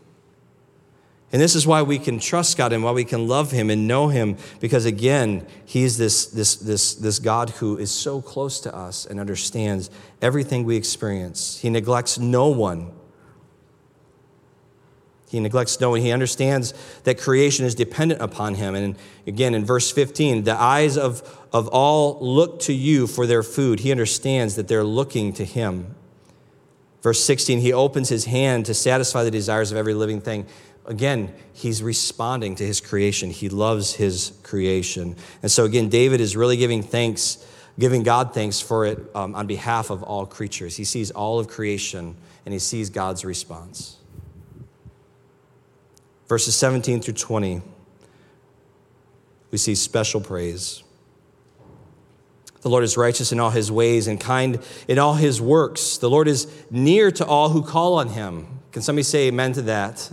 And 1.33 1.41
this 1.41 1.55
is 1.55 1.67
why 1.67 1.81
we 1.81 1.99
can 1.99 2.19
trust 2.19 2.59
God 2.59 2.75
and 2.75 2.85
why 2.85 2.93
we 2.93 3.05
can 3.05 3.27
love 3.27 3.51
Him 3.53 3.71
and 3.71 3.89
know 3.89 4.09
Him, 4.09 4.37
because 4.61 4.85
again, 4.85 5.47
He's 5.65 5.97
this, 5.97 6.27
this, 6.27 6.57
this, 6.57 6.95
this 6.95 7.19
God 7.19 7.51
who 7.51 7.79
is 7.79 7.91
so 7.91 8.21
close 8.21 8.61
to 8.61 8.77
us 8.77 9.07
and 9.07 9.19
understands 9.19 9.91
everything 10.21 10.65
we 10.65 10.77
experience. 10.77 11.59
He 11.59 11.71
neglects 11.71 12.19
no 12.19 12.49
one. 12.49 12.93
He 15.33 15.41
neglects 15.41 15.81
no 15.81 15.91
one. 15.91 16.01
He 16.01 16.13
understands 16.13 16.75
that 17.03 17.19
creation 17.19 17.67
is 17.67 17.75
dependent 17.75 18.21
upon 18.23 18.55
Him. 18.55 18.75
And 18.75 18.97
again, 19.27 19.55
in 19.55 19.65
verse 19.65 19.91
15, 19.91 20.45
the 20.45 20.55
eyes 20.55 20.97
of, 20.97 21.23
of 21.53 21.67
all 21.69 22.19
look 22.21 22.61
to 22.61 22.73
you 22.73 23.07
for 23.07 23.27
their 23.27 23.43
food. 23.43 23.81
He 23.81 23.91
understands 23.91 24.55
that 24.57 24.69
they're 24.69 24.85
looking 24.85 25.33
to 25.35 25.45
Him. 25.45 25.95
Verse 27.03 27.25
16, 27.25 27.61
He 27.61 27.73
opens 27.73 28.09
His 28.09 28.27
hand 28.27 28.67
to 28.67 28.75
satisfy 28.75 29.25
the 29.25 29.31
desires 29.31 29.73
of 29.73 29.77
every 29.77 29.95
living 29.95 30.21
thing 30.21 30.47
again, 30.87 31.33
he's 31.53 31.83
responding 31.83 32.55
to 32.57 32.67
his 32.67 32.81
creation. 32.81 33.31
He 33.31 33.49
loves 33.49 33.95
his 33.95 34.33
creation. 34.43 35.17
And 35.43 35.51
so, 35.51 35.65
again, 35.65 35.89
David 35.89 36.21
is 36.21 36.37
really 36.37 36.57
giving 36.57 36.83
thanks, 36.83 37.45
giving 37.79 38.03
God 38.03 38.35
thanks 38.35 38.61
for 38.61 38.85
it 38.87 38.99
um, 39.15 39.35
on 39.35 39.47
behalf 39.47 39.91
of 39.91 40.03
all 40.03 40.27
creatures. 40.27 40.77
He 40.77 40.85
sees 40.85 41.11
all 41.11 41.39
of 41.39 41.49
creation 41.49 42.17
and 42.45 42.53
he 42.53 42.59
sees 42.59 42.91
God's 42.91 43.25
response. 43.25 43.97
Verses 46.33 46.57
17 46.57 47.03
through 47.03 47.13
20, 47.13 47.61
we 49.51 49.59
see 49.59 49.75
special 49.75 50.19
praise. 50.19 50.83
The 52.63 52.71
Lord 52.71 52.85
is 52.85 52.97
righteous 52.97 53.33
in 53.33 53.39
all 53.39 53.51
his 53.51 53.71
ways 53.71 54.07
and 54.07 54.19
kind 54.19 54.59
in 54.89 54.99
all 54.99 55.13
his 55.13 55.43
works. 55.43 55.99
The 55.99 56.09
Lord 56.09 56.29
is 56.29 56.51
near 56.71 57.11
to 57.11 57.27
all 57.27 57.51
who 57.51 57.63
call 57.63 57.99
on 57.99 58.09
him. 58.09 58.47
Can 58.71 58.81
somebody 58.81 59.03
say 59.03 59.29
amen 59.29 59.53
to 59.53 59.63
that? 59.63 60.11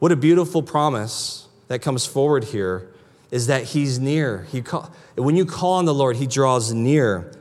What 0.00 0.12
a 0.12 0.16
beautiful 0.16 0.62
promise 0.62 1.48
that 1.68 1.80
comes 1.80 2.04
forward 2.04 2.44
here 2.44 2.90
is 3.30 3.46
that 3.46 3.64
He's 3.64 3.98
near. 3.98 4.42
He 4.52 4.60
call, 4.60 4.92
when 5.16 5.34
you 5.34 5.46
call 5.46 5.72
on 5.72 5.86
the 5.86 5.94
Lord, 5.94 6.16
He 6.16 6.26
draws 6.26 6.74
near 6.74 7.32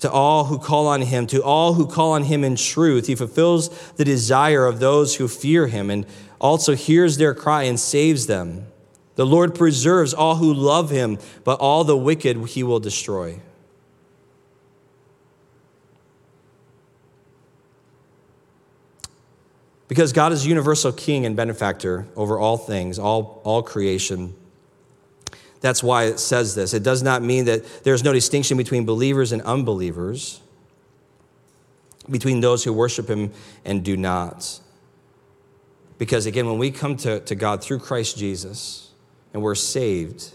to 0.00 0.10
all 0.10 0.46
who 0.46 0.58
call 0.58 0.86
on 0.86 1.02
Him, 1.02 1.26
to 1.28 1.42
all 1.42 1.74
who 1.74 1.86
call 1.86 2.12
on 2.12 2.24
Him 2.24 2.42
in 2.42 2.56
truth. 2.56 3.06
He 3.06 3.14
fulfills 3.14 3.68
the 3.92 4.04
desire 4.04 4.66
of 4.66 4.80
those 4.80 5.16
who 5.16 5.28
fear 5.28 5.66
Him 5.66 5.90
and 5.90 6.06
also 6.40 6.74
hears 6.74 7.18
their 7.18 7.34
cry 7.34 7.64
and 7.64 7.78
saves 7.78 8.26
them. 8.26 8.66
The 9.16 9.26
Lord 9.26 9.54
preserves 9.54 10.14
all 10.14 10.36
who 10.36 10.52
love 10.52 10.90
Him, 10.90 11.18
but 11.44 11.60
all 11.60 11.84
the 11.84 11.96
wicked 11.96 12.38
He 12.48 12.62
will 12.62 12.80
destroy. 12.80 13.40
Because 19.86 20.12
God 20.12 20.32
is 20.32 20.46
universal 20.46 20.92
king 20.92 21.26
and 21.26 21.34
benefactor 21.34 22.06
over 22.14 22.38
all 22.38 22.56
things, 22.56 22.98
all, 22.98 23.42
all 23.44 23.62
creation. 23.62 24.34
That's 25.60 25.82
why 25.82 26.04
it 26.04 26.18
says 26.18 26.54
this. 26.54 26.72
It 26.72 26.82
does 26.82 27.02
not 27.02 27.22
mean 27.22 27.44
that 27.44 27.84
there's 27.84 28.02
no 28.02 28.12
distinction 28.12 28.56
between 28.56 28.84
believers 28.86 29.32
and 29.32 29.42
unbelievers, 29.42 30.40
between 32.08 32.40
those 32.40 32.64
who 32.64 32.72
worship 32.72 33.08
Him 33.08 33.32
and 33.64 33.84
do 33.84 33.96
not. 33.96 34.60
Because 35.98 36.24
again, 36.24 36.46
when 36.46 36.58
we 36.58 36.70
come 36.70 36.96
to, 36.98 37.20
to 37.20 37.34
God 37.34 37.62
through 37.62 37.80
Christ 37.80 38.16
Jesus 38.16 38.90
and 39.34 39.42
we're 39.42 39.54
saved, 39.54 40.30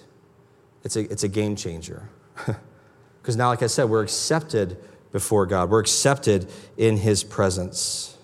it's 0.84 0.96
a, 0.96 1.12
it's 1.12 1.24
a 1.24 1.30
game 1.30 1.56
changer. 1.56 2.10
Because 3.26 3.38
now, 3.38 3.48
like 3.48 3.64
I 3.64 3.68
said, 3.68 3.86
we're 3.86 4.04
accepted 4.04 4.78
before 5.12 5.48
God, 5.48 5.72
we're 5.72 5.80
accepted 5.80 6.48
in 6.78 6.98
His 6.98 7.24
presence. 7.24 8.15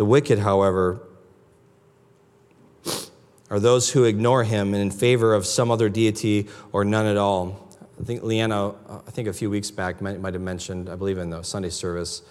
The 0.00 0.06
wicked, 0.06 0.38
however, 0.38 1.02
are 3.50 3.60
those 3.60 3.90
who 3.90 4.04
ignore 4.04 4.44
him 4.44 4.72
and 4.72 4.82
in 4.82 4.90
favor 4.90 5.34
of 5.34 5.44
some 5.44 5.70
other 5.70 5.90
deity 5.90 6.48
or 6.72 6.86
none 6.86 7.04
at 7.04 7.18
all. 7.18 7.68
I 8.00 8.04
think 8.04 8.22
Leanna, 8.22 8.68
uh, 8.68 8.72
I 9.06 9.10
think 9.10 9.28
a 9.28 9.34
few 9.34 9.50
weeks 9.50 9.70
back, 9.70 10.00
might, 10.00 10.18
might 10.18 10.32
have 10.32 10.42
mentioned, 10.42 10.88
I 10.88 10.96
believe 10.96 11.18
in 11.18 11.28
the 11.28 11.42
Sunday 11.42 11.68
service, 11.68 12.22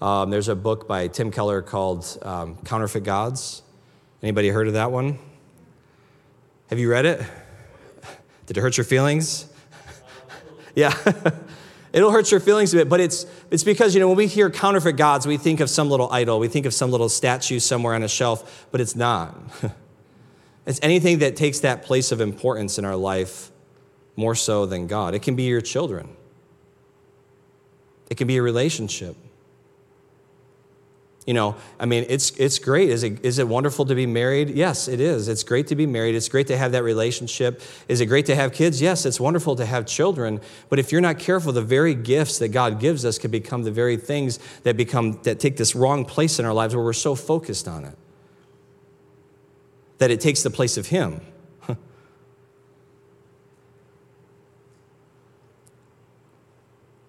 um, 0.00 0.30
there's 0.30 0.48
a 0.48 0.56
book 0.56 0.88
by 0.88 1.06
Tim 1.06 1.30
Keller 1.30 1.62
called 1.62 2.18
um, 2.22 2.56
Counterfeit 2.64 3.04
Gods. 3.04 3.62
Anybody 4.20 4.48
heard 4.48 4.66
of 4.66 4.72
that 4.72 4.90
one? 4.90 5.16
Have 6.70 6.80
you 6.80 6.90
read 6.90 7.06
it? 7.06 7.20
Did 8.46 8.56
it 8.56 8.60
hurt 8.60 8.76
your 8.76 8.84
feelings? 8.84 9.46
yeah. 10.74 10.92
It'll 11.92 12.10
hurt 12.10 12.30
your 12.30 12.40
feelings 12.40 12.72
a 12.72 12.78
bit, 12.78 12.88
but 12.88 13.00
it's, 13.00 13.26
it's 13.50 13.64
because, 13.64 13.94
you 13.94 14.00
know, 14.00 14.08
when 14.08 14.16
we 14.16 14.26
hear 14.26 14.48
counterfeit 14.48 14.96
gods, 14.96 15.26
we 15.26 15.36
think 15.36 15.60
of 15.60 15.68
some 15.68 15.90
little 15.90 16.10
idol, 16.10 16.38
we 16.38 16.48
think 16.48 16.64
of 16.64 16.72
some 16.72 16.90
little 16.90 17.08
statue 17.08 17.58
somewhere 17.58 17.94
on 17.94 18.02
a 18.02 18.08
shelf, 18.08 18.66
but 18.70 18.80
it's 18.80 18.96
not. 18.96 19.36
it's 20.66 20.80
anything 20.82 21.18
that 21.18 21.36
takes 21.36 21.60
that 21.60 21.82
place 21.82 22.10
of 22.10 22.20
importance 22.20 22.78
in 22.78 22.86
our 22.86 22.96
life 22.96 23.50
more 24.16 24.34
so 24.34 24.64
than 24.64 24.86
God. 24.86 25.14
It 25.14 25.20
can 25.20 25.36
be 25.36 25.44
your 25.44 25.60
children, 25.60 26.08
it 28.10 28.16
can 28.16 28.26
be 28.26 28.38
a 28.38 28.42
relationship. 28.42 29.16
You 31.26 31.34
know, 31.34 31.54
I 31.78 31.86
mean, 31.86 32.04
it's, 32.08 32.30
it's 32.32 32.58
great. 32.58 32.90
Is 32.90 33.04
it, 33.04 33.24
is 33.24 33.38
it 33.38 33.46
wonderful 33.46 33.86
to 33.86 33.94
be 33.94 34.06
married? 34.06 34.50
Yes, 34.50 34.88
it 34.88 34.98
is. 35.00 35.28
It's 35.28 35.44
great 35.44 35.68
to 35.68 35.76
be 35.76 35.86
married. 35.86 36.16
It's 36.16 36.28
great 36.28 36.48
to 36.48 36.56
have 36.56 36.72
that 36.72 36.82
relationship. 36.82 37.62
Is 37.86 38.00
it 38.00 38.06
great 38.06 38.26
to 38.26 38.34
have 38.34 38.52
kids? 38.52 38.82
Yes, 38.82 39.06
it's 39.06 39.20
wonderful 39.20 39.54
to 39.56 39.64
have 39.64 39.86
children. 39.86 40.40
But 40.68 40.80
if 40.80 40.90
you're 40.90 41.00
not 41.00 41.20
careful, 41.20 41.52
the 41.52 41.62
very 41.62 41.94
gifts 41.94 42.40
that 42.40 42.48
God 42.48 42.80
gives 42.80 43.04
us 43.04 43.18
can 43.18 43.30
become 43.30 43.62
the 43.62 43.70
very 43.70 43.96
things 43.96 44.40
that 44.64 44.76
become, 44.76 45.20
that 45.22 45.38
take 45.38 45.56
this 45.56 45.76
wrong 45.76 46.04
place 46.04 46.40
in 46.40 46.44
our 46.44 46.52
lives 46.52 46.74
where 46.74 46.84
we're 46.84 46.92
so 46.92 47.14
focused 47.14 47.68
on 47.68 47.84
it. 47.84 47.96
That 49.98 50.10
it 50.10 50.20
takes 50.20 50.42
the 50.42 50.50
place 50.50 50.76
of 50.76 50.88
Him. 50.88 51.20
and 51.68 51.78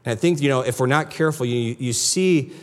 I 0.05 0.14
think, 0.14 0.39
you 0.39 0.49
know, 0.49 0.61
if 0.61 0.80
we're 0.80 0.86
not 0.86 1.09
careful, 1.09 1.47
you, 1.47 1.76
you 1.80 1.93
see 1.93 2.53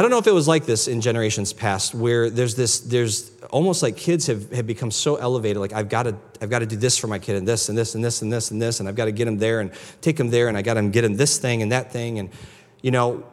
I 0.00 0.02
don't 0.02 0.10
know 0.10 0.16
if 0.16 0.26
it 0.26 0.32
was 0.32 0.48
like 0.48 0.64
this 0.64 0.88
in 0.88 1.02
generations 1.02 1.52
past, 1.52 1.94
where 1.94 2.30
there's 2.30 2.54
this, 2.54 2.80
there's 2.80 3.32
almost 3.50 3.82
like 3.82 3.98
kids 3.98 4.28
have, 4.28 4.50
have 4.50 4.66
become 4.66 4.90
so 4.90 5.16
elevated, 5.16 5.58
like 5.58 5.74
I've 5.74 5.90
got 5.90 6.04
to, 6.04 6.16
I've 6.40 6.48
got 6.48 6.60
to 6.60 6.66
do 6.66 6.76
this 6.76 6.96
for 6.96 7.06
my 7.06 7.18
kid 7.18 7.36
and 7.36 7.46
this 7.46 7.68
and 7.68 7.76
this 7.76 7.94
and 7.94 8.02
this 8.02 8.22
and 8.22 8.32
this 8.32 8.50
and 8.50 8.62
this, 8.62 8.80
and 8.80 8.88
I've 8.88 8.94
got 8.94 9.04
to 9.04 9.12
get 9.12 9.28
him 9.28 9.36
there 9.36 9.60
and 9.60 9.70
take 10.00 10.18
him 10.18 10.30
there, 10.30 10.48
and 10.48 10.56
I 10.56 10.62
got 10.62 10.74
to 10.74 10.88
get 10.88 11.04
him 11.04 11.16
this 11.16 11.36
thing 11.36 11.60
and 11.60 11.70
that 11.72 11.92
thing. 11.92 12.18
And, 12.18 12.30
you 12.80 12.90
know, 12.90 13.24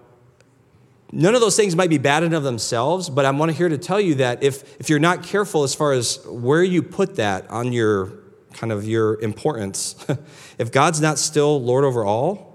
none 1.13 1.35
of 1.35 1.39
those 1.39 1.55
things 1.55 1.73
might 1.73 1.89
be 1.89 1.99
bad 1.99 2.23
of 2.23 2.43
themselves, 2.43 3.09
but 3.09 3.23
I'm 3.23 3.39
here 3.47 3.69
to 3.69 3.77
tell 3.77 4.01
you 4.01 4.15
that 4.15 4.43
if, 4.43 4.77
if 4.77 4.89
you're 4.89 4.99
not 4.99 5.23
careful 5.23 5.63
as 5.63 5.73
far 5.73 5.93
as 5.93 6.19
where 6.25 6.63
you 6.63 6.83
put 6.83 7.15
that 7.15 7.49
on 7.49 7.71
your 7.71 8.11
kind 8.51 8.73
of 8.73 8.85
your 8.85 9.21
importance, 9.21 10.05
if 10.57 10.73
God's 10.73 10.99
not 10.99 11.17
still 11.17 11.63
Lord 11.63 11.85
over 11.85 12.03
all, 12.03 12.46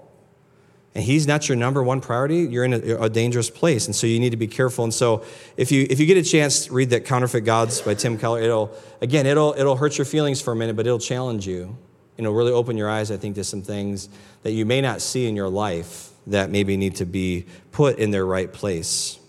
and 0.95 1.03
he's 1.03 1.25
not 1.25 1.49
your 1.49 1.55
number 1.55 1.81
one 1.81 2.01
priority, 2.01 2.41
you're 2.41 2.63
in 2.63 2.73
a, 2.73 3.03
a, 3.03 3.09
dangerous 3.09 3.49
place. 3.49 3.87
And 3.87 3.95
so 3.95 4.05
you 4.05 4.19
need 4.19 4.29
to 4.29 4.37
be 4.37 4.47
careful. 4.47 4.83
And 4.83 4.93
so 4.93 5.23
if 5.57 5.71
you 5.71 5.87
if 5.89 5.99
you 5.99 6.05
get 6.05 6.17
a 6.17 6.23
chance, 6.23 6.69
read 6.69 6.91
that 6.91 7.05
Counterfeit 7.05 7.45
Gods 7.45 7.81
by 7.81 7.95
Tim 7.95 8.17
Keller. 8.17 8.41
It'll 8.41 8.75
again, 9.01 9.25
it'll 9.25 9.55
it'll 9.57 9.75
hurt 9.75 9.97
your 9.97 10.05
feelings 10.05 10.39
for 10.39 10.51
a 10.51 10.55
minute, 10.55 10.75
but 10.75 10.85
it'll 10.85 10.99
challenge 10.99 11.47
you. 11.47 11.75
You 12.17 12.23
know, 12.23 12.31
really 12.31 12.51
open 12.51 12.77
your 12.77 12.89
eyes, 12.89 13.09
I 13.09 13.17
think, 13.17 13.35
to 13.35 13.43
some 13.43 13.63
things 13.63 14.07
that 14.43 14.51
you 14.51 14.65
may 14.65 14.81
not 14.81 15.01
see 15.01 15.27
in 15.27 15.35
your 15.35 15.49
life 15.49 16.11
that 16.27 16.51
maybe 16.51 16.77
need 16.77 16.97
to 16.97 17.05
be 17.05 17.47
put 17.71 17.97
in 17.97 18.11
their 18.11 18.25
right 18.25 18.53
place. 18.53 19.19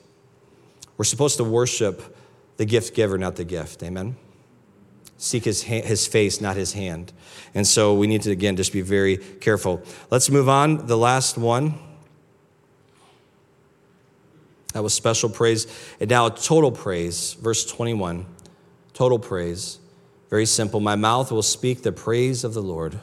We're 0.98 1.04
supposed 1.04 1.38
to 1.38 1.44
worship 1.44 2.16
the 2.58 2.66
gift 2.66 2.94
giver, 2.94 3.16
not 3.16 3.36
the 3.36 3.44
gift. 3.44 3.82
Amen. 3.82 4.16
Seek 5.24 5.44
his, 5.44 5.64
ha- 5.64 5.82
his 5.82 6.06
face, 6.06 6.40
not 6.40 6.56
his 6.56 6.72
hand. 6.74 7.12
And 7.54 7.66
so 7.66 7.94
we 7.94 8.06
need 8.06 8.22
to, 8.22 8.30
again, 8.30 8.56
just 8.56 8.72
be 8.72 8.82
very 8.82 9.16
careful. 9.16 9.82
Let's 10.10 10.30
move 10.30 10.48
on. 10.48 10.86
The 10.86 10.98
last 10.98 11.38
one. 11.38 11.74
That 14.74 14.82
was 14.82 14.92
special 14.92 15.30
praise. 15.30 15.66
And 16.00 16.10
now 16.10 16.28
total 16.28 16.72
praise, 16.72 17.34
verse 17.34 17.64
21. 17.64 18.26
Total 18.92 19.18
praise. 19.18 19.78
Very 20.30 20.46
simple. 20.46 20.80
My 20.80 20.96
mouth 20.96 21.30
will 21.30 21.42
speak 21.42 21.82
the 21.82 21.92
praise 21.92 22.44
of 22.44 22.54
the 22.54 22.62
Lord. 22.62 22.98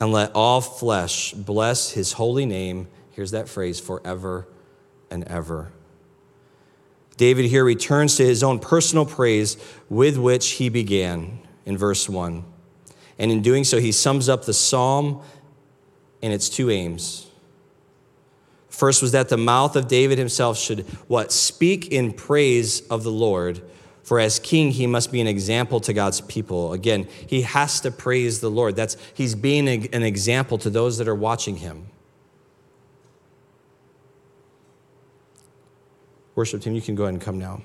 And 0.00 0.12
let 0.12 0.32
all 0.34 0.60
flesh 0.60 1.32
bless 1.32 1.92
his 1.92 2.12
holy 2.12 2.46
name. 2.46 2.88
Here's 3.12 3.30
that 3.30 3.48
phrase 3.48 3.80
forever 3.80 4.46
and 5.10 5.24
ever. 5.24 5.72
David 7.16 7.46
here 7.46 7.64
returns 7.64 8.16
to 8.16 8.24
his 8.24 8.42
own 8.42 8.58
personal 8.58 9.06
praise 9.06 9.56
with 9.88 10.18
which 10.18 10.52
he 10.52 10.68
began 10.68 11.38
in 11.64 11.78
verse 11.78 12.08
1. 12.08 12.44
And 13.18 13.30
in 13.30 13.42
doing 13.42 13.64
so, 13.64 13.78
he 13.78 13.92
sums 13.92 14.28
up 14.28 14.44
the 14.44 14.54
psalm 14.54 15.22
and 16.22 16.32
its 16.32 16.48
two 16.48 16.70
aims. 16.70 17.28
First 18.68 19.02
was 19.02 19.12
that 19.12 19.28
the 19.28 19.36
mouth 19.36 19.76
of 19.76 19.86
David 19.86 20.18
himself 20.18 20.58
should 20.58 20.80
what? 21.06 21.30
Speak 21.30 21.88
in 21.92 22.12
praise 22.12 22.80
of 22.88 23.04
the 23.04 23.12
Lord. 23.12 23.62
For 24.02 24.18
as 24.18 24.38
king, 24.38 24.72
he 24.72 24.86
must 24.86 25.12
be 25.12 25.20
an 25.20 25.28
example 25.28 25.80
to 25.80 25.92
God's 25.92 26.20
people. 26.20 26.72
Again, 26.72 27.06
he 27.26 27.42
has 27.42 27.80
to 27.80 27.90
praise 27.90 28.40
the 28.40 28.50
Lord. 28.50 28.74
That's 28.74 28.96
he's 29.14 29.34
being 29.34 29.68
an 29.68 30.02
example 30.02 30.58
to 30.58 30.70
those 30.70 30.98
that 30.98 31.06
are 31.06 31.14
watching 31.14 31.56
him. 31.56 31.86
Worship 36.34 36.62
team, 36.62 36.74
you 36.74 36.82
can 36.82 36.94
go 36.94 37.04
ahead 37.04 37.14
and 37.14 37.22
come 37.22 37.38
now. 37.38 37.62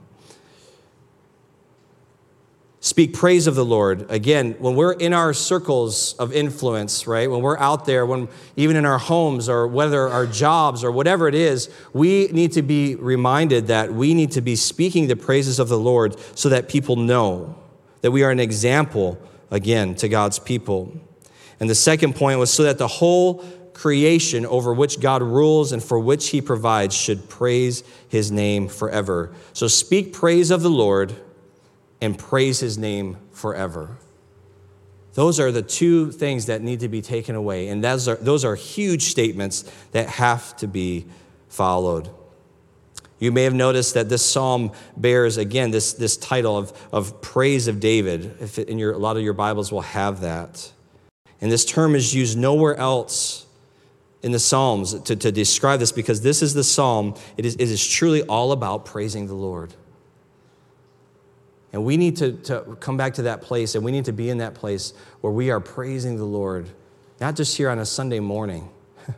Speak 2.81 3.13
praise 3.13 3.45
of 3.45 3.55
the 3.55 3.65
Lord. 3.65 4.09
Again, 4.09 4.55
when 4.59 4.75
we're 4.75 4.93
in 4.93 5.13
our 5.13 5.33
circles 5.33 6.13
of 6.13 6.31
influence, 6.31 7.07
right? 7.07 7.29
When 7.29 7.41
we're 7.41 7.57
out 7.57 7.85
there, 7.85 8.05
when 8.05 8.29
even 8.55 8.77
in 8.77 8.85
our 8.85 8.97
homes 8.97 9.49
or 9.49 9.67
whether 9.67 10.07
our 10.07 10.25
jobs 10.25 10.81
or 10.81 10.91
whatever 10.91 11.27
it 11.27 11.35
is, 11.35 11.69
we 11.91 12.27
need 12.27 12.53
to 12.53 12.61
be 12.61 12.95
reminded 12.95 13.67
that 13.67 13.93
we 13.93 14.13
need 14.13 14.31
to 14.31 14.41
be 14.41 14.55
speaking 14.55 15.07
the 15.07 15.17
praises 15.17 15.59
of 15.59 15.67
the 15.67 15.77
Lord 15.77 16.15
so 16.35 16.47
that 16.47 16.69
people 16.69 16.95
know 16.95 17.55
that 17.99 18.11
we 18.11 18.23
are 18.23 18.31
an 18.31 18.39
example 18.39 19.19
again 19.51 19.93
to 19.95 20.07
God's 20.07 20.39
people. 20.39 20.97
And 21.59 21.69
the 21.69 21.75
second 21.75 22.15
point 22.15 22.39
was 22.39 22.51
so 22.51 22.63
that 22.63 22.77
the 22.77 22.87
whole 22.87 23.43
creation 23.79 24.45
over 24.45 24.73
which 24.73 24.99
God 24.99 25.23
rules 25.23 25.71
and 25.71 25.81
for 25.81 25.97
which 25.97 26.31
he 26.31 26.41
provides 26.41 26.93
should 26.93 27.29
praise 27.29 27.81
his 28.09 28.29
name 28.29 28.67
forever. 28.67 29.33
So 29.53 29.67
speak 29.67 30.11
praise 30.11 30.51
of 30.51 30.61
the 30.61 30.69
Lord 30.69 31.15
and 32.01 32.19
praise 32.19 32.59
his 32.59 32.77
name 32.77 33.15
forever. 33.31 33.97
Those 35.13 35.39
are 35.39 35.49
the 35.53 35.61
two 35.61 36.11
things 36.11 36.47
that 36.47 36.61
need 36.61 36.81
to 36.81 36.89
be 36.89 37.01
taken 37.01 37.35
away. 37.35 37.69
And 37.69 37.81
those 37.81 38.09
are, 38.09 38.15
those 38.17 38.43
are 38.43 38.55
huge 38.55 39.03
statements 39.03 39.63
that 39.93 40.09
have 40.09 40.57
to 40.57 40.67
be 40.67 41.05
followed. 41.47 42.09
You 43.17 43.31
may 43.31 43.43
have 43.43 43.53
noticed 43.53 43.93
that 43.93 44.09
this 44.09 44.25
psalm 44.25 44.73
bears, 44.97 45.37
again, 45.37 45.71
this, 45.71 45.93
this 45.93 46.17
title 46.17 46.57
of, 46.57 46.73
of 46.91 47.21
praise 47.21 47.69
of 47.69 47.79
David. 47.79 48.35
If 48.41 48.59
in 48.59 48.77
your, 48.77 48.91
a 48.91 48.97
lot 48.97 49.15
of 49.15 49.23
your 49.23 49.33
Bibles 49.33 49.71
will 49.71 49.81
have 49.81 50.19
that. 50.19 50.69
And 51.39 51.49
this 51.49 51.63
term 51.63 51.95
is 51.95 52.13
used 52.13 52.37
nowhere 52.37 52.75
else 52.75 53.45
in 54.21 54.31
the 54.31 54.39
Psalms 54.39 54.99
to, 55.01 55.15
to 55.15 55.31
describe 55.31 55.79
this 55.79 55.91
because 55.91 56.21
this 56.21 56.41
is 56.41 56.53
the 56.53 56.63
psalm. 56.63 57.15
It 57.37 57.45
is, 57.45 57.55
it 57.55 57.69
is 57.69 57.85
truly 57.85 58.23
all 58.23 58.51
about 58.51 58.85
praising 58.85 59.27
the 59.27 59.33
Lord. 59.33 59.73
And 61.71 61.85
we 61.85 61.97
need 61.97 62.17
to, 62.17 62.33
to 62.33 62.77
come 62.79 62.97
back 62.97 63.13
to 63.15 63.23
that 63.23 63.41
place 63.41 63.75
and 63.75 63.85
we 63.85 63.91
need 63.91 64.05
to 64.05 64.13
be 64.13 64.29
in 64.29 64.39
that 64.39 64.55
place 64.55 64.93
where 65.21 65.31
we 65.31 65.51
are 65.51 65.59
praising 65.59 66.17
the 66.17 66.25
Lord, 66.25 66.67
not 67.19 67.35
just 67.35 67.55
here 67.55 67.69
on 67.69 67.79
a 67.79 67.85
Sunday 67.85 68.19
morning. 68.19 68.69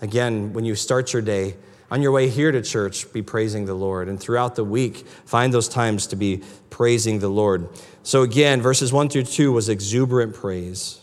Again, 0.00 0.52
when 0.52 0.64
you 0.64 0.74
start 0.74 1.12
your 1.12 1.22
day, 1.22 1.56
on 1.90 2.02
your 2.02 2.12
way 2.12 2.28
here 2.28 2.52
to 2.52 2.62
church, 2.62 3.12
be 3.12 3.20
praising 3.20 3.64
the 3.64 3.74
Lord. 3.74 4.08
And 4.08 4.18
throughout 4.18 4.54
the 4.54 4.62
week, 4.62 5.04
find 5.24 5.52
those 5.52 5.68
times 5.68 6.06
to 6.08 6.16
be 6.16 6.42
praising 6.70 7.18
the 7.18 7.28
Lord. 7.28 7.68
So, 8.04 8.22
again, 8.22 8.62
verses 8.62 8.92
1 8.92 9.08
through 9.08 9.24
2 9.24 9.50
was 9.50 9.68
exuberant 9.68 10.34
praise. 10.34 10.99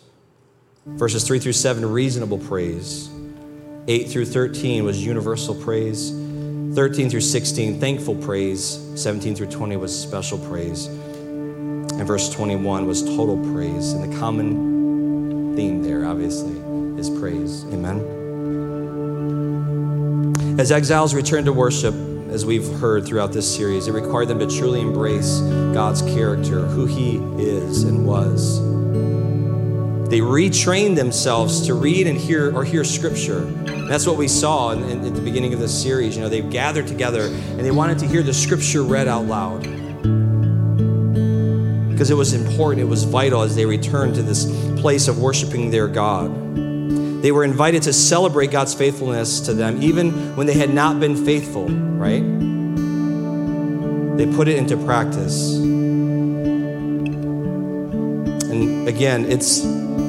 Verses 0.95 1.23
3 1.25 1.39
through 1.39 1.53
7, 1.53 1.85
reasonable 1.85 2.39
praise. 2.39 3.09
8 3.87 4.09
through 4.09 4.25
13 4.25 4.83
was 4.83 5.03
universal 5.05 5.55
praise. 5.55 6.11
13 6.75 7.09
through 7.09 7.21
16, 7.21 7.79
thankful 7.79 8.15
praise. 8.15 8.79
17 8.95 9.35
through 9.35 9.47
20 9.47 9.77
was 9.77 9.97
special 9.97 10.37
praise. 10.37 10.87
And 10.87 12.05
verse 12.05 12.29
21 12.29 12.85
was 12.85 13.03
total 13.03 13.37
praise. 13.53 13.93
And 13.93 14.11
the 14.11 14.17
common 14.19 15.55
theme 15.55 15.81
there, 15.83 16.05
obviously, 16.05 16.57
is 16.99 17.09
praise. 17.09 17.63
Amen. 17.65 17.99
As 20.59 20.71
exiles 20.71 21.13
return 21.13 21.45
to 21.45 21.53
worship, 21.53 21.93
as 22.29 22.45
we've 22.45 22.67
heard 22.79 23.05
throughout 23.05 23.31
this 23.31 23.55
series, 23.55 23.87
it 23.87 23.93
required 23.93 24.27
them 24.27 24.39
to 24.39 24.47
truly 24.47 24.81
embrace 24.81 25.39
God's 25.73 26.01
character, 26.01 26.65
who 26.65 26.85
He 26.85 27.17
is 27.41 27.83
and 27.83 28.05
was. 28.05 28.59
They 30.09 30.19
retrained 30.19 30.95
themselves 30.95 31.67
to 31.67 31.73
read 31.73 32.07
and 32.07 32.17
hear 32.17 32.55
or 32.55 32.63
hear 32.63 32.85
scripture. 32.85 33.39
And 33.39 33.89
that's 33.89 34.07
what 34.07 34.15
we 34.15 34.29
saw 34.29 34.71
in, 34.71 34.83
in, 34.83 35.05
at 35.05 35.13
the 35.13 35.21
beginning 35.21 35.53
of 35.53 35.59
this 35.59 35.81
series. 35.81 36.15
You 36.15 36.21
know, 36.21 36.29
they 36.29 36.41
gathered 36.41 36.87
together 36.87 37.23
and 37.23 37.59
they 37.59 37.71
wanted 37.71 37.99
to 37.99 38.07
hear 38.07 38.23
the 38.23 38.33
scripture 38.33 38.83
read 38.83 39.09
out 39.09 39.25
loud. 39.25 39.63
Because 41.91 42.09
it 42.09 42.15
was 42.15 42.31
important, 42.31 42.81
it 42.81 42.85
was 42.85 43.03
vital 43.03 43.41
as 43.41 43.55
they 43.55 43.65
returned 43.65 44.15
to 44.15 44.23
this 44.23 44.45
place 44.79 45.09
of 45.09 45.19
worshiping 45.19 45.71
their 45.71 45.89
God. 45.89 46.31
They 47.21 47.33
were 47.33 47.43
invited 47.43 47.83
to 47.83 47.91
celebrate 47.91 48.51
God's 48.51 48.73
faithfulness 48.73 49.41
to 49.41 49.53
them, 49.53 49.83
even 49.83 50.37
when 50.37 50.47
they 50.47 50.53
had 50.53 50.73
not 50.73 51.01
been 51.01 51.25
faithful, 51.25 51.67
right? 51.67 52.23
They 54.17 54.25
put 54.35 54.47
it 54.47 54.55
into 54.55 54.77
practice. 54.77 55.57
And 58.49 58.87
again, 58.87 59.25
it's 59.25 59.65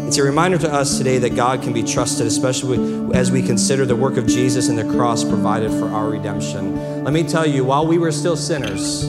it's 0.09 0.17
a 0.17 0.23
reminder 0.23 0.57
to 0.57 0.73
us 0.73 0.97
today 0.97 1.19
that 1.19 1.37
God 1.37 1.61
can 1.61 1.75
be 1.75 1.83
trusted, 1.83 2.27
especially 2.27 2.79
as 3.15 3.31
we 3.31 3.43
consider 3.43 3.85
the 3.85 3.95
work 3.95 4.17
of 4.17 4.27
Jesus 4.27 4.71
and 4.71 4.79
the 4.79 4.97
cross 4.97 5.23
provided 5.23 5.71
for 5.71 5.91
our 5.91 6.09
redemption. 6.09 7.05
Let 7.05 7.13
me 7.13 7.25
tell 7.25 7.47
you, 7.47 7.63
while 7.63 7.87
we 7.87 7.99
were 7.99 8.11
still 8.11 8.35
sinners, 8.35 9.03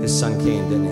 his 0.00 0.16
son 0.16 0.38
came, 0.38 0.68
didn't 0.68 0.86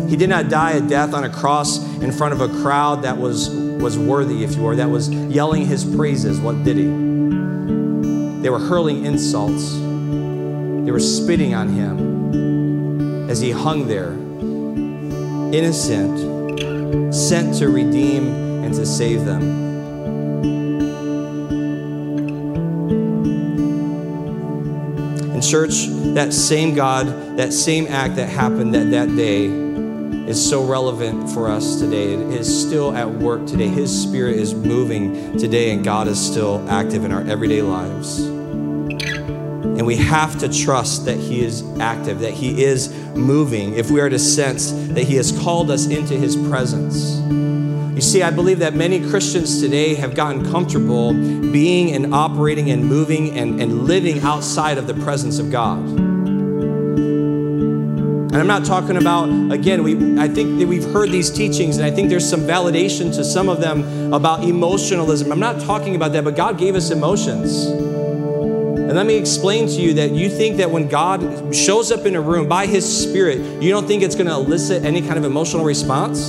he? 0.00 0.08
He 0.08 0.16
did 0.16 0.30
not 0.30 0.48
die 0.48 0.70
a 0.72 0.80
death 0.80 1.12
on 1.12 1.24
a 1.24 1.28
cross 1.28 1.84
in 2.00 2.10
front 2.10 2.32
of 2.32 2.40
a 2.40 2.48
crowd 2.62 3.02
that 3.02 3.18
was, 3.18 3.50
was 3.50 3.98
worthy, 3.98 4.42
if 4.42 4.56
you 4.56 4.62
were, 4.62 4.76
that 4.76 4.88
was 4.88 5.10
yelling 5.10 5.66
his 5.66 5.84
praises. 5.84 6.40
What 6.40 6.64
did 6.64 6.78
he? 6.78 6.84
They 6.84 8.48
were 8.48 8.58
hurling 8.58 9.04
insults, 9.04 9.70
they 9.74 10.90
were 10.90 10.98
spitting 10.98 11.52
on 11.54 11.68
him 11.68 13.28
as 13.28 13.42
he 13.42 13.50
hung 13.50 13.86
there 13.86 14.23
innocent, 15.54 17.14
sent 17.14 17.54
to 17.58 17.68
redeem 17.68 18.26
and 18.64 18.74
to 18.74 18.84
save 18.84 19.24
them. 19.24 19.42
In 25.32 25.40
church, 25.40 25.86
that 26.14 26.32
same 26.32 26.74
God, 26.74 27.36
that 27.36 27.52
same 27.52 27.86
act 27.86 28.16
that 28.16 28.28
happened 28.28 28.74
that, 28.74 28.90
that 28.90 29.14
day 29.14 29.46
is 30.28 30.48
so 30.48 30.64
relevant 30.64 31.30
for 31.30 31.48
us 31.48 31.78
today. 31.78 32.14
It 32.14 32.40
is 32.40 32.66
still 32.66 32.96
at 32.96 33.08
work 33.08 33.46
today. 33.46 33.68
His 33.68 34.02
spirit 34.02 34.36
is 34.36 34.54
moving 34.54 35.36
today, 35.38 35.70
and 35.70 35.84
God 35.84 36.08
is 36.08 36.18
still 36.18 36.68
active 36.68 37.04
in 37.04 37.12
our 37.12 37.22
everyday 37.22 37.62
lives. 37.62 38.20
And 38.20 39.86
we 39.86 39.96
have 39.96 40.38
to 40.38 40.48
trust 40.48 41.04
that 41.04 41.18
He 41.18 41.44
is 41.44 41.62
active, 41.78 42.20
that 42.20 42.32
He 42.32 42.64
is 42.64 42.93
moving, 43.16 43.74
if 43.74 43.90
we 43.90 44.00
are 44.00 44.08
to 44.08 44.18
sense 44.18 44.72
that 44.72 45.04
He 45.04 45.16
has 45.16 45.32
called 45.32 45.70
us 45.70 45.86
into 45.86 46.14
His 46.14 46.36
presence. 46.36 47.20
You 47.94 48.00
see, 48.00 48.22
I 48.22 48.30
believe 48.30 48.58
that 48.58 48.74
many 48.74 49.08
Christians 49.08 49.60
today 49.60 49.94
have 49.94 50.16
gotten 50.16 50.50
comfortable 50.50 51.12
being 51.12 51.92
and 51.94 52.12
operating 52.12 52.70
and 52.70 52.84
moving 52.84 53.38
and, 53.38 53.60
and 53.62 53.84
living 53.84 54.20
outside 54.20 54.78
of 54.78 54.88
the 54.88 54.94
presence 54.94 55.38
of 55.38 55.52
God. 55.52 55.78
And 58.34 58.40
I'm 58.40 58.48
not 58.48 58.64
talking 58.64 58.96
about, 58.96 59.28
again, 59.52 59.84
we, 59.84 60.18
I 60.18 60.26
think 60.26 60.58
that 60.58 60.66
we've 60.66 60.82
heard 60.82 61.12
these 61.12 61.30
teachings, 61.30 61.76
and 61.76 61.86
I 61.86 61.92
think 61.92 62.08
there's 62.08 62.28
some 62.28 62.40
validation 62.40 63.14
to 63.14 63.24
some 63.24 63.48
of 63.48 63.60
them 63.60 64.12
about 64.12 64.42
emotionalism. 64.42 65.30
I'm 65.30 65.38
not 65.38 65.60
talking 65.60 65.94
about 65.94 66.12
that, 66.14 66.24
but 66.24 66.34
God 66.34 66.58
gave 66.58 66.74
us 66.74 66.90
emotions. 66.90 67.83
And 68.84 68.92
let 68.92 69.06
me 69.06 69.16
explain 69.16 69.66
to 69.66 69.80
you 69.80 69.94
that 69.94 70.10
you 70.10 70.28
think 70.28 70.58
that 70.58 70.70
when 70.70 70.88
God 70.88 71.54
shows 71.56 71.90
up 71.90 72.04
in 72.04 72.14
a 72.14 72.20
room 72.20 72.46
by 72.46 72.66
His 72.66 72.84
Spirit, 72.84 73.62
you 73.62 73.70
don't 73.70 73.86
think 73.86 74.02
it's 74.02 74.14
going 74.14 74.26
to 74.26 74.34
elicit 74.34 74.84
any 74.84 75.00
kind 75.00 75.16
of 75.16 75.24
emotional 75.24 75.64
response? 75.64 76.28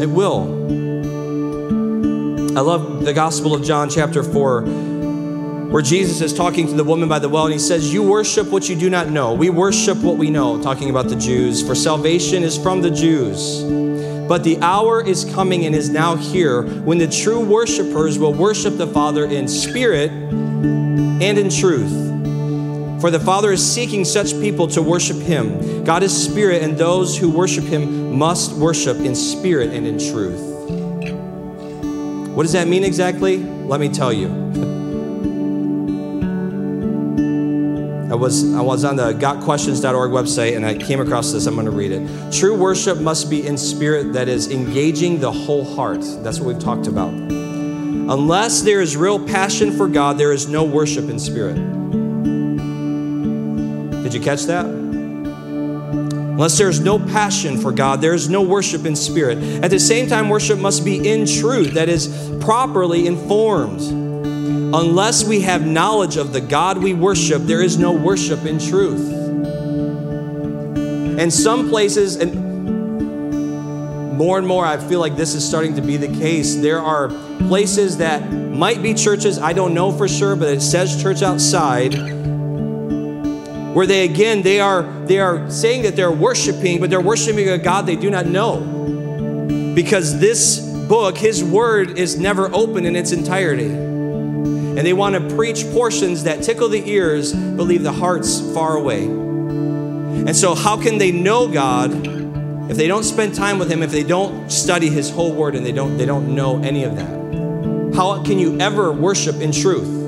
It 0.00 0.08
will. 0.08 0.62
I 2.56 2.60
love 2.60 3.04
the 3.04 3.12
Gospel 3.12 3.52
of 3.52 3.64
John, 3.64 3.90
chapter 3.90 4.22
4, 4.22 4.62
where 5.74 5.82
Jesus 5.82 6.20
is 6.20 6.32
talking 6.32 6.68
to 6.68 6.74
the 6.74 6.84
woman 6.84 7.08
by 7.08 7.18
the 7.18 7.28
well, 7.28 7.46
and 7.46 7.52
he 7.52 7.58
says, 7.58 7.92
You 7.92 8.04
worship 8.04 8.46
what 8.46 8.68
you 8.68 8.76
do 8.76 8.88
not 8.88 9.08
know. 9.08 9.34
We 9.34 9.50
worship 9.50 9.98
what 9.98 10.16
we 10.16 10.30
know, 10.30 10.62
talking 10.62 10.88
about 10.88 11.08
the 11.08 11.16
Jews, 11.16 11.66
for 11.66 11.74
salvation 11.74 12.44
is 12.44 12.56
from 12.56 12.80
the 12.80 12.92
Jews. 12.92 13.64
But 14.28 14.44
the 14.44 14.56
hour 14.60 15.04
is 15.04 15.24
coming 15.24 15.66
and 15.66 15.74
is 15.74 15.90
now 15.90 16.14
here 16.14 16.62
when 16.62 16.98
the 16.98 17.08
true 17.08 17.40
worshipers 17.40 18.20
will 18.20 18.32
worship 18.32 18.76
the 18.76 18.86
Father 18.86 19.24
in 19.24 19.48
spirit 19.48 20.12
and 20.12 21.36
in 21.36 21.50
truth. 21.50 23.00
For 23.00 23.10
the 23.10 23.18
Father 23.18 23.50
is 23.50 23.74
seeking 23.74 24.04
such 24.04 24.30
people 24.34 24.68
to 24.68 24.80
worship 24.80 25.16
Him. 25.16 25.82
God 25.82 26.04
is 26.04 26.16
spirit, 26.16 26.62
and 26.62 26.78
those 26.78 27.18
who 27.18 27.28
worship 27.28 27.64
Him 27.64 28.16
must 28.16 28.52
worship 28.52 28.98
in 28.98 29.16
spirit 29.16 29.70
and 29.70 29.88
in 29.88 29.98
truth. 29.98 30.40
What 32.28 32.44
does 32.44 32.52
that 32.52 32.68
mean 32.68 32.84
exactly? 32.84 33.38
Let 33.38 33.80
me 33.80 33.88
tell 33.88 34.12
you. 34.12 34.74
I 38.14 38.16
was, 38.16 38.54
I 38.54 38.60
was 38.60 38.84
on 38.84 38.94
the 38.94 39.12
gotquestions.org 39.12 40.12
website 40.12 40.54
and 40.54 40.64
I 40.64 40.76
came 40.76 41.00
across 41.00 41.32
this. 41.32 41.46
I'm 41.46 41.54
going 41.54 41.66
to 41.66 41.72
read 41.72 41.90
it. 41.90 42.32
True 42.32 42.56
worship 42.56 43.00
must 43.00 43.28
be 43.28 43.44
in 43.44 43.58
spirit 43.58 44.12
that 44.12 44.28
is 44.28 44.52
engaging 44.52 45.18
the 45.18 45.32
whole 45.32 45.64
heart. 45.64 45.98
That's 46.22 46.38
what 46.38 46.54
we've 46.54 46.62
talked 46.62 46.86
about. 46.86 47.12
Unless 47.12 48.62
there 48.62 48.80
is 48.80 48.96
real 48.96 49.18
passion 49.18 49.76
for 49.76 49.88
God, 49.88 50.16
there 50.16 50.30
is 50.30 50.46
no 50.46 50.62
worship 50.62 51.10
in 51.10 51.18
spirit. 51.18 51.56
Did 54.04 54.14
you 54.14 54.20
catch 54.20 54.44
that? 54.44 54.66
Unless 54.66 56.56
there's 56.56 56.78
no 56.78 57.00
passion 57.00 57.58
for 57.58 57.72
God, 57.72 58.00
there 58.00 58.14
is 58.14 58.28
no 58.28 58.42
worship 58.42 58.86
in 58.86 58.94
spirit. 58.94 59.38
At 59.64 59.72
the 59.72 59.80
same 59.80 60.06
time, 60.06 60.28
worship 60.28 60.60
must 60.60 60.84
be 60.84 61.08
in 61.08 61.26
truth, 61.26 61.74
that 61.74 61.88
is, 61.88 62.06
properly 62.38 63.08
informed. 63.08 64.03
Unless 64.76 65.22
we 65.22 65.42
have 65.42 65.64
knowledge 65.64 66.16
of 66.16 66.32
the 66.32 66.40
God 66.40 66.78
we 66.78 66.94
worship, 66.94 67.42
there 67.42 67.62
is 67.62 67.78
no 67.78 67.92
worship 67.92 68.44
in 68.44 68.58
truth. 68.58 69.08
And 71.16 71.32
some 71.32 71.68
places, 71.68 72.16
and 72.16 72.34
more 74.18 74.36
and 74.36 74.44
more, 74.44 74.66
I 74.66 74.78
feel 74.78 74.98
like 74.98 75.14
this 75.14 75.36
is 75.36 75.48
starting 75.48 75.76
to 75.76 75.80
be 75.80 75.96
the 75.96 76.08
case. 76.08 76.56
There 76.56 76.80
are 76.80 77.06
places 77.46 77.98
that 77.98 78.32
might 78.32 78.82
be 78.82 78.94
churches, 78.94 79.38
I 79.38 79.52
don't 79.52 79.74
know 79.74 79.92
for 79.92 80.08
sure, 80.08 80.34
but 80.34 80.48
it 80.48 80.60
says 80.60 81.00
church 81.00 81.22
outside, 81.22 81.94
where 83.74 83.86
they 83.86 84.04
again 84.04 84.42
they 84.42 84.58
are 84.58 84.82
they 85.06 85.20
are 85.20 85.48
saying 85.52 85.82
that 85.82 85.94
they're 85.94 86.10
worshiping, 86.10 86.80
but 86.80 86.90
they're 86.90 87.00
worshiping 87.00 87.48
a 87.48 87.58
God 87.58 87.86
they 87.86 87.94
do 87.94 88.10
not 88.10 88.26
know. 88.26 88.58
Because 89.72 90.18
this 90.18 90.58
book, 90.88 91.16
his 91.16 91.44
word, 91.44 91.96
is 91.96 92.18
never 92.18 92.52
open 92.52 92.84
in 92.86 92.96
its 92.96 93.12
entirety 93.12 93.93
and 94.76 94.86
they 94.86 94.92
want 94.92 95.14
to 95.14 95.36
preach 95.36 95.64
portions 95.70 96.24
that 96.24 96.42
tickle 96.42 96.68
the 96.68 96.88
ears 96.90 97.32
but 97.32 97.64
leave 97.64 97.84
the 97.84 97.92
hearts 97.92 98.40
far 98.52 98.76
away. 98.76 99.04
And 99.04 100.34
so, 100.34 100.54
how 100.54 100.80
can 100.80 100.98
they 100.98 101.12
know 101.12 101.46
God 101.46 101.92
if 102.70 102.76
they 102.76 102.88
don't 102.88 103.04
spend 103.04 103.34
time 103.34 103.58
with 103.58 103.70
Him, 103.70 103.82
if 103.82 103.92
they 103.92 104.02
don't 104.02 104.50
study 104.50 104.88
His 104.88 105.10
whole 105.10 105.32
Word, 105.32 105.54
and 105.54 105.64
they 105.64 105.72
don't 105.72 105.98
they 105.98 106.06
don't 106.06 106.34
know 106.34 106.60
any 106.62 106.84
of 106.84 106.96
that? 106.96 107.94
How 107.94 108.22
can 108.22 108.38
you 108.38 108.58
ever 108.58 108.92
worship 108.92 109.36
in 109.36 109.52
truth? 109.52 110.02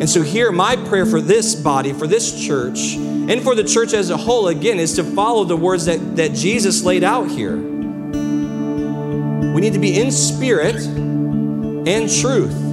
And 0.00 0.10
so, 0.10 0.22
here, 0.22 0.50
my 0.50 0.76
prayer 0.76 1.06
for 1.06 1.20
this 1.20 1.54
body, 1.54 1.92
for 1.92 2.06
this 2.06 2.44
church, 2.44 2.96
and 2.96 3.42
for 3.42 3.54
the 3.54 3.64
church 3.64 3.92
as 3.92 4.10
a 4.10 4.16
whole, 4.16 4.48
again, 4.48 4.78
is 4.78 4.96
to 4.96 5.04
follow 5.04 5.44
the 5.44 5.56
words 5.56 5.84
that, 5.84 6.16
that 6.16 6.32
Jesus 6.32 6.82
laid 6.82 7.04
out 7.04 7.30
here. 7.30 7.56
We 7.56 9.60
need 9.60 9.72
to 9.72 9.78
be 9.78 9.98
in 9.98 10.10
spirit 10.10 10.84
and 10.84 12.10
truth. 12.10 12.65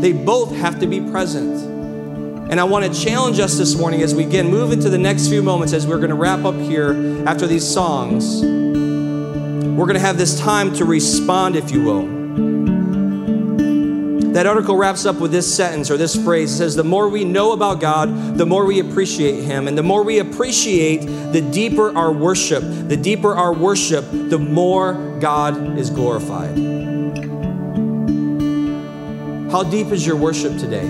They 0.00 0.12
both 0.12 0.54
have 0.56 0.78
to 0.80 0.86
be 0.86 1.00
present. 1.00 1.60
And 2.50 2.58
I 2.58 2.64
want 2.64 2.84
to 2.84 3.04
challenge 3.04 3.38
us 3.38 3.58
this 3.58 3.76
morning 3.76 4.02
as 4.02 4.14
we 4.14 4.24
again 4.24 4.50
move 4.50 4.72
into 4.72 4.88
the 4.88 4.98
next 4.98 5.28
few 5.28 5.42
moments 5.42 5.72
as 5.72 5.86
we're 5.86 5.98
going 5.98 6.10
to 6.10 6.16
wrap 6.16 6.44
up 6.44 6.56
here 6.56 7.24
after 7.26 7.46
these 7.46 7.66
songs. 7.66 8.42
We're 8.42 9.86
going 9.86 9.94
to 9.94 10.00
have 10.00 10.18
this 10.18 10.38
time 10.38 10.74
to 10.74 10.84
respond, 10.84 11.54
if 11.56 11.70
you 11.70 11.84
will. 11.84 12.20
That 14.32 14.46
article 14.46 14.76
wraps 14.76 15.06
up 15.06 15.16
with 15.16 15.32
this 15.32 15.52
sentence 15.52 15.90
or 15.90 15.96
this 15.96 16.14
phrase. 16.14 16.52
It 16.52 16.56
says, 16.56 16.76
The 16.76 16.84
more 16.84 17.08
we 17.08 17.24
know 17.24 17.52
about 17.52 17.80
God, 17.80 18.36
the 18.36 18.46
more 18.46 18.64
we 18.64 18.78
appreciate 18.78 19.42
Him. 19.42 19.66
And 19.66 19.76
the 19.76 19.82
more 19.82 20.04
we 20.04 20.18
appreciate, 20.18 20.98
the 21.32 21.40
deeper 21.40 21.96
our 21.96 22.12
worship. 22.12 22.62
The 22.62 22.96
deeper 22.96 23.34
our 23.34 23.52
worship, 23.52 24.04
the 24.10 24.38
more 24.38 25.18
God 25.20 25.78
is 25.78 25.90
glorified. 25.90 26.79
How 29.50 29.64
deep 29.64 29.88
is 29.88 30.06
your 30.06 30.14
worship 30.14 30.56
today? 30.58 30.86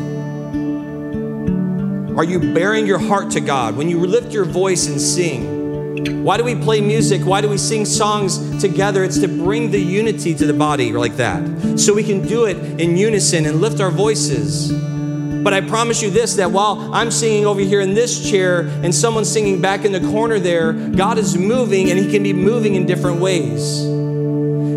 Are 2.15 2.25
you 2.25 2.53
baring 2.53 2.87
your 2.87 2.99
heart 2.99 3.31
to 3.31 3.41
God 3.41 3.75
when 3.75 3.89
you 3.89 3.99
lift 4.01 4.35
your 4.35 4.45
voice 4.45 4.87
and 4.87 5.01
sing? 5.01 6.23
Why 6.23 6.37
do 6.37 6.45
we 6.45 6.55
play 6.55 6.83
music? 6.83 7.25
Why 7.25 7.41
do 7.41 7.49
we 7.49 7.57
sing 7.57 7.87
songs 7.87 8.61
together? 8.61 9.03
It's 9.03 9.19
to 9.21 9.29
bring 9.29 9.71
the 9.71 9.81
unity 9.81 10.35
to 10.35 10.45
the 10.45 10.53
body 10.53 10.93
like 10.93 11.17
that. 11.17 11.79
So 11.81 11.95
we 11.95 12.05
can 12.05 12.27
do 12.27 12.45
it 12.45 12.59
in 12.79 12.99
unison 12.99 13.47
and 13.47 13.63
lift 13.63 13.81
our 13.81 13.91
voices. 13.91 14.71
But 14.71 15.55
I 15.55 15.63
promise 15.63 16.03
you 16.03 16.11
this 16.11 16.35
that 16.35 16.51
while 16.51 16.93
I'm 16.93 17.11
singing 17.11 17.47
over 17.47 17.61
here 17.61 17.81
in 17.81 17.95
this 17.95 18.31
chair 18.31 18.61
and 18.83 18.95
someone's 18.95 19.33
singing 19.33 19.63
back 19.63 19.87
in 19.87 19.93
the 19.93 20.01
corner 20.01 20.39
there, 20.39 20.75
God 20.75 21.17
is 21.17 21.35
moving 21.35 21.89
and 21.89 21.99
He 21.99 22.11
can 22.11 22.23
be 22.23 22.35
moving 22.35 22.75
in 22.75 22.85
different 22.85 23.23
ways. 23.23 24.00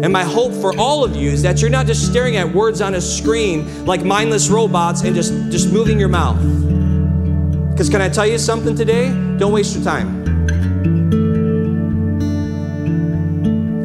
And 0.03 0.11
my 0.11 0.23
hope 0.23 0.51
for 0.51 0.77
all 0.77 1.05
of 1.05 1.15
you 1.15 1.31
is 1.31 1.41
that 1.43 1.61
you're 1.61 1.69
not 1.69 1.87
just 1.87 2.05
staring 2.05 2.35
at 2.35 2.53
words 2.53 2.81
on 2.81 2.95
a 2.95 2.99
screen 2.99 3.85
like 3.85 4.03
mindless 4.03 4.49
robots 4.49 5.03
and 5.03 5.15
just, 5.15 5.31
just 5.49 5.71
moving 5.71 5.97
your 5.97 6.09
mouth. 6.09 6.35
Because 7.71 7.89
can 7.89 8.01
I 8.01 8.09
tell 8.09 8.27
you 8.27 8.37
something 8.37 8.75
today? 8.75 9.07
Don't 9.37 9.53
waste 9.53 9.73
your 9.73 9.83
time. 9.85 10.23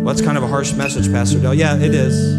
Well, 0.02 0.12
that's 0.12 0.20
kind 0.20 0.36
of 0.36 0.42
a 0.42 0.48
harsh 0.48 0.72
message, 0.72 1.08
Pastor 1.12 1.38
Dell. 1.38 1.54
Yeah, 1.54 1.76
it 1.76 1.94
is. 1.94 2.36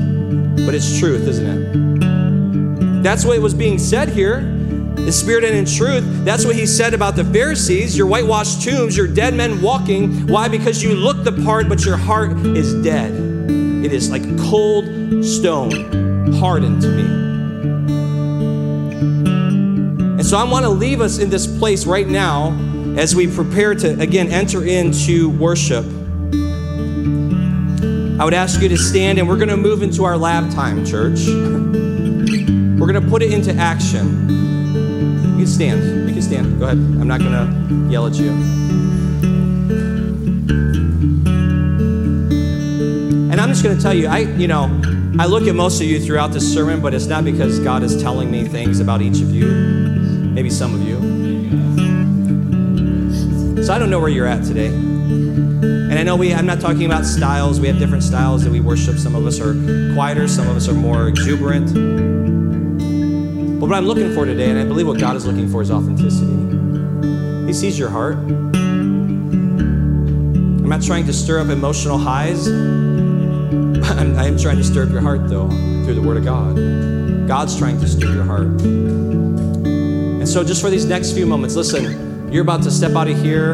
But 0.65 0.75
it's 0.75 0.99
truth, 0.99 1.25
isn't 1.25 1.47
it? 1.47 3.01
That's 3.01 3.23
what 3.23 3.39
was 3.39 3.53
being 3.53 3.79
said 3.79 4.09
here 4.09 4.39
in 4.39 5.09
spirit 5.13 5.45
and 5.45 5.55
in 5.55 5.63
truth. 5.63 6.03
That's 6.25 6.43
what 6.45 6.57
he 6.57 6.65
said 6.65 6.93
about 6.93 7.15
the 7.15 7.23
Pharisees. 7.23 7.97
Your 7.97 8.07
whitewashed 8.07 8.61
tombs, 8.61 8.97
your 8.97 9.07
dead 9.07 9.35
men 9.35 9.61
walking. 9.61 10.27
Why? 10.27 10.49
Because 10.49 10.83
you 10.83 10.95
look 10.95 11.23
the 11.23 11.31
part, 11.45 11.69
but 11.69 11.85
your 11.85 11.95
heart 11.95 12.33
is 12.45 12.73
dead. 12.83 13.28
It 13.83 13.93
is 13.93 14.09
like 14.11 14.23
cold 14.39 14.85
stone, 15.23 16.33
hardened 16.33 16.81
to 16.81 16.87
me. 16.89 17.03
And 20.19 20.25
so 20.25 20.37
I 20.37 20.43
want 20.43 20.65
to 20.65 20.69
leave 20.69 20.99
us 20.99 21.17
in 21.17 21.29
this 21.29 21.47
place 21.47 21.85
right 21.85 22.07
now 22.07 22.51
as 22.97 23.15
we 23.15 23.27
prepare 23.27 23.73
to, 23.75 23.99
again, 24.01 24.27
enter 24.27 24.65
into 24.65 25.29
worship. 25.29 25.85
I 28.19 28.25
would 28.25 28.33
ask 28.33 28.61
you 28.61 28.67
to 28.67 28.77
stand 28.77 29.17
and 29.17 29.29
we're 29.29 29.37
going 29.37 29.47
to 29.47 29.55
move 29.55 29.81
into 29.81 30.03
our 30.03 30.17
lab 30.17 30.51
time, 30.51 30.85
church. 30.85 31.25
We're 31.25 32.87
going 32.87 33.01
to 33.01 33.09
put 33.09 33.21
it 33.21 33.31
into 33.31 33.53
action. 33.53 34.27
You 34.27 35.37
can 35.37 35.47
stand. 35.47 36.09
You 36.09 36.13
can 36.13 36.21
stand. 36.21 36.59
Go 36.59 36.65
ahead. 36.65 36.77
I'm 36.77 37.07
not 37.07 37.21
going 37.21 37.31
to 37.31 37.89
yell 37.89 38.07
at 38.07 38.15
you. 38.15 38.68
I'm 43.49 43.55
just 43.55 43.63
going 43.63 43.75
to 43.75 43.81
tell 43.81 43.95
you, 43.95 44.07
I, 44.07 44.19
you 44.19 44.47
know, 44.47 44.65
I 45.17 45.25
look 45.25 45.47
at 45.47 45.55
most 45.55 45.81
of 45.81 45.87
you 45.87 45.99
throughout 45.99 46.31
this 46.31 46.53
sermon, 46.53 46.81
but 46.81 46.93
it's 46.93 47.07
not 47.07 47.25
because 47.25 47.59
God 47.59 47.81
is 47.81 47.99
telling 47.99 48.29
me 48.29 48.47
things 48.47 48.79
about 48.79 49.01
each 49.01 49.21
of 49.21 49.31
you, 49.31 49.47
maybe 49.47 50.51
some 50.51 50.75
of 50.75 50.83
you. 50.83 50.99
So 53.63 53.73
I 53.73 53.79
don't 53.79 53.89
know 53.89 53.99
where 53.99 54.09
you're 54.09 54.27
at 54.27 54.43
today. 54.43 54.67
And 54.67 55.93
I 55.93 56.03
know 56.03 56.15
we, 56.15 56.31
I'm 56.31 56.45
not 56.45 56.61
talking 56.61 56.85
about 56.85 57.05
styles. 57.05 57.59
We 57.59 57.67
have 57.69 57.79
different 57.79 58.03
styles 58.03 58.43
that 58.43 58.51
we 58.51 58.59
worship. 58.59 58.99
Some 58.99 59.15
of 59.15 59.25
us 59.25 59.39
are 59.39 59.55
quieter, 59.95 60.27
some 60.27 60.47
of 60.47 60.55
us 60.55 60.69
are 60.69 60.75
more 60.75 61.07
exuberant. 61.07 61.73
But 63.59 63.65
what 63.67 63.75
I'm 63.75 63.87
looking 63.87 64.13
for 64.13 64.25
today, 64.25 64.51
and 64.51 64.59
I 64.59 64.63
believe 64.63 64.85
what 64.85 64.99
God 64.99 65.15
is 65.15 65.25
looking 65.25 65.49
for, 65.49 65.63
is 65.63 65.71
authenticity. 65.71 67.47
He 67.47 67.53
sees 67.53 67.79
your 67.79 67.89
heart. 67.89 68.17
I'm 70.59 70.69
not 70.69 70.83
trying 70.83 71.07
to 71.07 71.13
stir 71.13 71.39
up 71.39 71.49
emotional 71.49 71.97
highs. 71.97 72.47
I'm, 73.89 74.17
I 74.17 74.25
am 74.25 74.37
trying 74.37 74.57
to 74.57 74.63
stir 74.63 74.83
up 74.83 74.91
your 74.91 75.01
heart, 75.01 75.27
though, 75.27 75.49
through 75.49 75.95
the 75.95 76.01
Word 76.01 76.17
of 76.17 76.25
God. 76.25 76.55
God's 77.27 77.57
trying 77.57 77.79
to 77.79 77.87
stir 77.87 78.13
your 78.13 78.23
heart. 78.23 78.47
And 78.61 80.27
so, 80.27 80.43
just 80.43 80.61
for 80.61 80.69
these 80.69 80.85
next 80.85 81.13
few 81.13 81.25
moments, 81.25 81.55
listen, 81.55 82.31
you're 82.31 82.43
about 82.43 82.61
to 82.63 82.71
step 82.71 82.95
out 82.95 83.07
of 83.07 83.19
here 83.21 83.53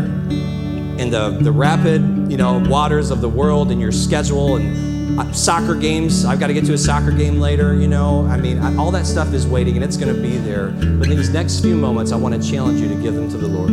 in 1.00 1.10
the, 1.10 1.38
the 1.42 1.52
rapid, 1.52 2.32
you 2.32 2.38
know, 2.38 2.60
waters 2.68 3.12
of 3.12 3.22
the 3.22 3.30
world 3.30 3.72
and 3.72 3.80
your 3.80 3.92
schedule 3.92 4.58
and 4.58 5.20
uh, 5.20 5.32
soccer 5.32 5.76
games. 5.76 6.26
I've 6.26 6.40
got 6.40 6.48
to 6.48 6.54
get 6.54 6.66
to 6.66 6.74
a 6.74 6.78
soccer 6.78 7.12
game 7.12 7.40
later, 7.40 7.74
you 7.74 7.88
know. 7.88 8.26
I 8.28 8.38
mean, 8.38 8.60
all 8.78 8.92
that 8.92 9.06
stuff 9.06 9.34
is 9.34 9.48
waiting 9.48 9.76
and 9.76 9.84
it's 9.84 9.98
going 9.98 10.14
to 10.14 10.22
be 10.22 10.38
there. 10.38 10.70
But 10.70 11.10
in 11.10 11.18
these 11.18 11.30
next 11.30 11.62
few 11.62 11.76
moments, 11.76 12.12
I 12.12 12.18
want 12.18 12.42
to 12.42 12.50
challenge 12.50 12.82
you 12.82 12.90
to 12.90 12.96
give 12.96 13.14
them 13.14 13.30
to 13.30 13.38
the 13.38 13.48
Lord. 13.48 13.70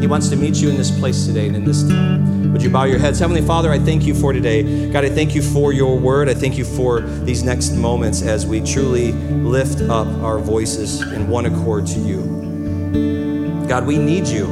He 0.00 0.06
wants 0.08 0.28
to 0.30 0.36
meet 0.36 0.56
you 0.56 0.70
in 0.70 0.76
this 0.76 0.90
place 0.98 1.26
today 1.26 1.46
and 1.46 1.56
in 1.56 1.64
this 1.64 1.88
time. 1.88 2.33
Would 2.54 2.62
you 2.62 2.70
bow 2.70 2.84
your 2.84 3.00
heads? 3.00 3.18
Heavenly 3.18 3.42
Father, 3.42 3.72
I 3.72 3.80
thank 3.80 4.04
you 4.04 4.14
for 4.14 4.32
today. 4.32 4.88
God, 4.88 5.04
I 5.04 5.10
thank 5.10 5.34
you 5.34 5.42
for 5.42 5.72
your 5.72 5.98
word. 5.98 6.28
I 6.28 6.34
thank 6.34 6.56
you 6.56 6.64
for 6.64 7.00
these 7.00 7.42
next 7.42 7.72
moments 7.72 8.22
as 8.22 8.46
we 8.46 8.60
truly 8.60 9.10
lift 9.10 9.80
up 9.80 10.06
our 10.22 10.38
voices 10.38 11.00
in 11.00 11.26
one 11.26 11.46
accord 11.46 11.84
to 11.88 11.98
you. 11.98 13.66
God, 13.68 13.84
we 13.88 13.98
need 13.98 14.28
you. 14.28 14.46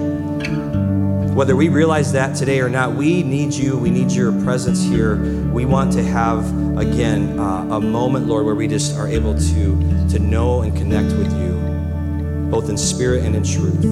Whether 1.33 1.55
we 1.55 1.69
realize 1.69 2.11
that 2.11 2.35
today 2.35 2.59
or 2.59 2.69
not, 2.69 2.93
we 2.93 3.23
need 3.23 3.55
you. 3.55 3.79
We 3.79 3.89
need 3.89 4.11
your 4.11 4.33
presence 4.43 4.83
here. 4.83 5.23
We 5.53 5.65
want 5.65 5.93
to 5.93 6.03
have, 6.03 6.45
again, 6.77 7.39
uh, 7.39 7.69
a 7.77 7.81
moment, 7.81 8.27
Lord, 8.27 8.47
where 8.47 8.57
we 8.57 8.67
just 8.67 8.97
are 8.97 9.07
able 9.07 9.35
to, 9.39 10.09
to 10.09 10.19
know 10.19 10.63
and 10.63 10.77
connect 10.77 11.17
with 11.17 11.33
you, 11.41 12.51
both 12.51 12.69
in 12.69 12.77
spirit 12.77 13.23
and 13.23 13.37
in 13.37 13.45
truth. 13.45 13.85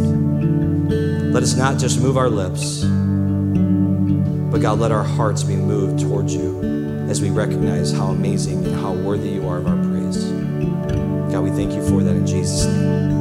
Let 1.33 1.45
us 1.45 1.55
not 1.55 1.79
just 1.79 2.01
move 2.01 2.17
our 2.17 2.29
lips 2.29 2.85
but 4.51 4.61
God, 4.61 4.81
let 4.81 4.91
our 4.91 5.05
hearts 5.05 5.43
be 5.43 5.57
moved 5.57 6.01
towards 6.01 6.35
you 6.35 6.61
as 7.09 7.21
we 7.21 7.31
recognize 7.31 7.93
how 7.93 8.09
amazing 8.09 8.65
and 8.65 8.75
how 8.75 8.93
worthy 8.93 9.31
you 9.31 9.49
are 9.49 9.59
of 9.59 9.67
our 9.67 9.77
praise. 9.77 10.25
God, 11.33 11.45
we 11.45 11.51
thank 11.51 11.73
you 11.73 11.87
for 11.89 12.03
that 12.03 12.17
in 12.17 12.27
Jesus' 12.27 12.67
name. 12.67 13.20